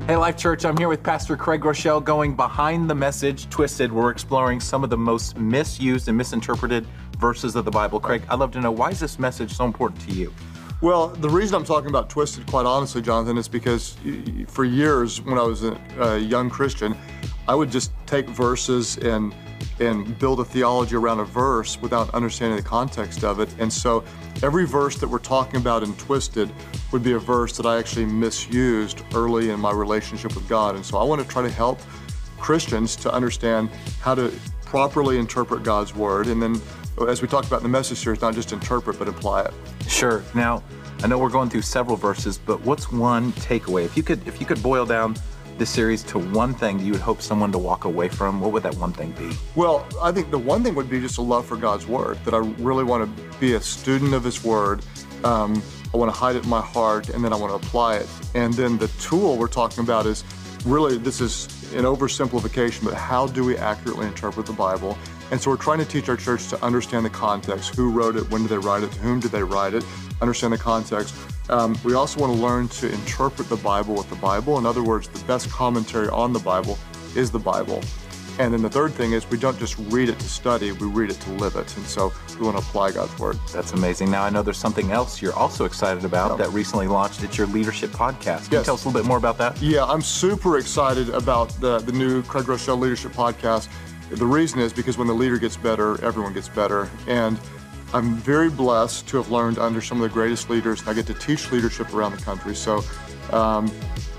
Hey, 0.07 0.15
Life 0.15 0.37
Church, 0.37 0.65
I'm 0.65 0.77
here 0.77 0.87
with 0.87 1.03
Pastor 1.03 1.37
Craig 1.37 1.63
Groeschel 1.63 2.05
going 2.05 2.37
behind 2.37 2.89
the 2.89 2.95
message 2.95 3.51
Twisted. 3.51 3.91
We're 3.91 4.13
exploring 4.13 4.61
some 4.61 4.85
of 4.85 4.91
the 4.91 4.97
most 4.97 5.37
misused 5.37 6.07
and 6.07 6.17
misinterpreted 6.17 6.87
verses 7.19 7.57
of 7.57 7.65
the 7.65 7.73
Bible. 7.73 7.99
Craig, 7.99 8.23
I'd 8.29 8.39
love 8.39 8.53
to 8.53 8.61
know 8.61 8.71
why 8.71 8.91
is 8.91 9.01
this 9.01 9.19
message 9.19 9.53
so 9.53 9.65
important 9.65 10.01
to 10.03 10.13
you? 10.13 10.33
Well, 10.81 11.09
the 11.09 11.29
reason 11.29 11.57
I'm 11.57 11.65
talking 11.65 11.91
about 11.91 12.09
Twisted, 12.09 12.47
quite 12.47 12.67
honestly, 12.67 13.03
Jonathan, 13.03 13.37
is 13.37 13.49
because 13.49 13.97
for 14.47 14.65
years 14.65 15.21
when 15.23 15.39
I 15.39 15.43
was 15.43 15.65
a 15.65 16.21
young 16.21 16.51
Christian, 16.51 16.97
I 17.49 17.57
would 17.57 17.73
just 17.73 17.91
take 18.07 18.29
verses 18.29 18.99
and 18.99 19.35
and 19.81 20.19
build 20.19 20.41
a 20.41 20.45
theology 20.45 20.97
around 20.97 21.21
a 21.21 21.25
verse 21.25 21.81
without 21.81 22.13
understanding 22.15 22.57
the 22.57 22.63
context 22.63 23.25
of 23.25 23.41
it. 23.41 23.49
And 23.59 23.73
so 23.73 24.05
every 24.43 24.67
verse 24.67 24.97
that 24.99 25.09
we're 25.09 25.19
talking 25.19 25.61
about 25.61 25.83
in 25.83 25.95
Twisted 25.97 26.51
would 26.93 27.03
be 27.03 27.13
a 27.13 27.19
verse 27.19 27.57
that 27.57 27.67
I 27.67 27.79
actually 27.79 28.07
misused 28.07 29.03
early 29.15 29.51
in 29.51 29.61
my 29.61 29.73
relationship 29.73 30.35
with 30.35 30.49
God. 30.49 30.77
And 30.77 30.85
so 30.85 30.99
I 30.99 31.05
want 31.05 31.21
to 31.23 31.29
try 31.29 31.43
to 31.43 31.51
help 31.51 31.81
Christians 32.39 32.97
to 32.97 33.13
understand 33.13 33.71
how 34.01 34.15
to 34.15 34.33
properly 34.65 35.19
interpret 35.19 35.63
God's 35.63 35.95
word. 35.95 36.27
And 36.27 36.43
then, 36.43 36.61
as 37.09 37.23
we 37.23 37.29
talked 37.29 37.47
about 37.47 37.59
in 37.59 37.63
the 37.63 37.69
message 37.69 37.99
series, 37.99 38.21
not 38.21 38.35
just 38.35 38.53
interpret, 38.53 38.99
but 38.99 39.09
apply 39.09 39.43
it. 39.43 39.55
Sure. 39.89 40.25
Now, 40.35 40.63
I 41.03 41.07
know 41.07 41.19
we're 41.19 41.29
going 41.29 41.51
through 41.51 41.63
several 41.63 41.97
verses, 41.97 42.39
but 42.39 42.61
what's 42.63 42.91
one 42.91 43.33
takeaway? 43.33 43.85
If 43.85 43.97
you 43.97 44.03
could, 44.03 44.27
if 44.27 44.41
you 44.41 44.47
could 44.47 44.63
boil 44.63 44.87
down 44.87 45.17
this 45.59 45.71
series 45.71 46.03
to 46.05 46.19
one 46.19 46.53
thing 46.53 46.79
that 46.79 46.85
you 46.85 46.93
would 46.93 47.01
hope 47.01 47.23
someone 47.23 47.51
to 47.53 47.59
walk 47.59 47.85
away 47.85 48.09
from, 48.09 48.41
what 48.41 48.53
would 48.53 48.63
that 48.63 48.75
one 48.77 48.93
thing 48.93 49.13
be? 49.13 49.31
Well, 49.55 49.87
I 50.03 50.13
think 50.13 50.31
the 50.31 50.39
one 50.39 50.63
thing 50.63 50.75
would 50.75 50.91
be 50.91 51.01
just 51.01 51.19
a 51.19 51.23
love 51.23 51.47
for 51.47 51.57
God's 51.57 51.87
Word, 51.87 52.19
that 52.25 52.35
I 52.35 52.39
really 52.39 52.85
want 52.85 53.17
to 53.17 53.39
be 53.39 53.55
a 53.55 53.61
student 53.61 54.13
of 54.13 54.25
His 54.25 54.45
Word. 54.45 54.85
Um, 55.25 55.63
I 55.95 55.97
want 55.97 56.13
to 56.13 56.19
hide 56.19 56.37
it 56.37 56.45
in 56.45 56.51
my 56.51 56.61
heart, 56.61 57.09
and 57.09 57.25
then 57.25 57.33
I 57.33 57.37
want 57.37 57.51
to 57.51 57.67
apply 57.67 57.97
it. 57.97 58.09
And 58.35 58.53
then 58.55 58.77
the 58.77 58.89
tool 59.01 59.37
we're 59.39 59.49
talking 59.49 59.83
about 59.83 60.05
is 60.05 60.25
really, 60.67 60.99
this 60.99 61.21
is 61.21 61.47
an 61.73 61.85
oversimplification, 61.85 62.85
but 62.85 62.95
how 62.95 63.27
do 63.27 63.45
we 63.45 63.57
accurately 63.57 64.07
interpret 64.07 64.47
the 64.47 64.53
Bible? 64.53 64.99
And 65.31 65.41
so 65.41 65.51
we're 65.51 65.57
trying 65.57 65.79
to 65.79 65.85
teach 65.85 66.09
our 66.09 66.17
church 66.17 66.49
to 66.49 66.63
understand 66.63 67.05
the 67.05 67.11
context. 67.11 67.75
Who 67.75 67.91
wrote 67.91 68.17
it? 68.17 68.31
When 68.31 68.43
did 68.43 68.51
they 68.51 68.59
write 68.59 68.83
it? 68.83 68.93
To 68.93 68.99
whom 69.01 69.21
did 69.21 69.31
they 69.31 69.43
write 69.43 69.75
it? 69.75 69.85
Understand 70.21 70.53
the 70.53 70.59
context. 70.59 71.15
Um, 71.49 71.77
we 71.85 71.95
also 71.95 72.21
want 72.21 72.35
to 72.35 72.41
learn 72.41 72.69
to 72.69 72.93
interpret 72.93 73.49
the 73.49 73.57
Bible 73.57 73.95
with 73.95 74.09
the 74.11 74.17
Bible. 74.17 74.59
In 74.59 74.67
other 74.67 74.83
words, 74.83 75.09
the 75.09 75.25
best 75.27 75.51
commentary 75.51 76.09
on 76.09 76.33
the 76.33 76.41
Bible 76.41 76.79
is 77.15 77.31
the 77.31 77.39
Bible. 77.39 77.81
And 78.39 78.53
then 78.53 78.61
the 78.61 78.69
third 78.69 78.93
thing 78.93 79.13
is 79.13 79.29
we 79.31 79.39
don't 79.39 79.59
just 79.59 79.79
read 79.79 80.11
it 80.11 80.19
to 80.19 80.29
study, 80.29 80.71
we 80.73 80.87
read 80.87 81.11
it 81.11 81.19
to 81.21 81.31
live 81.33 81.57
it. 81.57 81.75
And 81.77 81.87
so 81.87 82.13
we 82.39 82.45
want 82.45 82.59
to 82.59 82.63
apply 82.63 82.91
God's 82.93 83.19
word. 83.19 83.39
That's 83.51 83.73
amazing. 83.73 84.11
Now 84.11 84.25
I 84.25 84.31
know 84.31 84.43
there's 84.43 84.59
something 84.59 84.93
else 84.93 85.23
you're 85.23 85.33
also 85.33 85.65
excited 85.65 86.05
about 86.05 86.33
yeah. 86.33 86.45
that 86.45 86.53
recently 86.53 86.87
launched. 86.87 87.23
It's 87.23 87.39
your 87.39 87.47
leadership 87.47 87.91
podcast. 87.91 88.45
Can 88.45 88.53
yes. 88.53 88.53
you 88.53 88.65
tell 88.65 88.75
us 88.75 88.85
a 88.85 88.89
little 88.89 89.01
bit 89.01 89.09
more 89.09 89.17
about 89.17 89.39
that? 89.39 89.61
Yeah, 89.63 89.85
I'm 89.85 90.03
super 90.03 90.59
excited 90.59 91.09
about 91.11 91.49
the, 91.61 91.79
the 91.79 91.93
new 91.93 92.23
Craig 92.25 92.45
Groeschel 92.45 92.79
Leadership 92.79 93.13
Podcast. 93.13 93.69
The 94.11 94.27
reason 94.27 94.61
is 94.61 94.73
because 94.73 94.99
when 94.99 95.09
the 95.09 95.15
leader 95.15 95.39
gets 95.39 95.57
better, 95.57 96.03
everyone 96.05 96.35
gets 96.35 96.49
better. 96.49 96.91
And 97.09 97.41
I'm 97.95 98.17
very 98.17 98.51
blessed 98.51 99.07
to 99.09 99.17
have 99.19 99.31
learned 99.31 99.59
under 99.59 99.81
some 99.81 100.01
of 100.03 100.09
the 100.09 100.13
greatest 100.13 100.51
leaders. 100.51 100.87
I 100.87 100.95
get 100.95 101.07
to 101.07 101.15
teach 101.15 101.51
leadership 101.53 101.95
around 101.95 102.13
the 102.13 102.23
country. 102.23 102.55
So, 102.55 102.83
um, 103.31 103.71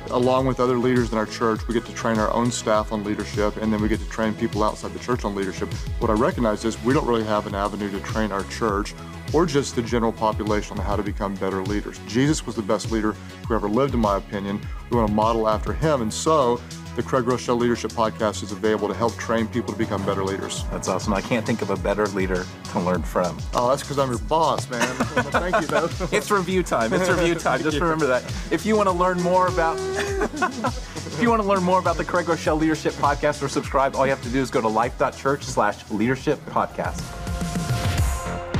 along 0.09 0.45
with 0.45 0.59
other 0.59 0.77
leaders 0.77 1.11
in 1.11 1.17
our 1.17 1.25
church, 1.25 1.67
we 1.67 1.73
get 1.73 1.85
to 1.85 1.93
train 1.93 2.17
our 2.17 2.31
own 2.31 2.49
staff 2.49 2.91
on 2.91 3.03
leadership, 3.03 3.57
and 3.57 3.71
then 3.71 3.81
we 3.81 3.89
get 3.89 3.99
to 3.99 4.09
train 4.09 4.33
people 4.33 4.63
outside 4.63 4.93
the 4.93 4.99
church 4.99 5.25
on 5.25 5.35
leadership. 5.35 5.71
What 5.99 6.09
I 6.09 6.13
recognize 6.13 6.63
is 6.63 6.81
we 6.83 6.93
don't 6.93 7.05
really 7.05 7.25
have 7.25 7.45
an 7.45 7.55
avenue 7.55 7.91
to 7.91 7.99
train 7.99 8.31
our 8.31 8.43
church 8.45 8.93
or 9.33 9.45
just 9.45 9.75
the 9.75 9.81
general 9.81 10.13
population 10.13 10.77
on 10.77 10.85
how 10.85 10.95
to 10.95 11.03
become 11.03 11.35
better 11.35 11.61
leaders. 11.61 11.99
Jesus 12.07 12.45
was 12.45 12.55
the 12.55 12.61
best 12.61 12.91
leader 12.91 13.13
who 13.47 13.55
ever 13.55 13.67
lived, 13.67 13.93
in 13.93 13.99
my 13.99 14.17
opinion. 14.17 14.61
We 14.89 14.97
want 14.97 15.09
to 15.09 15.13
model 15.13 15.49
after 15.49 15.73
him. 15.73 16.01
And 16.01 16.13
so, 16.13 16.61
the 16.97 17.03
Craig 17.03 17.25
Groeschel 17.25 17.59
Leadership 17.59 17.91
Podcast 17.91 18.41
is 18.41 18.51
available 18.51 18.87
to 18.87 18.93
help 18.95 19.15
train 19.17 19.47
people 19.47 19.71
to 19.71 19.77
become 19.77 20.03
better 20.03 20.23
leaders. 20.23 20.63
That's 20.71 20.87
awesome. 20.87 21.13
I 21.13 21.21
can't 21.21 21.45
think 21.45 21.61
of 21.61 21.69
a 21.69 21.75
better 21.75 22.07
leader 22.07 22.43
to 22.71 22.79
learn 22.79 23.03
from. 23.03 23.37
Oh, 23.53 23.69
that's 23.69 23.83
because 23.83 23.99
I'm 23.99 24.09
your 24.09 24.17
boss, 24.17 24.67
man. 24.67 24.81
Thank 25.29 25.61
you, 25.61 25.67
though. 25.67 25.89
It's 26.11 26.31
review 26.31 26.63
time. 26.63 26.91
It's 26.91 27.07
review 27.07 27.35
time. 27.35 27.61
Just 27.61 27.79
remember 27.79 28.07
that. 28.07 28.23
If 28.49 28.65
you 28.65 28.75
want 28.75 28.89
to 28.89 28.93
learn 28.93 29.21
more 29.21 29.47
about 29.47 29.77
if 29.79 31.19
you 31.21 31.29
want 31.29 31.41
to 31.43 31.47
learn 31.47 31.61
more 31.61 31.77
about 31.77 31.97
the 31.97 32.03
Craig 32.03 32.25
Groeschel 32.25 32.59
Leadership 32.59 32.93
Podcast 32.93 33.43
or 33.43 33.47
subscribe, 33.47 33.95
all 33.95 34.07
you 34.07 34.11
have 34.11 34.23
to 34.23 34.29
do 34.29 34.41
is 34.41 34.49
go 34.49 34.59
to 34.59 34.67
life.church 34.67 35.43
slash 35.43 35.87
leadership 35.91 36.43
podcast. 36.47 37.03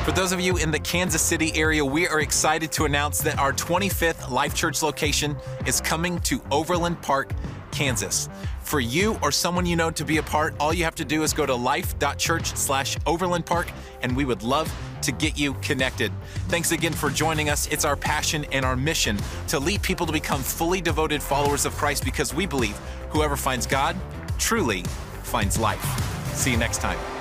For 0.08 0.14
those 0.14 0.32
of 0.32 0.40
you 0.40 0.56
in 0.56 0.72
the 0.72 0.80
Kansas 0.80 1.22
City 1.22 1.52
area, 1.54 1.84
we 1.84 2.08
are 2.08 2.22
excited 2.22 2.72
to 2.72 2.86
announce 2.86 3.20
that 3.24 3.38
our 3.38 3.52
25th 3.52 4.30
Life 4.30 4.56
Church 4.56 4.82
location 4.82 5.36
is 5.66 5.82
coming 5.82 6.18
to 6.20 6.42
Overland 6.50 7.02
Park, 7.02 7.34
Kansas. 7.78 8.28
For 8.64 8.80
you 8.80 9.20
or 9.22 9.32
someone 9.32 9.68
you 9.68 9.76
know 9.76 9.92
to 9.92 10.04
be 10.04 10.18
a 10.18 10.24
part, 10.24 10.56
all 10.60 10.74
you 10.74 10.84
have 10.84 10.96
to 10.96 11.06
do 11.06 11.22
is 11.22 11.32
go 11.32 11.46
to 11.46 11.54
life.church 11.54 12.56
slash 12.56 12.98
Overland 13.06 13.46
Park, 13.46 13.72
and 14.02 14.18
we 14.18 14.26
would 14.26 14.42
love 14.42 14.74
to 15.04 15.12
get 15.12 15.38
you 15.38 15.54
connected. 15.62 16.12
Thanks 16.48 16.72
again 16.72 16.92
for 16.92 17.12
joining 17.12 17.50
us. 17.50 17.68
It's 17.68 17.86
our 17.86 17.96
passion 17.96 18.46
and 18.52 18.66
our 18.66 18.76
mission 18.76 19.16
to 19.50 19.60
lead 19.60 19.84
people 19.84 20.08
to 20.08 20.12
become 20.12 20.42
fully 20.42 20.82
devoted 20.82 21.22
followers 21.22 21.68
of 21.68 21.74
Christ 21.76 22.04
because 22.04 22.34
we 22.34 22.48
believe 22.48 22.76
whoever 23.12 23.38
finds 23.38 23.68
God 23.68 23.96
truly 24.40 24.82
finds 25.22 25.60
life. 25.60 25.86
See 26.34 26.50
you 26.50 26.58
next 26.58 26.80
time. 26.80 27.17